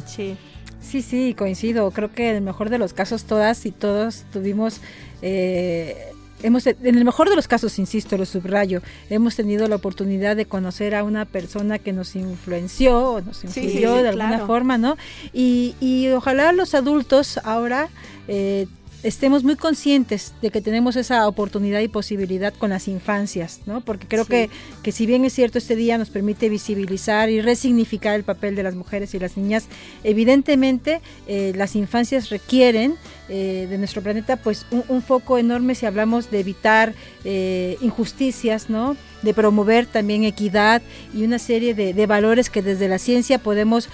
Sí. 0.05 0.37
Sí, 0.81 1.03
sí, 1.03 1.35
coincido. 1.37 1.91
Creo 1.91 2.11
que 2.11 2.29
en 2.31 2.37
el 2.37 2.41
mejor 2.41 2.69
de 2.69 2.79
los 2.79 2.93
casos 2.93 3.25
todas 3.25 3.65
y 3.65 3.71
todos 3.71 4.25
tuvimos... 4.31 4.81
Eh, 5.21 6.10
hemos, 6.43 6.67
en 6.67 6.95
el 6.95 7.05
mejor 7.05 7.29
de 7.29 7.35
los 7.35 7.47
casos, 7.47 7.79
insisto, 7.79 8.17
lo 8.17 8.25
subrayo, 8.25 8.81
hemos 9.09 9.35
tenido 9.35 9.67
la 9.67 9.75
oportunidad 9.75 10.35
de 10.35 10.45
conocer 10.45 10.95
a 10.95 11.03
una 11.03 11.25
persona 11.25 11.79
que 11.79 11.93
nos 11.93 12.15
influenció 12.15 13.13
o 13.13 13.21
nos 13.21 13.43
influyó 13.43 13.95
de 13.95 14.09
alguna 14.09 14.45
forma, 14.45 14.77
¿no? 14.77 14.97
Y, 15.33 15.75
y 15.79 16.09
ojalá 16.09 16.51
los 16.51 16.73
adultos 16.73 17.39
ahora 17.43 17.89
eh, 18.27 18.67
estemos 19.03 19.43
muy 19.43 19.55
conscientes 19.55 20.33
de 20.41 20.51
que 20.51 20.61
tenemos 20.61 20.95
esa 20.95 21.27
oportunidad 21.27 21.79
y 21.79 21.87
posibilidad 21.87 22.53
con 22.53 22.69
las 22.69 22.87
infancias, 22.87 23.61
¿no? 23.65 23.81
Porque 23.81 24.07
creo 24.07 24.25
que, 24.25 24.49
que 24.83 24.91
si 24.91 25.05
bien 25.05 25.25
es 25.25 25.33
cierto, 25.33 25.57
este 25.57 25.75
día 25.75 25.97
nos 25.97 26.09
permite 26.09 26.49
visibilizar 26.49 27.29
y 27.29 27.41
resignificar 27.41 28.15
el 28.15 28.23
papel 28.23 28.55
de 28.55 28.63
las 28.63 28.75
mujeres 28.75 29.13
y 29.13 29.19
las 29.19 29.37
niñas, 29.37 29.67
evidentemente 30.03 31.01
eh, 31.27 31.53
las 31.55 31.75
infancias 31.75 32.29
requieren 32.29 32.95
eh, 33.29 33.67
de 33.69 33.77
nuestro 33.77 34.01
planeta 34.01 34.37
pues 34.37 34.65
un, 34.71 35.01
foco 35.01 35.37
enorme 35.37 35.73
si 35.73 35.85
hablamos 35.85 36.29
de 36.29 36.39
evitar 36.39 36.93
eh, 37.23 37.77
injusticias, 37.81 38.69
¿no? 38.69 38.95
De 39.23 39.33
promover 39.33 39.85
también 39.87 40.23
equidad 40.23 40.81
y 41.13 41.23
una 41.23 41.39
serie 41.39 41.73
de, 41.73 41.93
de 41.93 42.05
valores 42.05 42.49
que 42.49 42.61
desde 42.61 42.87
la 42.87 42.99
ciencia 42.99 43.39
podemos 43.39 43.89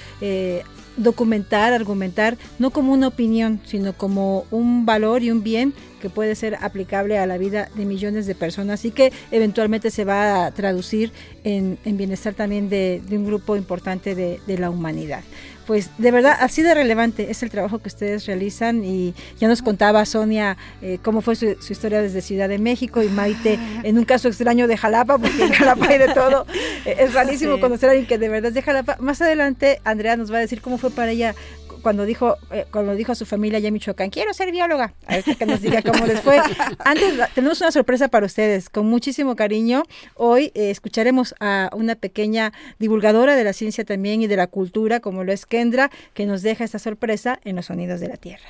documentar, 0.98 1.74
argumentar, 1.74 2.38
no 2.60 2.72
como 2.72 2.94
una 2.94 3.08
opinión, 3.08 3.62
sino 3.66 3.94
como 3.94 4.46
un 4.52 4.86
valor 4.86 5.24
y 5.24 5.32
un 5.32 5.44
bien 5.44 5.74
que 6.02 6.10
puede 6.10 6.36
ser 6.36 6.58
aplicable 6.62 7.18
a 7.18 7.26
la 7.26 7.38
vida 7.38 7.70
de 7.76 7.86
millones 7.86 8.26
de 8.26 8.36
personas 8.36 8.86
y 8.86 8.92
que 8.92 9.12
eventualmente 9.32 9.92
se 9.92 10.06
va 10.06 10.46
a 10.46 10.52
traducir 10.52 11.12
en, 11.44 11.78
bienestar 11.86 12.34
también 12.34 12.70
de, 12.70 13.02
un 13.12 13.26
grupo 13.26 13.56
importante 13.56 14.16
de, 14.16 14.58
la 14.58 14.70
humanidad 14.70 15.22
pues 15.68 15.92
de 15.98 16.12
verdad 16.12 16.36
así 16.40 16.62
de 16.62 16.74
relevante 16.74 17.30
es 17.30 17.44
el 17.44 17.50
trabajo 17.50 17.80
que 17.80 17.90
ustedes 17.90 18.26
realizan 18.26 18.86
y 18.86 19.14
ya 19.38 19.50
nos 19.50 19.62
contaba 19.62 20.06
Sonia 20.06 20.58
eh, 20.82 20.98
cómo 21.04 21.20
fue 21.22 21.36
su, 21.36 21.58
historia 21.70 22.02
desde 22.02 22.22
Ciudad 22.22 22.48
de 22.48 22.58
México 22.58 23.04
y 23.04 23.10
Maite 23.10 23.60
en 23.84 23.98
un 23.98 24.06
caso 24.06 24.30
extraño 24.30 24.68
de 24.68 24.78
Jalapa, 24.78 25.18
porque 25.18 25.44
en 25.44 25.52
Jalapa 25.52 25.88
hay 25.90 25.98
de 25.98 26.14
todo. 26.14 26.46
Eh, 26.86 26.96
es 27.00 27.14
rarísimo 27.14 27.60
conocer 27.60 27.90
a 27.90 27.92
alguien 27.92 28.08
que 28.08 28.18
de 28.18 28.30
verdad 28.30 28.50
es 28.50 28.54
de 28.56 28.62
Jalapa. 28.62 28.96
Más 29.02 29.22
adelante 29.22 29.82
Andrea 29.84 30.16
nos 30.16 30.32
va 30.32 30.38
a 30.38 30.40
decir 30.40 30.62
cómo 30.62 30.78
fue 30.78 30.90
para 30.90 31.12
ella 31.12 31.36
cuando 31.82 32.06
dijo, 32.06 32.38
eh, 32.52 32.66
cuando 32.72 32.96
dijo 32.96 33.12
a 33.12 33.16
su 33.16 33.26
familia 33.26 33.58
allá 33.58 33.68
en 33.68 33.74
Michoacán, 33.74 34.10
quiero 34.10 34.34
ser 34.34 34.52
bióloga. 34.52 34.94
A 35.06 35.16
ver 35.16 35.24
que 35.24 35.46
nos 35.46 35.62
diga 35.62 35.82
cómo 35.82 36.06
les 36.06 36.22
fue. 36.22 36.40
Antes 36.80 37.13
tenemos 37.34 37.62
una 37.62 37.72
sorpresa 37.72 38.08
para 38.08 38.26
ustedes, 38.26 38.70
con 38.70 38.86
muchísimo 38.88 39.36
cariño. 39.36 39.84
Hoy 40.16 40.52
eh, 40.56 40.70
escucharemos 40.70 41.36
a 41.40 41.70
una 41.74 41.96
pequeña 41.96 42.54
divulgadora 42.80 43.36
de 43.36 43.44
la 43.44 43.54
ciencia 43.54 43.86
también 43.86 44.22
y 44.22 44.28
de 44.28 44.36
la 44.36 44.48
cultura, 44.48 45.00
como 45.00 45.24
lo 45.24 45.32
es 45.32 45.46
Kendra, 45.46 45.92
que 46.13 46.26
nos 46.26 46.42
deja 46.42 46.63
esta 46.63 46.80
sorpresa 46.80 47.40
en 47.44 47.56
los 47.56 47.68
sonidos 47.68 48.00
de 48.00 48.08
la 48.10 48.18
Tierra. 48.18 48.48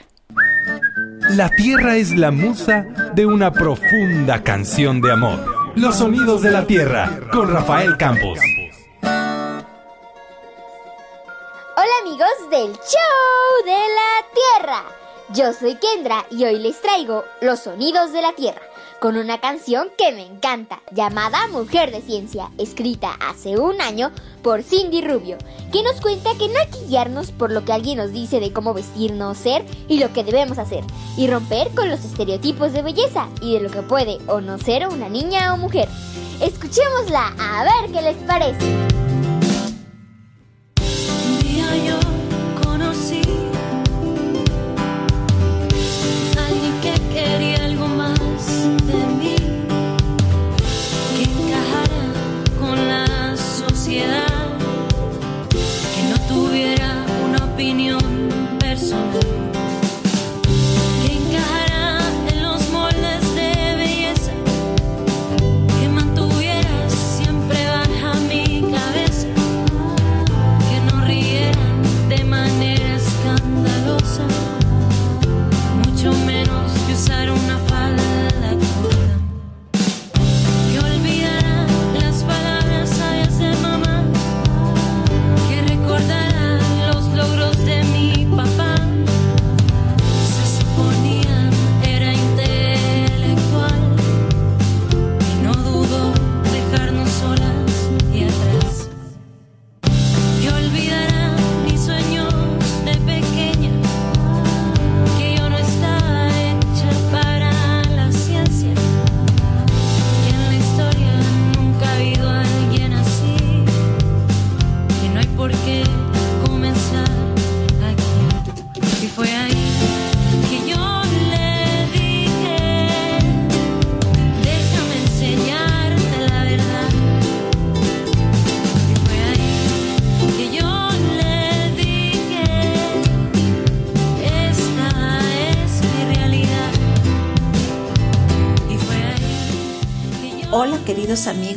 La 1.31 1.49
Tierra 1.49 1.97
es 1.97 2.15
la 2.15 2.31
musa 2.31 2.85
de 3.13 3.25
una 3.25 3.51
profunda 3.51 4.43
canción 4.43 5.01
de 5.01 5.11
amor. 5.11 5.73
Los 5.75 5.97
sonidos 5.97 6.41
de 6.41 6.51
la 6.51 6.65
Tierra, 6.65 7.19
con 7.31 7.51
Rafael 7.51 7.97
Campos. 7.97 8.39
Hola 11.79 11.91
amigos 12.01 12.49
del 12.49 12.73
Show 12.73 13.63
de 13.63 13.71
la 13.71 14.25
Tierra. 14.33 14.83
Yo 15.29 15.53
soy 15.53 15.75
Kendra 15.75 16.25
y 16.31 16.43
hoy 16.43 16.57
les 16.57 16.81
traigo 16.81 17.23
los 17.39 17.59
sonidos 17.59 18.11
de 18.13 18.23
la 18.23 18.33
Tierra 18.33 18.63
con 18.99 19.15
una 19.15 19.39
canción 19.39 19.89
que 19.95 20.11
me 20.11 20.25
encanta 20.25 20.81
llamada 20.91 21.47
Mujer 21.49 21.91
de 21.91 22.01
Ciencia, 22.01 22.49
escrita 22.57 23.11
hace 23.19 23.59
un 23.59 23.79
año 23.79 24.11
por 24.41 24.63
Cindy 24.63 25.01
Rubio, 25.01 25.37
que 25.71 25.83
nos 25.83 26.01
cuenta 26.01 26.31
que 26.39 26.47
no 26.47 26.57
hay 26.57 26.65
que 26.65 26.87
guiarnos 26.87 27.31
por 27.31 27.51
lo 27.51 27.63
que 27.63 27.73
alguien 27.73 27.99
nos 27.99 28.11
dice 28.11 28.39
de 28.39 28.51
cómo 28.51 28.73
vestirnos, 28.73 29.37
ser 29.37 29.63
y 29.87 29.99
lo 29.99 30.11
que 30.13 30.23
debemos 30.23 30.57
hacer, 30.57 30.83
y 31.15 31.27
romper 31.27 31.69
con 31.75 31.91
los 31.91 32.03
estereotipos 32.03 32.73
de 32.73 32.81
belleza 32.81 33.29
y 33.39 33.53
de 33.53 33.59
lo 33.59 33.69
que 33.69 33.83
puede 33.83 34.17
o 34.25 34.41
no 34.41 34.57
ser 34.57 34.87
una 34.87 35.09
niña 35.09 35.53
o 35.53 35.57
mujer. 35.57 35.87
Escuchémosla 36.41 37.35
a 37.37 37.63
ver 37.65 37.91
qué 37.91 38.01
les 38.01 38.17
parece. 38.23 39.06
Yo 41.75 41.99
conocí 42.63 43.21
a 46.37 46.45
alguien 46.47 46.73
que 46.81 46.93
quería 47.13 47.65
algo 47.65 47.87
más 47.87 48.19
de 48.87 49.05
mí, 49.19 49.35
que 51.15 51.23
encajara 51.23 52.03
con 52.59 52.87
la 52.87 53.35
sociedad, 53.37 54.57
que 55.93 56.03
no 56.09 56.17
tuviera 56.27 57.05
una 57.25 57.45
opinión. 57.45 58.16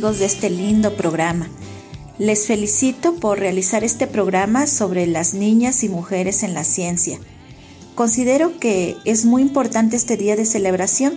De 0.01 0.25
este 0.25 0.49
lindo 0.49 0.97
programa. 0.97 1.47
Les 2.17 2.47
felicito 2.47 3.13
por 3.17 3.37
realizar 3.37 3.83
este 3.83 4.07
programa 4.07 4.65
sobre 4.65 5.05
las 5.05 5.35
niñas 5.35 5.83
y 5.83 5.89
mujeres 5.89 6.41
en 6.41 6.55
la 6.55 6.63
ciencia. 6.63 7.19
Considero 7.93 8.57
que 8.57 8.97
es 9.05 9.25
muy 9.25 9.43
importante 9.43 9.95
este 9.95 10.17
día 10.17 10.35
de 10.35 10.45
celebración 10.45 11.13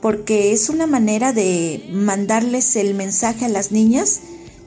porque 0.00 0.52
es 0.52 0.70
una 0.70 0.86
manera 0.86 1.34
de 1.34 1.86
mandarles 1.92 2.74
el 2.76 2.94
mensaje 2.94 3.44
a 3.44 3.50
las 3.50 3.70
niñas 3.70 4.20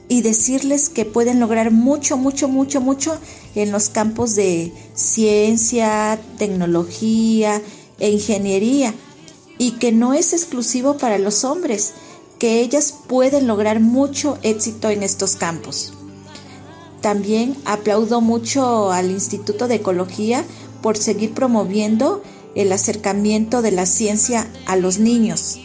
y 0.08 0.22
decirles 0.22 0.88
que 0.88 1.04
pueden 1.04 1.40
lograr 1.40 1.72
mucho, 1.72 2.16
mucho, 2.16 2.46
mucho, 2.46 2.80
mucho 2.80 3.18
en 3.56 3.72
los 3.72 3.88
campos 3.88 4.36
de 4.36 4.72
ciencia, 4.94 6.20
tecnología 6.38 7.60
e 7.98 8.10
ingeniería 8.10 8.94
y 9.58 9.72
que 9.72 9.90
no 9.90 10.14
es 10.14 10.32
exclusivo 10.32 10.98
para 10.98 11.18
los 11.18 11.42
hombres, 11.42 11.94
ellas 12.46 12.94
pueden 13.06 13.46
lograr 13.46 13.80
mucho 13.80 14.38
éxito 14.42 14.90
en 14.90 15.02
estos 15.02 15.36
campos. 15.36 15.92
También 17.00 17.56
aplaudo 17.64 18.20
mucho 18.20 18.90
al 18.90 19.10
Instituto 19.10 19.68
de 19.68 19.76
Ecología 19.76 20.44
por 20.82 20.96
seguir 20.96 21.34
promoviendo 21.34 22.22
el 22.54 22.72
acercamiento 22.72 23.62
de 23.62 23.70
la 23.70 23.86
ciencia 23.86 24.46
a 24.66 24.76
los 24.76 24.98
niños. 24.98 25.58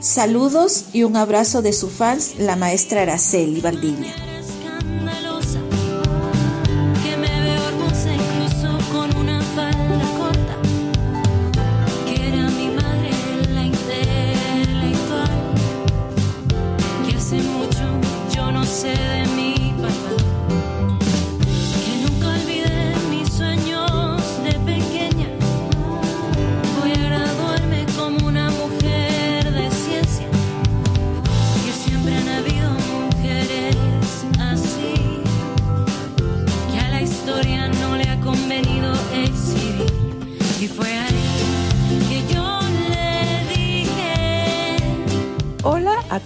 Saludos 0.00 0.86
y 0.92 1.02
un 1.02 1.16
abrazo 1.16 1.62
de 1.62 1.72
su 1.72 1.88
fans, 1.88 2.34
la 2.38 2.56
maestra 2.56 3.02
Araceli 3.02 3.60
Valdivia. 3.60 4.29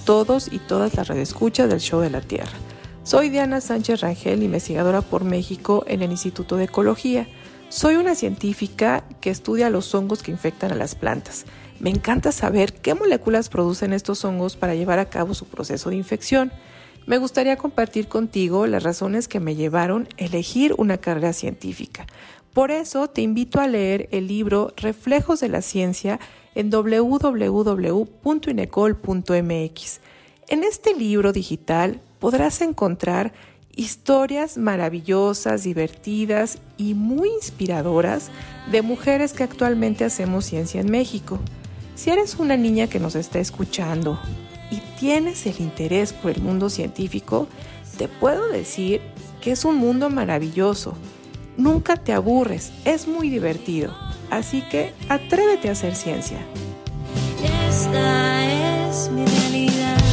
Todos 0.05 0.53
y 0.53 0.59
todas 0.59 0.95
las 0.95 1.09
radioescuchas 1.09 1.69
del 1.69 1.81
Show 1.81 2.01
de 2.01 2.11
la 2.11 2.21
Tierra. 2.21 2.53
Soy 3.03 3.31
Diana 3.31 3.61
Sánchez 3.61 4.01
Rangel, 4.01 4.43
investigadora 4.43 5.01
por 5.03 5.25
México 5.25 5.85
en 5.87 6.03
el 6.03 6.11
Instituto 6.11 6.57
de 6.57 6.65
Ecología. 6.65 7.27
Soy 7.71 7.97
una 7.97 8.15
científica 8.15 9.05
que 9.21 9.31
estudia 9.31 9.71
los 9.71 9.95
hongos 9.95 10.23
que 10.23 10.31
infectan 10.31 10.73
a 10.73 10.77
las 10.77 10.95
plantas. 10.95 11.47
Me 11.81 11.91
encanta 11.91 12.33
saber 12.33 12.73
qué 12.75 12.95
moléculas 12.95 13.49
producen 13.49 13.93
estos 13.93 14.25
hongos 14.25 14.57
para 14.57 14.75
llevar 14.75 14.99
a 14.99 15.09
cabo 15.09 15.35
su 15.35 15.47
proceso 15.47 15.91
de 15.91 15.97
infección. 15.97 16.53
Me 17.07 17.19
gustaría 17.19 17.57
compartir 17.57 18.09
contigo 18.09 18.67
las 18.67 18.83
razones 18.83 19.29
que 19.29 19.41
me 19.41 19.57
llevaron 19.57 20.09
a 20.19 20.25
elegir 20.25 20.75
una 20.79 20.99
carrera 20.99 21.33
científica. 21.33 22.07
Por 22.53 22.71
eso 22.71 23.09
te 23.09 23.23
invito 23.23 23.61
a 23.61 23.67
leer 23.67 24.09
el 24.13 24.29
libro 24.29 24.73
Reflejos 24.77 25.41
de 25.41 25.49
la 25.49 25.61
Ciencia 25.61 26.21
en 26.55 26.71
www.inecol.mx. 26.71 28.01
En 30.49 30.63
este 30.63 30.95
libro 30.95 31.33
digital 31.33 32.01
podrás 32.19 32.61
encontrar 32.61 33.33
historias 33.77 34.57
maravillosas, 34.57 35.65
divertidas 35.65 36.59
y 36.77 36.95
muy 36.95 37.31
inspiradoras 37.31 38.31
de 38.71 38.83
mujeres 38.83 39.33
que 39.33 39.43
actualmente 39.43 40.05
hacemos 40.05 40.45
ciencia 40.45 40.81
en 40.81 40.91
México. 40.91 41.41
Si 41.95 42.11
eres 42.11 42.37
una 42.37 42.57
niña 42.57 42.89
que 42.89 43.01
nos 43.01 43.15
está 43.15 43.39
escuchando 43.39 44.19
y 44.71 44.81
tienes 44.99 45.47
el 45.47 45.61
interés 45.61 46.13
por 46.13 46.33
el 46.33 46.43
mundo 46.43 46.71
científico, 46.71 47.49
te 47.97 48.09
puedo 48.09 48.49
decir 48.49 49.01
que 49.41 49.53
es 49.53 49.65
un 49.65 49.77
mundo 49.77 50.11
maravilloso. 50.11 50.95
Nunca 51.57 51.97
te 51.97 52.13
aburres, 52.13 52.73
es 52.85 53.07
muy 53.07 53.31
divertido. 53.31 54.04
Así 54.31 54.63
que 54.63 54.93
atrévete 55.09 55.69
a 55.69 55.73
hacer 55.73 55.95
ciencia. 55.95 56.39
Esta 57.69 58.89
es 58.89 59.11
mi 59.11 59.25
realidad. 59.25 60.04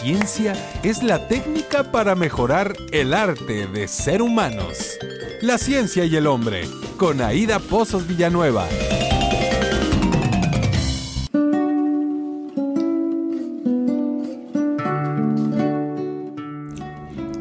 Ciencia 0.00 0.54
es 0.82 1.02
la 1.02 1.28
técnica 1.28 1.92
para 1.92 2.14
mejorar 2.14 2.74
el 2.90 3.12
arte 3.12 3.66
de 3.66 3.86
ser 3.86 4.22
humanos. 4.22 4.96
La 5.42 5.58
ciencia 5.58 6.06
y 6.06 6.16
el 6.16 6.26
hombre, 6.26 6.66
con 6.96 7.20
Aida 7.20 7.58
Pozos 7.58 8.06
Villanueva. 8.06 8.66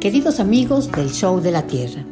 Queridos 0.01 0.41
amigos 0.41 0.91
del 0.91 1.11
Show 1.11 1.39
de 1.39 1.51
la 1.51 1.65
Tierra, 1.65 2.03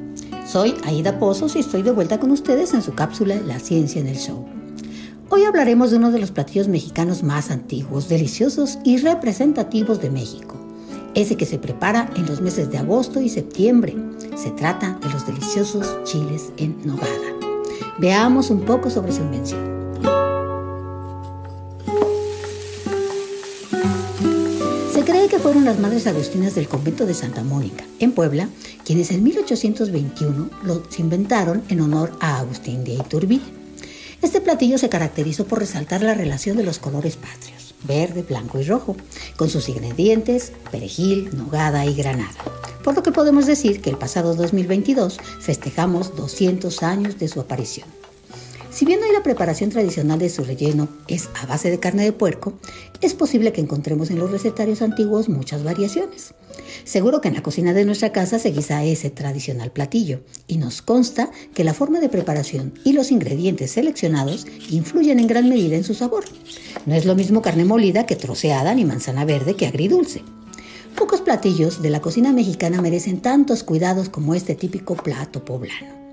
soy 0.46 0.76
Aida 0.86 1.20
Pozos 1.20 1.58
y 1.58 1.60
estoy 1.60 1.82
de 1.82 1.92
vuelta 1.92 2.22
con 2.22 2.32
ustedes 2.32 2.74
en 2.74 2.82
su 2.82 2.96
cápsula 2.96 3.36
La 3.46 3.60
Ciencia 3.60 4.00
en 4.00 4.08
el 4.08 4.18
Show. 4.18 4.57
Hoy 5.30 5.44
hablaremos 5.44 5.92
de 5.92 5.98
uno 5.98 6.12
de 6.12 6.20
los 6.20 6.32
platillos 6.32 6.70
mexicanos 6.70 7.22
más 7.22 7.52
antiguos, 7.52 8.08
deliciosos 8.08 8.80
y 8.86 8.98
representativos 8.98 10.02
de 10.02 10.10
México, 10.10 10.56
ese 11.16 11.36
que 11.36 11.46
se 11.46 11.60
prepara 11.60 12.10
en 12.16 12.26
los 12.28 12.40
meses 12.40 12.72
de 12.72 12.78
agosto 12.78 13.20
y 13.20 13.28
septiembre. 13.28 13.94
Se 14.38 14.52
trata 14.52 14.98
de 15.02 15.10
los 15.10 15.28
deliciosos 15.28 16.02
chiles 16.06 16.54
en 16.56 16.78
nogada. 16.86 17.12
Veamos 18.00 18.50
un 18.50 18.62
poco 18.62 18.90
sobre 18.90 19.12
su 19.12 19.22
invención. 19.22 19.60
Se 24.94 25.04
cree 25.04 25.28
que 25.28 25.40
fueron 25.40 25.66
las 25.66 25.78
madres 25.78 26.08
agustinas 26.08 26.56
del 26.56 26.70
convento 26.70 27.06
de 27.06 27.14
Santa 27.14 27.44
Mónica, 27.44 27.84
en 28.00 28.14
Puebla, 28.14 28.48
quienes 28.86 29.12
en 29.12 29.24
1821 29.24 30.50
los 30.64 31.00
inventaron 31.00 31.64
en 31.68 31.82
honor 31.82 32.14
a 32.22 32.40
Agustín 32.40 32.86
de 32.86 32.94
Iturbide. 32.94 33.67
Este 34.22 34.42
platillo 34.42 34.78
se 34.78 34.90
caracterizó 34.90 35.46
por 35.46 35.60
resaltar 35.60 36.02
la 36.02 36.14
relación 36.14 36.58
de 36.58 36.64
los 36.64 36.80
colores 36.80 37.16
patrios 37.18 37.68
verde, 37.84 38.24
blanco 38.24 38.60
y 38.60 38.64
rojo, 38.64 38.96
con 39.36 39.50
sus 39.50 39.70
ingredientes 39.70 40.52
perejil, 40.72 41.30
nogada 41.36 41.86
y 41.86 41.96
granada. 41.96 42.36
Por 42.84 42.96
lo 42.96 43.04
que 43.04 43.12
podemos 43.12 43.46
decir 43.46 43.82
que 43.82 43.90
el 43.90 43.98
pasado 43.98 44.36
2022 44.36 45.20
festejamos 45.40 46.16
200 46.16 46.84
años 46.84 47.18
de 47.20 47.28
su 47.28 47.42
aparición. 47.42 47.97
Si 48.78 48.86
bien 48.86 49.00
hoy 49.02 49.12
la 49.12 49.24
preparación 49.24 49.72
tradicional 49.72 50.20
de 50.20 50.30
su 50.30 50.44
relleno 50.44 50.88
es 51.08 51.32
a 51.42 51.48
base 51.48 51.72
de 51.72 51.80
carne 51.80 52.04
de 52.04 52.12
puerco, 52.12 52.60
es 53.02 53.16
posible 53.16 53.52
que 53.52 53.60
encontremos 53.60 54.12
en 54.12 54.20
los 54.20 54.30
recetarios 54.30 54.84
antiguos 54.84 55.30
muchas 55.30 55.64
variaciones. 55.64 56.36
Seguro 56.84 57.20
que 57.20 57.28
en 57.28 57.34
la 57.34 57.42
cocina 57.42 57.74
de 57.74 57.86
nuestra 57.86 58.12
casa 58.12 58.38
se 58.38 58.52
guisa 58.52 58.84
ese 58.84 59.10
tradicional 59.10 59.72
platillo 59.72 60.20
y 60.46 60.60
nos 60.60 60.84
consta 60.84 61.32
que 61.56 61.64
la 61.64 61.74
forma 61.74 62.00
de 62.00 62.10
preparación 62.10 62.72
y 62.84 62.94
los 62.94 63.10
ingredientes 63.10 63.72
seleccionados 63.72 64.46
influyen 64.70 65.20
en 65.20 65.26
gran 65.26 65.50
medida 65.50 65.76
en 65.76 65.84
su 65.84 65.96
sabor. 65.96 66.26
No 66.86 66.94
es 66.94 67.06
lo 67.06 67.16
mismo 67.16 67.42
carne 67.42 67.66
molida 67.66 68.06
que 68.06 68.16
troceada 68.16 68.76
ni 68.76 68.86
manzana 68.86 69.26
verde 69.26 69.56
que 69.56 69.66
agridulce. 69.66 70.22
Pocos 70.96 71.22
platillos 71.22 71.82
de 71.82 71.90
la 71.90 72.02
cocina 72.02 72.32
mexicana 72.32 72.80
merecen 72.80 73.22
tantos 73.22 73.64
cuidados 73.64 74.10
como 74.10 74.36
este 74.36 74.54
típico 74.54 74.96
plato 74.96 75.44
poblano. 75.44 76.07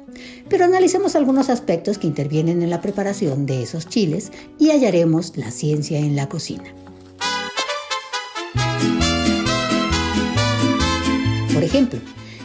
Pero 0.48 0.64
analicemos 0.64 1.16
algunos 1.16 1.50
aspectos 1.50 1.98
que 1.98 2.06
intervienen 2.06 2.62
en 2.62 2.70
la 2.70 2.80
preparación 2.80 3.46
de 3.46 3.62
esos 3.62 3.88
chiles 3.88 4.30
y 4.58 4.70
hallaremos 4.70 5.36
la 5.36 5.50
ciencia 5.50 5.98
en 5.98 6.16
la 6.16 6.28
cocina. 6.28 6.74
Por 11.52 11.62
ejemplo, 11.62 12.00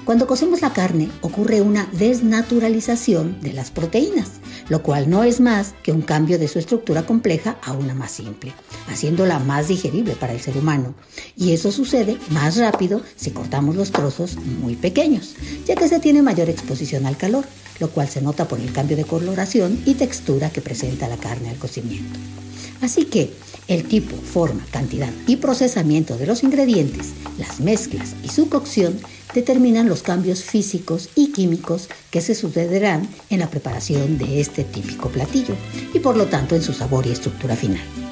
cuando 0.05 0.25
cocemos 0.25 0.61
la 0.61 0.73
carne 0.73 1.09
ocurre 1.21 1.61
una 1.61 1.87
desnaturalización 1.91 3.39
de 3.41 3.53
las 3.53 3.69
proteínas, 3.69 4.39
lo 4.69 4.81
cual 4.81 5.09
no 5.09 5.23
es 5.23 5.39
más 5.39 5.75
que 5.83 5.91
un 5.91 6.01
cambio 6.01 6.39
de 6.39 6.47
su 6.47 6.57
estructura 6.57 7.05
compleja 7.05 7.57
a 7.63 7.73
una 7.73 7.93
más 7.93 8.11
simple, 8.11 8.53
haciéndola 8.87 9.39
más 9.39 9.67
digerible 9.67 10.15
para 10.15 10.33
el 10.33 10.39
ser 10.39 10.57
humano. 10.57 10.95
Y 11.35 11.51
eso 11.51 11.71
sucede 11.71 12.17
más 12.29 12.57
rápido 12.57 13.01
si 13.15 13.31
cortamos 13.31 13.75
los 13.75 13.91
trozos 13.91 14.37
muy 14.37 14.75
pequeños, 14.75 15.35
ya 15.65 15.75
que 15.75 15.87
se 15.87 15.99
tiene 15.99 16.23
mayor 16.23 16.49
exposición 16.49 17.05
al 17.05 17.17
calor, 17.17 17.45
lo 17.79 17.89
cual 17.89 18.09
se 18.09 18.21
nota 18.21 18.47
por 18.47 18.59
el 18.59 18.71
cambio 18.71 18.97
de 18.97 19.05
coloración 19.05 19.81
y 19.85 19.95
textura 19.95 20.49
que 20.49 20.61
presenta 20.61 21.07
la 21.07 21.17
carne 21.17 21.49
al 21.49 21.57
cocimiento. 21.57 22.19
Así 22.81 23.05
que 23.05 23.33
el 23.67 23.83
tipo, 23.83 24.15
forma, 24.15 24.65
cantidad 24.71 25.11
y 25.27 25.35
procesamiento 25.35 26.17
de 26.17 26.25
los 26.25 26.43
ingredientes, 26.43 27.09
las 27.37 27.59
mezclas 27.59 28.15
y 28.23 28.29
su 28.29 28.49
cocción 28.49 28.99
determinan 29.33 29.87
los 29.87 30.01
cambios 30.01 30.43
físicos 30.43 31.09
y 31.15 31.31
químicos 31.31 31.87
que 32.09 32.21
se 32.21 32.33
sucederán 32.33 33.07
en 33.29 33.39
la 33.39 33.49
preparación 33.49 34.17
de 34.17 34.41
este 34.41 34.63
típico 34.63 35.09
platillo 35.09 35.55
y 35.93 35.99
por 35.99 36.17
lo 36.17 36.25
tanto 36.25 36.55
en 36.55 36.63
su 36.63 36.73
sabor 36.73 37.05
y 37.05 37.11
estructura 37.11 37.55
final. 37.55 38.08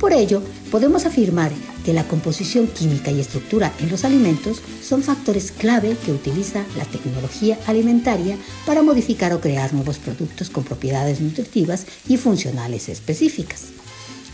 Por 0.00 0.12
ello, 0.12 0.42
podemos 0.70 1.06
afirmar 1.06 1.50
que 1.84 1.94
la 1.94 2.06
composición 2.06 2.66
química 2.66 3.10
y 3.10 3.20
estructura 3.20 3.72
en 3.80 3.88
los 3.88 4.04
alimentos 4.04 4.60
son 4.82 5.02
factores 5.02 5.52
clave 5.52 5.96
que 6.04 6.12
utiliza 6.12 6.64
la 6.76 6.84
tecnología 6.84 7.58
alimentaria 7.66 8.36
para 8.66 8.82
modificar 8.82 9.32
o 9.32 9.40
crear 9.40 9.72
nuevos 9.72 9.98
productos 9.98 10.50
con 10.50 10.64
propiedades 10.64 11.20
nutritivas 11.20 11.86
y 12.08 12.18
funcionales 12.18 12.88
específicas. 12.90 13.68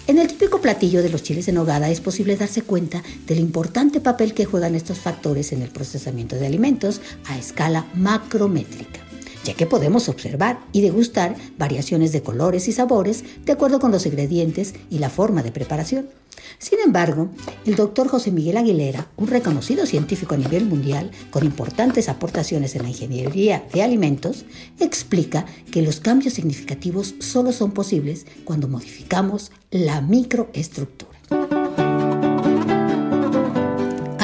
En 0.08 0.18
el 0.18 0.26
típico 0.26 0.60
platillo 0.60 1.00
de 1.00 1.10
los 1.10 1.22
chiles 1.22 1.46
en 1.46 1.54
nogada 1.54 1.88
es 1.90 2.00
posible 2.00 2.36
darse 2.36 2.62
cuenta 2.62 3.02
del 3.26 3.38
importante 3.38 4.00
papel 4.00 4.34
que 4.34 4.46
juegan 4.46 4.74
estos 4.74 4.98
factores 4.98 5.52
en 5.52 5.62
el 5.62 5.68
procesamiento 5.68 6.34
de 6.36 6.46
alimentos 6.46 7.00
a 7.26 7.38
escala 7.38 7.86
macrométrica 7.94 9.11
ya 9.44 9.54
que 9.54 9.66
podemos 9.66 10.08
observar 10.08 10.60
y 10.72 10.80
degustar 10.80 11.34
variaciones 11.58 12.12
de 12.12 12.22
colores 12.22 12.68
y 12.68 12.72
sabores 12.72 13.24
de 13.44 13.52
acuerdo 13.52 13.80
con 13.80 13.90
los 13.90 14.06
ingredientes 14.06 14.74
y 14.90 14.98
la 14.98 15.10
forma 15.10 15.42
de 15.42 15.52
preparación. 15.52 16.08
Sin 16.58 16.78
embargo, 16.80 17.28
el 17.66 17.76
doctor 17.76 18.08
José 18.08 18.30
Miguel 18.30 18.56
Aguilera, 18.56 19.08
un 19.16 19.28
reconocido 19.28 19.86
científico 19.86 20.34
a 20.34 20.38
nivel 20.38 20.64
mundial 20.66 21.10
con 21.30 21.44
importantes 21.44 22.08
aportaciones 22.08 22.74
en 22.74 22.82
la 22.82 22.88
ingeniería 22.88 23.64
de 23.72 23.82
alimentos, 23.82 24.44
explica 24.78 25.44
que 25.70 25.82
los 25.82 26.00
cambios 26.00 26.34
significativos 26.34 27.14
solo 27.18 27.52
son 27.52 27.72
posibles 27.72 28.26
cuando 28.44 28.68
modificamos 28.68 29.50
la 29.70 30.00
microestructura. 30.00 31.11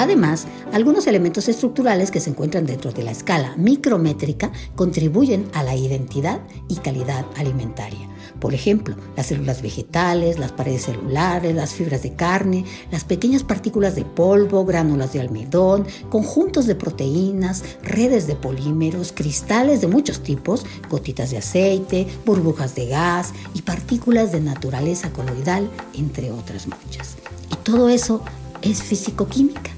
Además, 0.09 0.47
algunos 0.73 1.07
elementos 1.07 1.51
estructurales 1.51 2.11
que 2.11 2.19
se 2.19 2.31
encuentran 2.31 2.65
dentro 2.65 2.93
de 2.93 3.03
la 3.03 3.11
escala 3.11 3.55
micrométrica 3.59 4.51
contribuyen 4.75 5.51
a 5.53 5.63
la 5.63 5.77
identidad 5.77 6.41
y 6.67 6.77
calidad 6.77 7.27
alimentaria. 7.37 8.09
Por 8.41 8.55
ejemplo, 8.55 8.97
las 9.19 9.27
células 9.27 9.61
vegetales, 9.61 10.39
las 10.39 10.53
paredes 10.53 10.85
celulares, 10.85 11.55
las 11.55 11.75
fibras 11.75 12.03
de 12.03 12.15
carne, 12.15 12.65
las 12.91 13.05
pequeñas 13.05 13.43
partículas 13.43 13.97
de 13.97 14.07
polvo, 14.07 14.65
gránulas 14.65 15.13
de 15.13 15.21
almidón, 15.21 15.87
conjuntos 16.09 16.67
de 16.67 16.75
proteínas, 16.75 17.63
redes 17.83 18.27
de 18.27 18.35
polímeros, 18.35 19.13
cristales 19.13 19.83
de 19.83 19.89
muchos 19.89 20.23
tipos, 20.23 20.65
gotitas 20.89 21.33
de 21.33 21.37
aceite, 21.37 22.07
burbujas 22.25 22.75
de 22.75 22.87
gas 22.87 23.35
y 23.53 23.61
partículas 23.61 24.33
de 24.33 24.41
naturaleza 24.41 25.13
coloidal, 25.13 25.69
entre 25.93 26.31
otras 26.33 26.67
muchas. 26.67 27.17
Y 27.53 27.57
todo 27.57 27.91
eso 27.91 28.23
es 28.63 28.83
físico-química. 28.83 29.78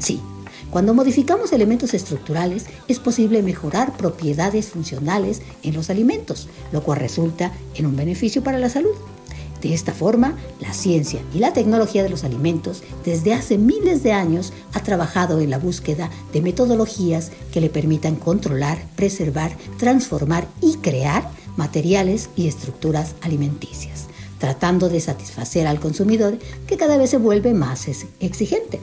Sí, 0.00 0.20
cuando 0.70 0.94
modificamos 0.94 1.52
elementos 1.52 1.94
estructurales 1.94 2.66
es 2.88 2.98
posible 2.98 3.42
mejorar 3.42 3.96
propiedades 3.96 4.68
funcionales 4.68 5.42
en 5.62 5.74
los 5.74 5.90
alimentos, 5.90 6.48
lo 6.72 6.82
cual 6.82 7.00
resulta 7.00 7.52
en 7.74 7.86
un 7.86 7.96
beneficio 7.96 8.42
para 8.42 8.58
la 8.58 8.70
salud. 8.70 8.94
De 9.60 9.74
esta 9.74 9.92
forma, 9.92 10.38
la 10.58 10.72
ciencia 10.72 11.20
y 11.34 11.38
la 11.38 11.52
tecnología 11.52 12.02
de 12.02 12.08
los 12.08 12.24
alimentos 12.24 12.82
desde 13.04 13.34
hace 13.34 13.58
miles 13.58 14.02
de 14.02 14.12
años 14.12 14.54
ha 14.72 14.82
trabajado 14.82 15.40
en 15.40 15.50
la 15.50 15.58
búsqueda 15.58 16.08
de 16.32 16.40
metodologías 16.40 17.30
que 17.52 17.60
le 17.60 17.68
permitan 17.68 18.16
controlar, 18.16 18.78
preservar, 18.96 19.54
transformar 19.76 20.46
y 20.62 20.76
crear 20.76 21.30
materiales 21.56 22.30
y 22.36 22.46
estructuras 22.46 23.16
alimenticias, 23.20 24.06
tratando 24.38 24.88
de 24.88 25.00
satisfacer 25.00 25.66
al 25.66 25.78
consumidor 25.78 26.38
que 26.66 26.78
cada 26.78 26.96
vez 26.96 27.10
se 27.10 27.18
vuelve 27.18 27.52
más 27.52 27.86
exigente 28.20 28.80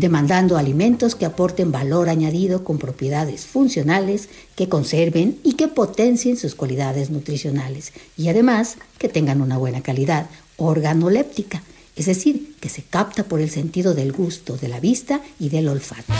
demandando 0.00 0.56
alimentos 0.56 1.14
que 1.14 1.26
aporten 1.26 1.70
valor 1.70 2.08
añadido 2.08 2.64
con 2.64 2.78
propiedades 2.78 3.44
funcionales, 3.44 4.30
que 4.56 4.68
conserven 4.68 5.38
y 5.44 5.52
que 5.52 5.68
potencien 5.68 6.38
sus 6.38 6.54
cualidades 6.54 7.10
nutricionales 7.10 7.92
y 8.16 8.28
además 8.28 8.78
que 8.98 9.10
tengan 9.10 9.42
una 9.42 9.58
buena 9.58 9.82
calidad 9.82 10.26
organoléptica, 10.56 11.62
es 11.96 12.06
decir, 12.06 12.56
que 12.60 12.70
se 12.70 12.82
capta 12.82 13.24
por 13.24 13.42
el 13.42 13.50
sentido 13.50 13.92
del 13.92 14.12
gusto, 14.12 14.56
de 14.56 14.68
la 14.68 14.80
vista 14.80 15.20
y 15.38 15.50
del 15.50 15.68
olfato. 15.68 16.12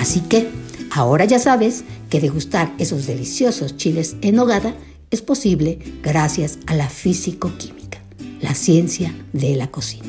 Así 0.00 0.20
que, 0.20 0.48
ahora 0.90 1.26
ya 1.26 1.38
sabes 1.38 1.84
que 2.08 2.20
degustar 2.20 2.72
esos 2.78 3.06
deliciosos 3.06 3.76
chiles 3.76 4.16
en 4.22 4.36
nogada 4.36 4.74
es 5.10 5.20
posible 5.20 5.78
gracias 6.02 6.58
a 6.66 6.74
la 6.74 6.88
físico-química 6.88 7.83
la 8.44 8.54
ciencia 8.54 9.10
de 9.32 9.56
la 9.56 9.68
cocina. 9.68 10.06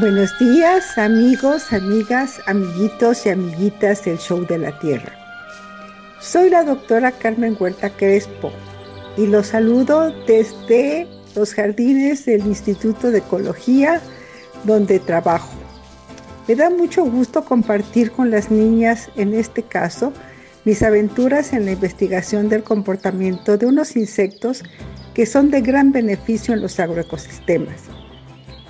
Buenos 0.00 0.38
días 0.38 0.98
amigos, 0.98 1.72
amigas, 1.72 2.42
amiguitos 2.46 3.24
y 3.24 3.30
amiguitas 3.30 4.04
del 4.04 4.18
Show 4.18 4.44
de 4.46 4.58
la 4.58 4.78
Tierra. 4.80 5.14
Soy 6.20 6.50
la 6.50 6.62
doctora 6.62 7.10
Carmen 7.12 7.56
Huerta 7.58 7.88
Crespo 7.88 8.52
y 9.16 9.26
los 9.26 9.46
saludo 9.46 10.12
desde 10.26 11.08
los 11.34 11.54
jardines 11.54 12.26
del 12.26 12.44
Instituto 12.44 13.10
de 13.10 13.20
Ecología 13.20 14.02
donde 14.64 14.98
trabajo. 14.98 15.63
Me 16.46 16.54
da 16.54 16.68
mucho 16.68 17.06
gusto 17.06 17.42
compartir 17.42 18.10
con 18.10 18.30
las 18.30 18.50
niñas, 18.50 19.08
en 19.16 19.32
este 19.32 19.62
caso, 19.62 20.12
mis 20.66 20.82
aventuras 20.82 21.54
en 21.54 21.64
la 21.64 21.72
investigación 21.72 22.50
del 22.50 22.62
comportamiento 22.62 23.56
de 23.56 23.64
unos 23.64 23.96
insectos 23.96 24.62
que 25.14 25.24
son 25.24 25.50
de 25.50 25.62
gran 25.62 25.90
beneficio 25.90 26.52
en 26.52 26.60
los 26.60 26.78
agroecosistemas. 26.78 27.84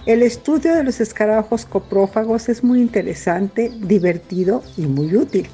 El 0.06 0.22
estudio 0.22 0.72
de 0.76 0.84
los 0.84 1.00
escarabajos 1.00 1.66
coprófagos 1.66 2.48
es 2.48 2.62
muy 2.62 2.80
interesante, 2.80 3.72
divertido 3.80 4.62
y 4.76 4.82
muy 4.82 5.16
útil. 5.16 5.48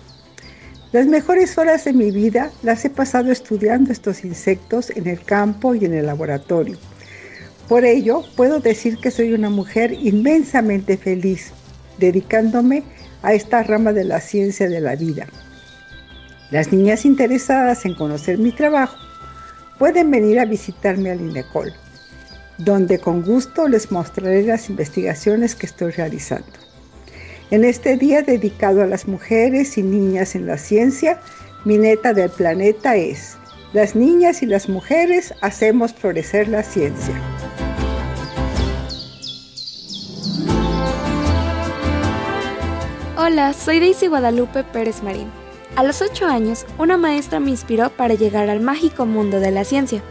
Las 0.93 1.07
mejores 1.07 1.57
horas 1.57 1.85
de 1.87 1.95
mi 1.95 2.11
vida 2.11 2.51
las 2.63 2.85
he 2.85 2.91
pasado 2.91 3.33
estudiando 3.33 3.93
estos 3.93 4.27
insectos 4.27 4.91
en 4.91 5.07
el 5.07 5.23
campo 5.23 5.75
y 5.75 5.87
en 5.87 5.95
el 5.95 6.05
laboratorio. 6.05 6.77
Por 7.67 7.87
ello, 7.87 8.25
puedo 8.37 8.61
decir 8.61 8.99
que 8.99 9.11
soy 9.11 9.33
una 9.33 9.49
mujer 9.49 9.93
inmensamente 9.93 10.99
feliz 10.99 11.53
dedicándome 12.01 12.83
a 13.23 13.35
esta 13.35 13.63
rama 13.63 13.93
de 13.93 14.05
la 14.05 14.21
ciencia 14.21 14.69
de 14.69 14.81
la 14.81 14.97
vida. 14.97 15.27
Las 16.51 16.73
niñas 16.73 17.05
interesadas 17.05 17.85
en 17.87 17.95
conocer 17.95 18.39
mi 18.39 18.51
trabajo 18.51 18.97
pueden 19.79 20.11
venir 20.11 20.41
a 20.41 20.45
visitarme 20.45 21.11
al 21.11 21.21
INECOL, 21.21 21.73
donde 22.59 22.99
con 22.99 23.23
gusto 23.23 23.69
les 23.69 23.93
mostraré 23.93 24.43
las 24.43 24.69
investigaciones 24.69 25.55
que 25.55 25.67
estoy 25.67 25.93
realizando. 25.93 26.59
En 27.51 27.65
este 27.65 27.97
día 27.97 28.23
dedicado 28.23 28.83
a 28.83 28.87
las 28.87 29.07
mujeres 29.07 29.79
y 29.79 29.83
niñas 29.83 30.35
en 30.35 30.47
la 30.47 30.59
ciencia, 30.59 31.21
mi 31.65 31.79
neta 31.79 32.13
del 32.13 32.31
planeta 32.31 32.97
es, 32.97 33.37
las 33.73 33.95
niñas 33.95 34.43
y 34.43 34.47
las 34.47 34.69
mujeres 34.69 35.33
hacemos 35.43 35.93
florecer 35.93 36.49
la 36.49 36.63
ciencia. 36.63 37.15
Hola, 43.31 43.53
soy 43.53 43.79
Daisy 43.79 44.09
Guadalupe 44.09 44.65
Pérez 44.65 45.05
Marín. 45.05 45.31
A 45.77 45.85
los 45.85 46.03
8 46.03 46.27
años, 46.27 46.67
una 46.79 46.97
maestra 46.97 47.39
me 47.39 47.51
inspiró 47.51 47.89
para 47.91 48.15
llegar 48.15 48.51
al 48.51 48.59
mágico 48.59 49.07
mundo 49.07 49.39
de 49.39 49.53
la 49.53 49.63
ciencia. 49.63 50.03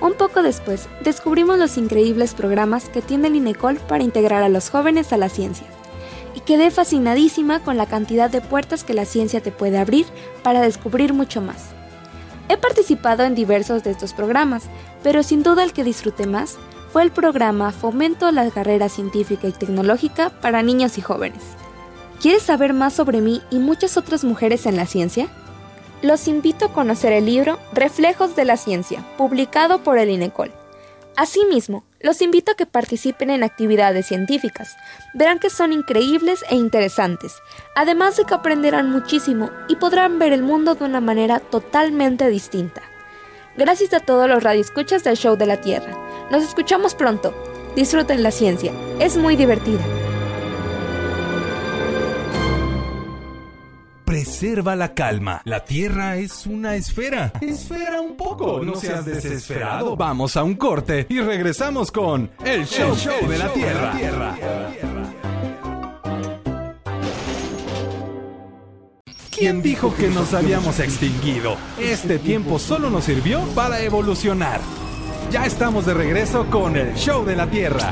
Un 0.00 0.14
poco 0.14 0.42
después, 0.42 0.88
descubrimos 1.04 1.60
los 1.60 1.78
increíbles 1.78 2.34
programas 2.34 2.88
que 2.88 3.02
tiene 3.02 3.28
el 3.28 3.36
INECOL 3.36 3.76
para 3.76 4.02
integrar 4.02 4.42
a 4.42 4.48
los 4.48 4.68
jóvenes 4.68 5.12
a 5.12 5.16
la 5.16 5.28
ciencia. 5.28 5.68
Y 6.34 6.40
quedé 6.40 6.72
fascinadísima 6.72 7.60
con 7.60 7.76
la 7.76 7.86
cantidad 7.86 8.30
de 8.30 8.40
puertas 8.40 8.82
que 8.82 8.94
la 8.94 9.04
ciencia 9.04 9.40
te 9.40 9.52
puede 9.52 9.78
abrir 9.78 10.06
para 10.42 10.60
descubrir 10.60 11.14
mucho 11.14 11.40
más. 11.40 11.66
He 12.48 12.56
participado 12.56 13.22
en 13.22 13.36
diversos 13.36 13.84
de 13.84 13.92
estos 13.92 14.12
programas, 14.12 14.64
pero 15.04 15.22
sin 15.22 15.44
duda 15.44 15.62
el 15.62 15.72
que 15.72 15.84
disfruté 15.84 16.26
más 16.26 16.56
fue 16.92 17.04
el 17.04 17.12
programa 17.12 17.70
Fomento 17.70 18.32
la 18.32 18.50
carrera 18.50 18.88
científica 18.88 19.46
y 19.46 19.52
tecnológica 19.52 20.30
para 20.30 20.64
niños 20.64 20.98
y 20.98 21.00
jóvenes. 21.00 21.44
¿Quieres 22.26 22.42
saber 22.42 22.72
más 22.72 22.92
sobre 22.92 23.20
mí 23.20 23.40
y 23.50 23.60
muchas 23.60 23.96
otras 23.96 24.24
mujeres 24.24 24.66
en 24.66 24.74
la 24.74 24.86
ciencia? 24.86 25.28
Los 26.02 26.26
invito 26.26 26.64
a 26.64 26.72
conocer 26.72 27.12
el 27.12 27.26
libro 27.26 27.56
Reflejos 27.72 28.34
de 28.34 28.44
la 28.44 28.56
Ciencia, 28.56 29.06
publicado 29.16 29.84
por 29.84 29.96
el 29.96 30.10
INECOL. 30.10 30.50
Asimismo, 31.16 31.84
los 32.00 32.20
invito 32.22 32.50
a 32.50 32.54
que 32.56 32.66
participen 32.66 33.30
en 33.30 33.44
actividades 33.44 34.06
científicas. 34.06 34.74
Verán 35.14 35.38
que 35.38 35.50
son 35.50 35.72
increíbles 35.72 36.44
e 36.50 36.56
interesantes, 36.56 37.32
además 37.76 38.16
de 38.16 38.24
que 38.24 38.34
aprenderán 38.34 38.90
muchísimo 38.90 39.52
y 39.68 39.76
podrán 39.76 40.18
ver 40.18 40.32
el 40.32 40.42
mundo 40.42 40.74
de 40.74 40.84
una 40.84 41.00
manera 41.00 41.38
totalmente 41.38 42.28
distinta. 42.28 42.82
Gracias 43.56 43.94
a 43.94 44.00
todos 44.00 44.28
los 44.28 44.42
radioescuchas 44.42 45.04
del 45.04 45.16
Show 45.16 45.36
de 45.36 45.46
la 45.46 45.60
Tierra. 45.60 45.96
Nos 46.32 46.42
escuchamos 46.42 46.96
pronto. 46.96 47.32
Disfruten 47.76 48.24
la 48.24 48.32
ciencia, 48.32 48.72
es 48.98 49.16
muy 49.16 49.36
divertida. 49.36 50.05
Preserva 54.16 54.74
la 54.74 54.94
calma. 54.94 55.42
La 55.44 55.62
Tierra 55.62 56.16
es 56.16 56.46
una 56.46 56.74
esfera. 56.74 57.34
Esfera 57.38 58.00
un 58.00 58.16
poco, 58.16 58.64
no, 58.64 58.74
seas 58.74 59.04
desesperado. 59.04 59.94
Vamos 59.94 60.38
a 60.38 60.42
un 60.42 60.54
corte 60.54 61.04
y 61.10 61.20
regresamos 61.20 61.92
con 61.92 62.30
El 62.42 62.64
Show. 62.64 62.96
De 63.28 63.36
la 63.36 63.52
tierra. 63.52 64.34
¿Quién 69.30 69.60
dijo 69.60 69.94
que 69.94 70.08
nos 70.08 70.32
habíamos 70.32 70.80
extinguido? 70.80 71.58
Este 71.78 72.18
tiempo 72.18 72.58
solo 72.58 72.88
nos 72.88 73.04
sirvió 73.04 73.42
para 73.54 73.82
evolucionar. 73.82 74.62
Ya 75.30 75.44
estamos 75.44 75.84
de 75.84 75.92
regreso 75.92 76.46
con 76.46 76.74
el 76.74 76.94
Show 76.94 77.22
de 77.26 77.36
la 77.36 77.50
Tierra. 77.50 77.90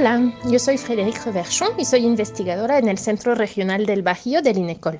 Hola, 0.00 0.32
yo 0.46 0.58
soy 0.58 0.78
Frédéric 0.78 1.26
Reverchon 1.26 1.72
y 1.76 1.84
soy 1.84 2.06
investigadora 2.06 2.78
en 2.78 2.88
el 2.88 2.96
Centro 2.96 3.34
Regional 3.34 3.84
del 3.84 4.00
Bajío 4.00 4.40
del 4.40 4.56
INECOL. 4.56 4.98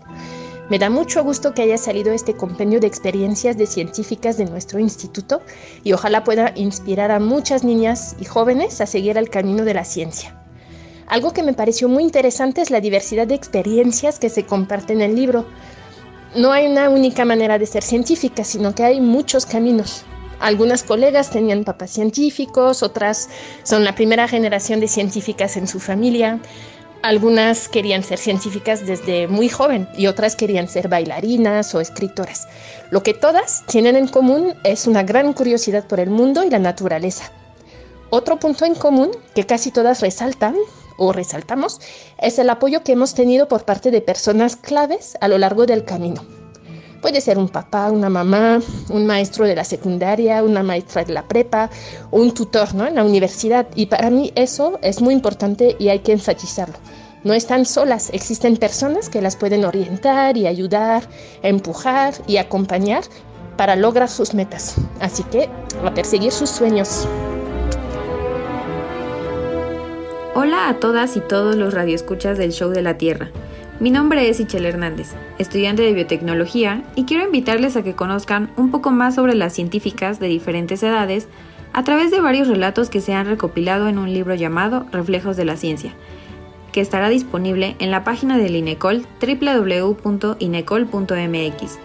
Me 0.68 0.78
da 0.78 0.90
mucho 0.90 1.24
gusto 1.24 1.54
que 1.54 1.62
haya 1.62 1.78
salido 1.78 2.12
este 2.12 2.34
compendio 2.34 2.80
de 2.80 2.88
experiencias 2.88 3.56
de 3.56 3.66
científicas 3.66 4.36
de 4.36 4.44
nuestro 4.44 4.78
instituto 4.78 5.40
y 5.84 5.94
ojalá 5.94 6.22
pueda 6.22 6.52
inspirar 6.54 7.10
a 7.12 7.18
muchas 7.18 7.64
niñas 7.64 8.14
y 8.20 8.26
jóvenes 8.26 8.82
a 8.82 8.86
seguir 8.86 9.16
el 9.16 9.30
camino 9.30 9.64
de 9.64 9.72
la 9.72 9.86
ciencia. 9.86 10.38
Algo 11.06 11.32
que 11.32 11.44
me 11.44 11.54
pareció 11.54 11.88
muy 11.88 12.02
interesante 12.02 12.60
es 12.60 12.68
la 12.68 12.82
diversidad 12.82 13.26
de 13.26 13.36
experiencias 13.36 14.18
que 14.18 14.28
se 14.28 14.44
comparten 14.44 15.00
en 15.00 15.12
el 15.12 15.16
libro. 15.16 15.46
No 16.36 16.52
hay 16.52 16.66
una 16.66 16.90
única 16.90 17.24
manera 17.24 17.58
de 17.58 17.64
ser 17.64 17.82
científica, 17.82 18.44
sino 18.44 18.74
que 18.74 18.84
hay 18.84 19.00
muchos 19.00 19.46
caminos. 19.46 20.04
Algunas 20.40 20.82
colegas 20.82 21.30
tenían 21.30 21.64
papás 21.64 21.90
científicos, 21.90 22.82
otras 22.82 23.28
son 23.62 23.84
la 23.84 23.94
primera 23.94 24.26
generación 24.26 24.80
de 24.80 24.88
científicas 24.88 25.58
en 25.58 25.68
su 25.68 25.80
familia. 25.80 26.40
Algunas 27.02 27.68
querían 27.68 28.02
ser 28.02 28.18
científicas 28.18 28.86
desde 28.86 29.28
muy 29.28 29.50
joven 29.50 29.86
y 29.96 30.06
otras 30.06 30.36
querían 30.36 30.66
ser 30.66 30.88
bailarinas 30.88 31.74
o 31.74 31.80
escritoras. 31.80 32.48
Lo 32.90 33.02
que 33.02 33.14
todas 33.14 33.64
tienen 33.66 33.96
en 33.96 34.08
común 34.08 34.54
es 34.64 34.86
una 34.86 35.02
gran 35.02 35.34
curiosidad 35.34 35.86
por 35.86 36.00
el 36.00 36.10
mundo 36.10 36.42
y 36.42 36.50
la 36.50 36.58
naturaleza. 36.58 37.30
Otro 38.08 38.38
punto 38.38 38.64
en 38.64 38.74
común 38.74 39.10
que 39.34 39.44
casi 39.46 39.70
todas 39.70 40.00
resaltan 40.00 40.56
o 40.96 41.12
resaltamos 41.12 41.80
es 42.18 42.38
el 42.38 42.50
apoyo 42.50 42.82
que 42.82 42.92
hemos 42.92 43.14
tenido 43.14 43.46
por 43.46 43.64
parte 43.64 43.90
de 43.90 44.00
personas 44.00 44.56
claves 44.56 45.16
a 45.20 45.28
lo 45.28 45.38
largo 45.38 45.66
del 45.66 45.84
camino. 45.84 46.39
Puede 47.00 47.22
ser 47.22 47.38
un 47.38 47.48
papá, 47.48 47.90
una 47.90 48.10
mamá, 48.10 48.60
un 48.90 49.06
maestro 49.06 49.46
de 49.46 49.54
la 49.54 49.64
secundaria, 49.64 50.42
una 50.42 50.62
maestra 50.62 51.02
de 51.02 51.14
la 51.14 51.26
prepa, 51.26 51.70
un 52.10 52.32
tutor 52.34 52.74
¿no? 52.74 52.86
en 52.86 52.96
la 52.96 53.04
universidad. 53.04 53.66
Y 53.74 53.86
para 53.86 54.10
mí 54.10 54.32
eso 54.34 54.78
es 54.82 55.00
muy 55.00 55.14
importante 55.14 55.76
y 55.78 55.88
hay 55.88 56.00
que 56.00 56.12
enfatizarlo. 56.12 56.76
No 57.24 57.32
están 57.32 57.64
solas, 57.64 58.10
existen 58.12 58.56
personas 58.56 59.08
que 59.08 59.22
las 59.22 59.36
pueden 59.36 59.64
orientar 59.64 60.36
y 60.36 60.46
ayudar, 60.46 61.02
empujar 61.42 62.14
y 62.26 62.36
acompañar 62.36 63.04
para 63.56 63.76
lograr 63.76 64.08
sus 64.08 64.34
metas. 64.34 64.76
Así 65.00 65.22
que 65.24 65.48
a 65.84 65.94
perseguir 65.94 66.32
sus 66.32 66.50
sueños. 66.50 67.06
Hola 70.34 70.68
a 70.68 70.80
todas 70.80 71.16
y 71.16 71.20
todos 71.20 71.56
los 71.56 71.74
radioescuchas 71.74 72.38
del 72.38 72.52
Show 72.52 72.70
de 72.70 72.82
la 72.82 72.96
Tierra. 72.96 73.30
Mi 73.80 73.90
nombre 73.90 74.28
es 74.28 74.38
Ichel 74.40 74.66
Hernández, 74.66 75.14
estudiante 75.38 75.80
de 75.80 75.94
biotecnología, 75.94 76.82
y 76.96 77.06
quiero 77.06 77.24
invitarles 77.24 77.78
a 77.78 77.82
que 77.82 77.94
conozcan 77.94 78.50
un 78.58 78.70
poco 78.70 78.90
más 78.90 79.14
sobre 79.14 79.34
las 79.34 79.54
científicas 79.54 80.20
de 80.20 80.28
diferentes 80.28 80.82
edades 80.82 81.28
a 81.72 81.82
través 81.82 82.10
de 82.10 82.20
varios 82.20 82.46
relatos 82.46 82.90
que 82.90 83.00
se 83.00 83.14
han 83.14 83.26
recopilado 83.26 83.88
en 83.88 83.96
un 83.96 84.12
libro 84.12 84.34
llamado 84.34 84.84
Reflejos 84.92 85.38
de 85.38 85.46
la 85.46 85.56
Ciencia, 85.56 85.94
que 86.72 86.82
estará 86.82 87.08
disponible 87.08 87.74
en 87.78 87.90
la 87.90 88.04
página 88.04 88.36
del 88.36 88.54
INECOL 88.54 89.06
www.inecol.mx. 89.18 91.78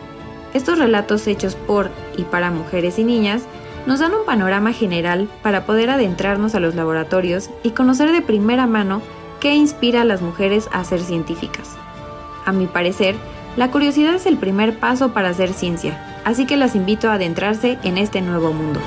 Estos 0.54 0.78
relatos 0.78 1.28
hechos 1.28 1.56
por 1.56 1.92
y 2.18 2.24
para 2.24 2.52
mujeres 2.52 3.00
y 3.00 3.06
niñas 3.06 3.44
nos 3.86 4.00
dan 4.00 4.14
un 4.14 4.26
panorama 4.26 4.74
general 4.74 5.30
para 5.42 5.66
poder 5.66 5.90
adentrarnos 5.90 6.56
a 6.56 6.60
los 6.60 6.76
laboratorios 6.76 7.52
y 7.64 7.70
conocer 7.70 8.12
de 8.12 8.22
primera 8.22 8.68
mano 8.68 9.02
qué 9.40 9.56
inspira 9.56 10.02
a 10.02 10.06
las 10.06 10.22
mujeres 10.22 10.68
a 10.74 10.84
ser 10.84 11.00
científicas. 11.00 11.78
A 12.46 12.52
mi 12.52 12.68
parecer, 12.68 13.16
la 13.58 13.72
curiosidad 13.72 14.16
es 14.16 14.26
el 14.26 14.38
primer 14.38 14.80
paso 14.80 15.14
para 15.14 15.30
hacer 15.30 15.54
ciencia, 15.54 16.22
así 16.24 16.46
que 16.46 16.58
las 16.58 16.76
invito 16.76 17.10
a 17.10 17.14
adentrarse 17.14 17.80
en 17.84 17.98
este 17.98 18.22
nuevo 18.22 18.54
mundo. 18.54 18.80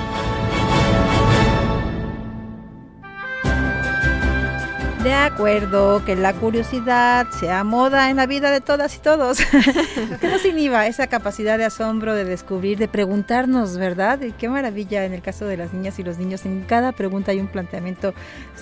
De 5.03 5.13
acuerdo, 5.13 6.03
que 6.03 6.17
la 6.17 6.33
curiosidad 6.33 7.25
sea 7.31 7.63
moda 7.63 8.09
en 8.09 8.17
la 8.17 8.25
vida 8.25 8.51
de 8.51 8.59
todas 8.59 8.97
y 8.97 8.99
todos. 8.99 9.39
que 10.19 10.27
nos 10.27 10.43
inhiba 10.43 10.87
esa 10.87 11.07
capacidad 11.07 11.57
de 11.57 11.63
asombro, 11.63 12.13
de 12.13 12.25
descubrir, 12.25 12.77
de 12.77 12.89
preguntarnos, 12.89 13.77
¿verdad? 13.77 14.21
Y 14.21 14.33
qué 14.33 14.49
maravilla 14.49 15.05
en 15.05 15.13
el 15.13 15.21
caso 15.21 15.45
de 15.45 15.55
las 15.55 15.73
niñas 15.73 15.99
y 15.99 16.03
los 16.03 16.17
niños. 16.17 16.45
En 16.45 16.63
cada 16.63 16.91
pregunta 16.91 17.31
hay 17.31 17.39
un 17.39 17.47
planteamiento 17.47 18.13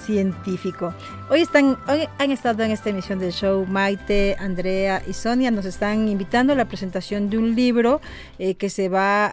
científico. 0.05 0.93
Hoy 1.31 1.41
están, 1.41 1.75
hoy 1.87 2.07
han 2.19 2.29
estado 2.29 2.61
en 2.61 2.69
esta 2.69 2.91
emisión 2.91 3.17
del 3.17 3.31
show 3.31 3.65
Maite, 3.65 4.35
Andrea 4.39 5.01
y 5.07 5.13
Sonia. 5.13 5.49
Nos 5.49 5.65
están 5.65 6.07
invitando 6.07 6.53
a 6.53 6.55
la 6.55 6.65
presentación 6.65 7.31
de 7.31 7.39
un 7.39 7.55
libro 7.55 7.99
eh, 8.37 8.53
que 8.53 8.69
se 8.69 8.89
va 8.89 9.31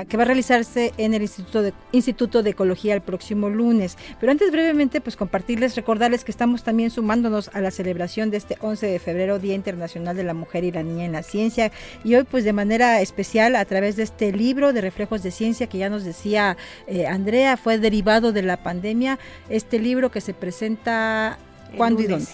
a 0.00 0.06
que 0.06 0.16
va 0.16 0.22
a 0.22 0.26
realizarse 0.26 0.94
en 0.96 1.12
el 1.12 1.20
Instituto 1.20 1.60
de 1.60 1.74
Instituto 1.92 2.42
de 2.42 2.50
Ecología 2.50 2.94
el 2.94 3.02
próximo 3.02 3.50
lunes. 3.50 3.98
Pero 4.18 4.32
antes 4.32 4.50
brevemente, 4.50 5.02
pues 5.02 5.14
compartirles, 5.14 5.76
recordarles 5.76 6.24
que 6.24 6.37
estamos 6.38 6.62
también 6.62 6.90
sumándonos 6.90 7.50
a 7.52 7.60
la 7.60 7.72
celebración 7.72 8.30
de 8.30 8.36
este 8.36 8.58
11 8.60 8.86
de 8.86 9.00
febrero, 9.00 9.40
Día 9.40 9.56
Internacional 9.56 10.16
de 10.16 10.22
la 10.22 10.34
Mujer 10.34 10.62
y 10.62 10.70
la 10.70 10.84
Niña 10.84 11.04
en 11.04 11.10
la 11.10 11.24
Ciencia. 11.24 11.72
Y 12.04 12.14
hoy, 12.14 12.22
pues 12.22 12.44
de 12.44 12.52
manera 12.52 13.00
especial, 13.00 13.56
a 13.56 13.64
través 13.64 13.96
de 13.96 14.04
este 14.04 14.30
libro 14.30 14.72
de 14.72 14.80
reflejos 14.80 15.24
de 15.24 15.32
ciencia 15.32 15.66
que 15.66 15.78
ya 15.78 15.90
nos 15.90 16.04
decía 16.04 16.56
eh, 16.86 17.08
Andrea, 17.08 17.56
fue 17.56 17.78
derivado 17.78 18.30
de 18.30 18.42
la 18.42 18.62
pandemia, 18.62 19.18
este 19.48 19.80
libro 19.80 20.12
que 20.12 20.20
se 20.20 20.32
presenta 20.32 21.38
cuándo 21.76 22.02
y 22.02 22.06
dónde. 22.06 22.30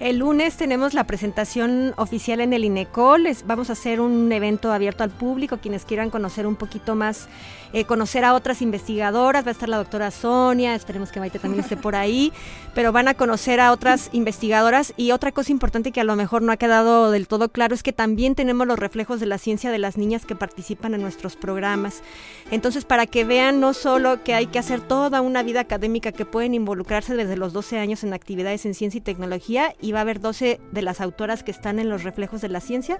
El 0.00 0.16
lunes 0.16 0.56
tenemos 0.56 0.94
la 0.94 1.04
presentación 1.04 1.92
oficial 1.98 2.40
en 2.40 2.54
el 2.54 2.64
INECOL. 2.64 3.28
vamos 3.44 3.68
a 3.68 3.74
hacer 3.74 4.00
un 4.00 4.32
evento 4.32 4.72
abierto 4.72 5.04
al 5.04 5.10
público, 5.10 5.58
quienes 5.58 5.84
quieran 5.84 6.08
conocer 6.08 6.46
un 6.46 6.56
poquito 6.56 6.94
más 6.94 7.28
eh, 7.72 7.84
conocer 7.84 8.24
a 8.24 8.34
otras 8.34 8.62
investigadoras, 8.62 9.44
va 9.44 9.50
a 9.50 9.52
estar 9.52 9.68
la 9.68 9.76
doctora 9.76 10.10
Sonia, 10.10 10.74
esperemos 10.74 11.12
que 11.12 11.20
Maite 11.20 11.38
también 11.38 11.62
esté 11.62 11.76
por 11.76 11.94
ahí, 11.94 12.32
pero 12.74 12.90
van 12.90 13.06
a 13.06 13.14
conocer 13.14 13.60
a 13.60 13.70
otras 13.70 14.08
investigadoras 14.12 14.92
y 14.96 15.12
otra 15.12 15.30
cosa 15.30 15.52
importante 15.52 15.92
que 15.92 16.00
a 16.00 16.04
lo 16.04 16.16
mejor 16.16 16.42
no 16.42 16.50
ha 16.50 16.56
quedado 16.56 17.12
del 17.12 17.28
todo 17.28 17.50
claro 17.50 17.74
es 17.74 17.84
que 17.84 17.92
también 17.92 18.34
tenemos 18.34 18.66
los 18.66 18.78
reflejos 18.78 19.20
de 19.20 19.26
la 19.26 19.38
ciencia 19.38 19.70
de 19.70 19.78
las 19.78 19.96
niñas 19.98 20.26
que 20.26 20.34
participan 20.34 20.94
en 20.94 21.02
nuestros 21.02 21.36
programas. 21.36 22.02
Entonces, 22.50 22.84
para 22.84 23.06
que 23.06 23.24
vean 23.24 23.60
no 23.60 23.72
solo 23.72 24.24
que 24.24 24.34
hay 24.34 24.46
que 24.46 24.58
hacer 24.58 24.80
toda 24.80 25.20
una 25.20 25.44
vida 25.44 25.60
académica 25.60 26.10
que 26.10 26.24
pueden 26.24 26.54
involucrarse 26.54 27.14
desde 27.14 27.36
los 27.36 27.52
12 27.52 27.78
años 27.78 28.02
en 28.02 28.14
actividades 28.14 28.66
en 28.66 28.74
ciencia 28.74 28.98
y 28.98 29.02
tecnología 29.02 29.74
y 29.80 29.89
va 29.92 29.98
a 29.98 30.02
haber 30.02 30.20
12 30.20 30.60
de 30.70 30.82
las 30.82 31.00
autoras 31.00 31.42
que 31.42 31.50
están 31.50 31.78
en 31.78 31.88
los 31.88 32.02
reflejos 32.02 32.40
de 32.40 32.48
la 32.48 32.60
ciencia 32.60 32.98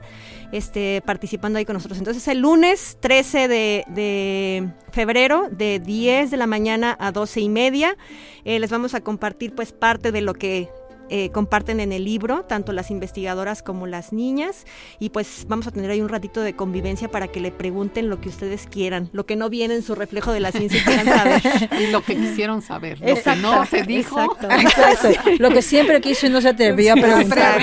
este, 0.52 1.02
participando 1.04 1.58
ahí 1.58 1.64
con 1.64 1.74
nosotros. 1.74 1.98
Entonces, 1.98 2.26
el 2.28 2.38
lunes 2.38 2.98
13 3.00 3.48
de 3.48 4.70
febrero 4.90 5.48
de 5.50 5.80
10 5.80 6.30
de 6.30 6.36
la 6.36 6.46
mañana 6.46 6.96
a 6.98 7.12
12 7.12 7.40
y 7.40 7.48
media. 7.48 7.96
Eh, 8.44 8.58
les 8.58 8.70
vamos 8.70 8.94
a 8.94 9.00
compartir 9.00 9.54
pues 9.54 9.72
parte 9.72 10.12
de 10.12 10.20
lo 10.20 10.34
que 10.34 10.68
eh, 11.10 11.30
comparten 11.30 11.80
en 11.80 11.92
el 11.92 12.04
libro, 12.04 12.44
tanto 12.44 12.72
las 12.72 12.90
investigadoras 12.90 13.62
como 13.62 13.88
las 13.88 14.12
niñas. 14.12 14.64
Y 15.00 15.10
pues 15.10 15.44
vamos 15.48 15.66
a 15.66 15.72
tener 15.72 15.90
ahí 15.90 16.00
un 16.00 16.08
ratito 16.08 16.40
de 16.40 16.54
convivencia 16.54 17.10
para 17.10 17.26
que 17.26 17.40
le 17.40 17.50
pregunten 17.50 18.08
lo 18.08 18.20
que 18.20 18.28
ustedes 18.28 18.68
quieran, 18.70 19.10
lo 19.12 19.26
que 19.26 19.34
no 19.34 19.50
viene 19.50 19.74
en 19.74 19.82
su 19.82 19.96
reflejo 19.96 20.32
de 20.32 20.38
la 20.38 20.52
ciencia 20.52 20.80
y 20.80 20.84
quieran 20.84 21.06
saber. 21.06 21.42
Y 21.80 21.86
lo 21.90 22.02
que 22.02 22.16
quisieron 22.16 22.62
saber, 22.62 23.00
lo 23.00 23.14
que 23.14 23.36
no 23.36 23.66
se 23.66 23.82
dijo. 23.82 24.18
Lo 25.38 25.50
que 25.50 25.62
siempre 25.62 26.00
quiso 26.00 26.26
y 26.26 26.30
no 26.30 26.40
se 26.40 26.48
atrevió 26.48 26.92
a 26.92 26.96
preguntar. 26.96 27.60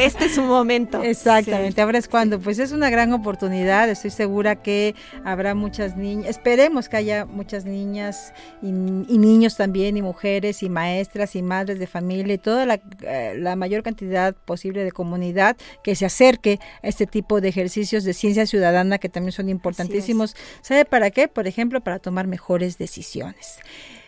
Este 0.00 0.26
es 0.26 0.34
su 0.34 0.42
momento. 0.42 1.02
Exactamente, 1.02 1.80
ahora 1.80 1.98
es 1.98 2.08
cuando. 2.08 2.38
Pues 2.38 2.58
es 2.58 2.72
una 2.72 2.90
gran 2.90 3.12
oportunidad, 3.12 3.88
estoy 3.88 4.10
segura 4.10 4.56
que 4.56 4.94
habrá 5.24 5.54
muchas 5.54 5.96
niñas, 5.96 6.30
esperemos 6.30 6.88
que 6.88 6.96
haya 6.96 7.24
muchas 7.26 7.64
niñas 7.64 8.32
y, 8.62 8.68
y 8.68 9.18
niños 9.18 9.56
también, 9.56 9.96
y 9.96 10.02
mujeres, 10.02 10.62
y 10.62 10.68
maestras, 10.68 11.36
y 11.36 11.42
madres 11.42 11.78
de 11.78 11.86
familia, 11.86 12.34
y 12.34 12.38
toda 12.38 12.66
la 12.66 12.77
eh, 13.02 13.34
la, 13.36 13.56
mayor 13.56 13.82
cantidad 13.82 14.34
posible 14.34 14.84
de 14.84 14.92
comunidad 14.92 15.56
que 15.82 15.94
se 15.94 16.06
acerque 16.06 16.58
a 16.82 16.88
este 16.88 17.06
tipo 17.06 17.40
de 17.40 17.48
ejercicios 17.48 18.04
de 18.04 18.14
ciencia 18.14 18.46
ciudadana 18.46 18.98
que 18.98 19.08
también 19.08 19.32
son 19.32 19.48
importantísimos. 19.48 20.36
¿Sabe 20.62 20.84
para 20.84 21.10
qué? 21.10 21.28
Por 21.28 21.46
ejemplo, 21.46 21.80
para 21.80 21.98
tomar 21.98 22.26
mejores 22.26 22.78
decisiones. 22.78 23.58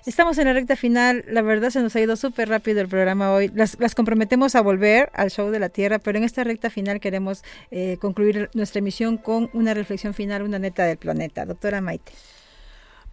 Estamos 0.06 0.38
en 0.38 0.46
la 0.46 0.54
recta 0.54 0.76
final, 0.76 1.24
la 1.28 1.42
verdad 1.42 1.68
se 1.68 1.80
nos 1.80 1.94
ha 1.94 2.00
ido 2.00 2.16
súper 2.16 2.48
rápido 2.48 2.80
el 2.80 2.88
programa 2.88 3.32
hoy. 3.32 3.50
Las, 3.54 3.76
comprometemos 3.94 4.54
a 4.54 4.62
volver 4.62 5.10
al 5.12 5.30
show 5.30 5.50
de 5.50 5.58
la 5.58 5.68
Tierra, 5.68 5.98
pero 5.98 6.16
en 6.16 6.24
esta 6.24 6.42
recta 6.42 6.70
final 6.70 7.00
queremos 7.00 7.44
eh, 7.70 7.98
concluir 8.00 8.48
nuestra 8.54 8.78
emisión 8.78 9.18
con 9.18 9.50
una 9.52 9.74
reflexión 9.74 10.14
final, 10.14 10.42
una 10.42 10.58
neta 10.58 10.84
del 10.84 10.96
planeta. 10.96 11.44
Doctora 11.44 11.82
Maite. 11.82 12.12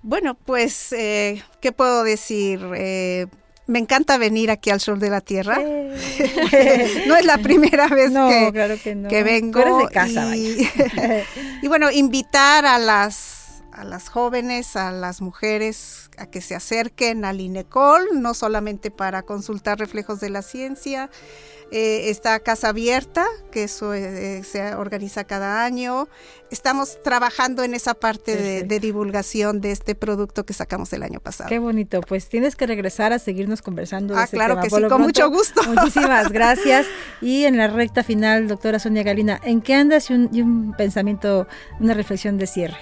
Bueno, 0.02 0.36
pues, 0.36 0.94
eh, 0.94 1.44
¿qué 1.60 1.74
puedo 1.74 2.04
decir? 2.04 2.62
Me 3.68 3.80
encanta 3.80 4.18
venir 4.18 4.50
aquí 4.50 4.70
al 4.70 4.80
sur 4.80 4.98
de 4.98 5.10
la 5.10 5.22
tierra. 5.22 5.58
no 7.08 7.16
es 7.16 7.26
la 7.26 7.38
primera 7.38 7.88
vez 7.88 8.12
que, 8.12 9.08
que, 9.10 9.24
vengo. 9.24 9.80
de 9.80 9.88
casa, 9.90 10.36
y, 10.36 10.68
y, 11.62 11.68
bueno, 11.68 11.92
invitar 11.92 12.66
a 12.66 12.80
las 12.80 13.38
a 13.78 13.84
las 13.84 14.10
jóvenes, 14.10 14.76
a 14.76 14.92
las 14.92 15.22
mujeres, 15.22 16.10
a 16.18 16.26
que 16.26 16.42
se 16.42 16.56
acerquen 16.56 17.26
al 17.26 17.40
INECOL, 17.40 18.08
no 18.16 18.34
solamente 18.34 18.90
para 18.90 19.22
consultar 19.22 19.78
reflejos 19.78 20.20
de 20.20 20.32
la 20.32 20.42
ciencia, 20.42 21.12
eh, 21.70 22.10
está 22.10 22.40
Casa 22.40 22.70
Abierta, 22.70 23.26
que 23.52 23.66
eso 23.66 23.94
eh, 23.94 24.42
se 24.44 24.74
organiza 24.76 25.26
cada 25.26 25.66
año. 25.66 26.08
Estamos 26.50 27.02
trabajando 27.04 27.64
en 27.64 27.74
esa 27.74 27.94
parte 27.94 28.64
de, 28.64 28.80
divulgación 28.80 29.60
de 29.60 29.72
este 29.72 29.94
producto 29.94 30.46
que 30.46 30.54
sacamos 30.54 30.94
el 30.94 31.04
año 31.04 31.20
pasado. 31.20 31.50
Qué 31.50 31.60
bonito, 31.60 32.00
pues 32.02 32.30
tienes 32.30 32.56
que 32.56 32.68
regresar 32.68 33.12
a 33.12 33.20
seguirnos 33.20 33.62
conversando. 33.62 34.18
ah, 34.18 34.28
claro 34.28 34.62
que 34.62 34.70
sí, 34.70 34.82
con 34.88 35.02
mucho 35.02 35.30
gusto. 35.30 35.62
Muchísimas 35.64 36.32
gracias. 36.32 36.86
Y 37.22 37.44
en 37.44 37.58
la 37.58 37.68
recta 37.68 38.02
final, 38.02 38.48
doctora 38.48 38.80
Sonia 38.80 39.04
Galina, 39.04 39.42
¿en 39.44 39.60
qué 39.60 39.74
andas 39.74 40.10
y 40.10 40.14
un, 40.42 40.74
pensamiento, 40.78 41.48
una 41.82 41.94
reflexión 41.94 42.38
de 42.38 42.48
cierre? 42.48 42.78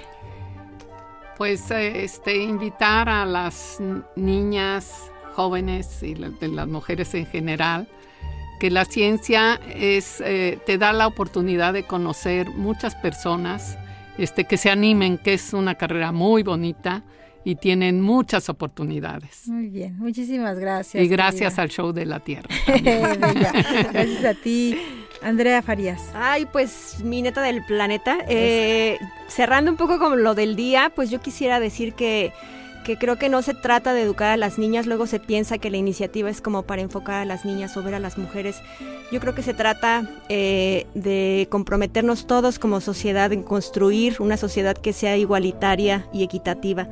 Pues 1.38 1.72
eh, 1.72 2.04
este, 2.04 2.36
invitar 2.38 3.10
a 3.10 3.26
las 3.26 3.78
niñas, 4.16 4.92
jóvenes 5.34 6.04
y 6.04 6.14
las 6.16 6.68
mujeres 6.68 7.16
en 7.16 7.26
general 7.26 7.90
que 8.60 8.70
la 8.70 8.86
ciencia 8.86 9.60
es, 9.76 10.22
eh, 10.22 10.60
te 10.66 10.78
da 10.78 10.94
la 10.94 11.08
oportunidad 11.08 11.74
de 11.74 11.84
conocer 11.84 12.50
muchas 12.50 12.96
personas, 12.96 13.78
este, 14.18 14.46
que 14.46 14.58
se 14.58 14.70
animen, 14.70 15.18
que 15.18 15.34
es 15.34 15.54
una 15.54 15.76
carrera 15.76 16.12
muy 16.12 16.44
bonita 16.44 17.04
y 17.44 17.56
tienen 17.56 18.02
muchas 18.02 18.50
oportunidades. 18.50 19.48
Muy 19.48 19.68
bien, 19.70 19.98
muchísimas 19.98 20.58
gracias. 20.58 21.04
Y 21.04 21.08
gracias 21.08 21.60
al 21.60 21.70
show 21.70 21.92
de 21.92 22.06
la 22.06 22.20
Tierra. 22.20 22.50
gracias 22.84 24.26
a 24.26 24.34
ti. 24.34 24.76
Andrea 25.22 25.62
Farías. 25.62 26.02
Ay, 26.14 26.46
pues 26.46 26.98
mi 27.04 27.22
neta 27.22 27.42
del 27.42 27.64
planeta. 27.64 28.18
Eh, 28.28 28.98
cerrando 29.28 29.72
un 29.72 29.78
poco 29.78 30.00
con 30.00 30.24
lo 30.24 30.36
del 30.36 30.56
día, 30.56 30.92
pues 30.94 31.10
yo 31.10 31.22
quisiera 31.22 31.60
decir 31.60 31.94
que 31.94 32.34
que 32.86 32.98
creo 32.98 33.18
que 33.18 33.30
no 33.30 33.42
se 33.42 33.56
trata 33.56 33.94
de 33.94 34.04
educar 34.04 34.30
a 34.30 34.38
las 34.38 34.58
niñas, 34.58 34.86
luego 34.86 35.08
se 35.08 35.20
piensa 35.20 35.58
que 35.58 35.72
la 35.72 35.78
iniciativa 35.78 36.30
es 36.30 36.40
como 36.40 36.64
para 36.64 36.84
enfocar 36.84 37.16
a 37.16 37.26
las 37.26 37.44
niñas 37.44 37.76
o 37.76 37.84
ver 37.84 37.96
a 37.96 38.00
las 38.00 38.18
mujeres. 38.18 38.62
Yo 39.12 39.20
creo 39.20 39.34
que 39.34 39.42
se 39.42 39.56
trata 39.56 40.08
eh, 40.30 40.86
de 40.94 41.48
comprometernos 41.50 42.28
todos 42.28 42.60
como 42.60 42.80
sociedad 42.82 43.34
en 43.34 43.44
construir 43.44 44.18
una 44.20 44.38
sociedad 44.38 44.78
que 44.78 44.94
sea 44.94 45.18
igualitaria 45.18 46.08
y 46.14 46.24
equitativa 46.24 46.88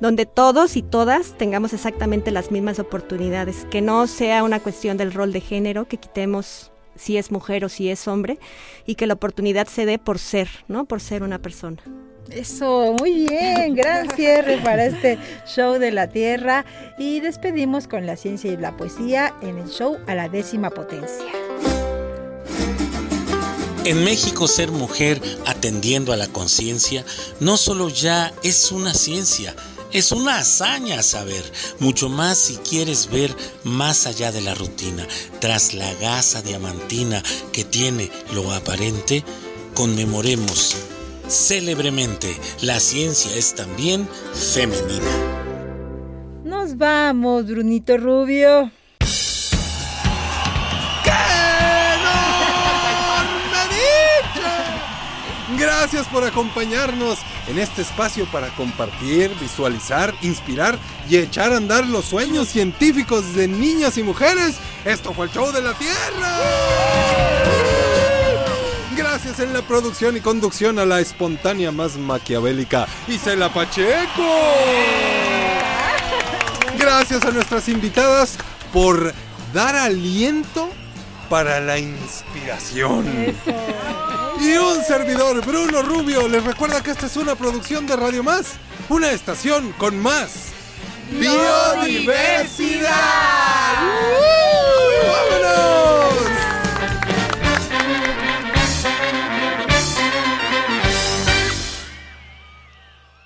donde 0.00 0.26
todos 0.26 0.76
y 0.76 0.82
todas 0.82 1.38
tengamos 1.38 1.72
exactamente 1.72 2.32
las 2.32 2.50
mismas 2.50 2.80
oportunidades, 2.80 3.66
que 3.70 3.80
no 3.80 4.08
sea 4.08 4.42
una 4.42 4.58
cuestión 4.58 4.96
del 4.96 5.12
rol 5.12 5.32
de 5.32 5.40
género, 5.40 5.86
que 5.86 5.96
quitemos 5.96 6.72
si 6.96 7.18
es 7.18 7.30
mujer 7.30 7.64
o 7.64 7.68
si 7.68 7.88
es 7.88 8.08
hombre, 8.08 8.40
y 8.84 8.96
que 8.96 9.06
la 9.06 9.14
oportunidad 9.14 9.68
se 9.68 9.86
dé 9.86 10.00
por 10.00 10.18
ser, 10.18 10.48
¿no? 10.66 10.86
Por 10.86 11.00
ser 11.00 11.22
una 11.22 11.38
persona. 11.38 11.80
Eso, 12.30 12.94
muy 12.98 13.26
bien, 13.28 13.74
gran 13.74 14.08
cierre 14.14 14.58
para 14.58 14.86
este 14.86 15.18
show 15.46 15.78
de 15.78 15.90
la 15.90 16.08
Tierra 16.08 16.64
y 16.98 17.20
despedimos 17.20 17.86
con 17.88 18.06
la 18.06 18.16
ciencia 18.16 18.50
y 18.50 18.56
la 18.56 18.76
poesía 18.76 19.34
en 19.42 19.58
el 19.58 19.68
show 19.68 19.98
a 20.06 20.14
la 20.14 20.28
décima 20.28 20.70
potencia. 20.70 21.26
En 23.84 24.04
México 24.04 24.46
ser 24.46 24.70
mujer 24.70 25.20
atendiendo 25.44 26.12
a 26.12 26.16
la 26.16 26.28
conciencia 26.28 27.04
no 27.40 27.56
solo 27.56 27.88
ya 27.88 28.32
es 28.44 28.70
una 28.70 28.94
ciencia, 28.94 29.56
es 29.90 30.12
una 30.12 30.38
hazaña 30.38 31.02
saber, 31.02 31.42
mucho 31.80 32.08
más 32.08 32.38
si 32.38 32.56
quieres 32.58 33.10
ver 33.10 33.34
más 33.64 34.06
allá 34.06 34.30
de 34.30 34.40
la 34.40 34.54
rutina, 34.54 35.06
tras 35.40 35.74
la 35.74 35.92
gasa 35.94 36.42
diamantina 36.42 37.22
que 37.52 37.64
tiene 37.64 38.10
lo 38.32 38.52
aparente, 38.52 39.24
conmemoremos 39.74 40.91
célebremente, 41.28 42.36
la 42.62 42.80
ciencia 42.80 43.34
es 43.36 43.54
también 43.54 44.08
femenina. 44.32 45.10
Nos 46.44 46.76
vamos, 46.76 47.46
Brunito 47.46 47.96
Rubio. 47.96 48.70
Gracias 55.58 56.06
por 56.08 56.24
acompañarnos 56.24 57.18
en 57.46 57.58
este 57.58 57.82
espacio 57.82 58.26
para 58.26 58.48
compartir, 58.56 59.30
visualizar, 59.40 60.14
inspirar 60.22 60.78
y 61.08 61.16
echar 61.18 61.52
a 61.52 61.56
andar 61.56 61.86
los 61.86 62.04
sueños 62.04 62.48
científicos 62.48 63.34
de 63.34 63.48
niñas 63.48 63.98
y 63.98 64.02
mujeres. 64.02 64.56
Esto 64.84 65.12
fue 65.12 65.26
el 65.26 65.32
show 65.32 65.52
de 65.52 65.62
la 65.62 65.74
Tierra. 65.74 67.51
Gracias 69.32 69.48
en 69.48 69.54
la 69.54 69.62
producción 69.62 70.14
y 70.14 70.20
conducción 70.20 70.78
a 70.78 70.84
la 70.84 71.00
espontánea 71.00 71.72
más 71.72 71.96
maquiavélica, 71.96 72.86
Isela 73.08 73.50
Pacheco. 73.50 74.28
Gracias 76.78 77.24
a 77.24 77.30
nuestras 77.30 77.66
invitadas 77.70 78.36
por 78.74 79.14
dar 79.54 79.74
aliento 79.74 80.68
para 81.30 81.60
la 81.60 81.78
inspiración. 81.78 83.06
Y 84.38 84.52
un 84.52 84.84
servidor, 84.84 85.42
Bruno 85.46 85.80
Rubio, 85.80 86.28
les 86.28 86.44
recuerda 86.44 86.82
que 86.82 86.90
esta 86.90 87.06
es 87.06 87.16
una 87.16 87.34
producción 87.34 87.86
de 87.86 87.96
Radio 87.96 88.22
Más, 88.22 88.48
una 88.90 89.12
estación 89.12 89.72
con 89.78 89.98
más 89.98 90.48
biodiversidad. 91.10 92.92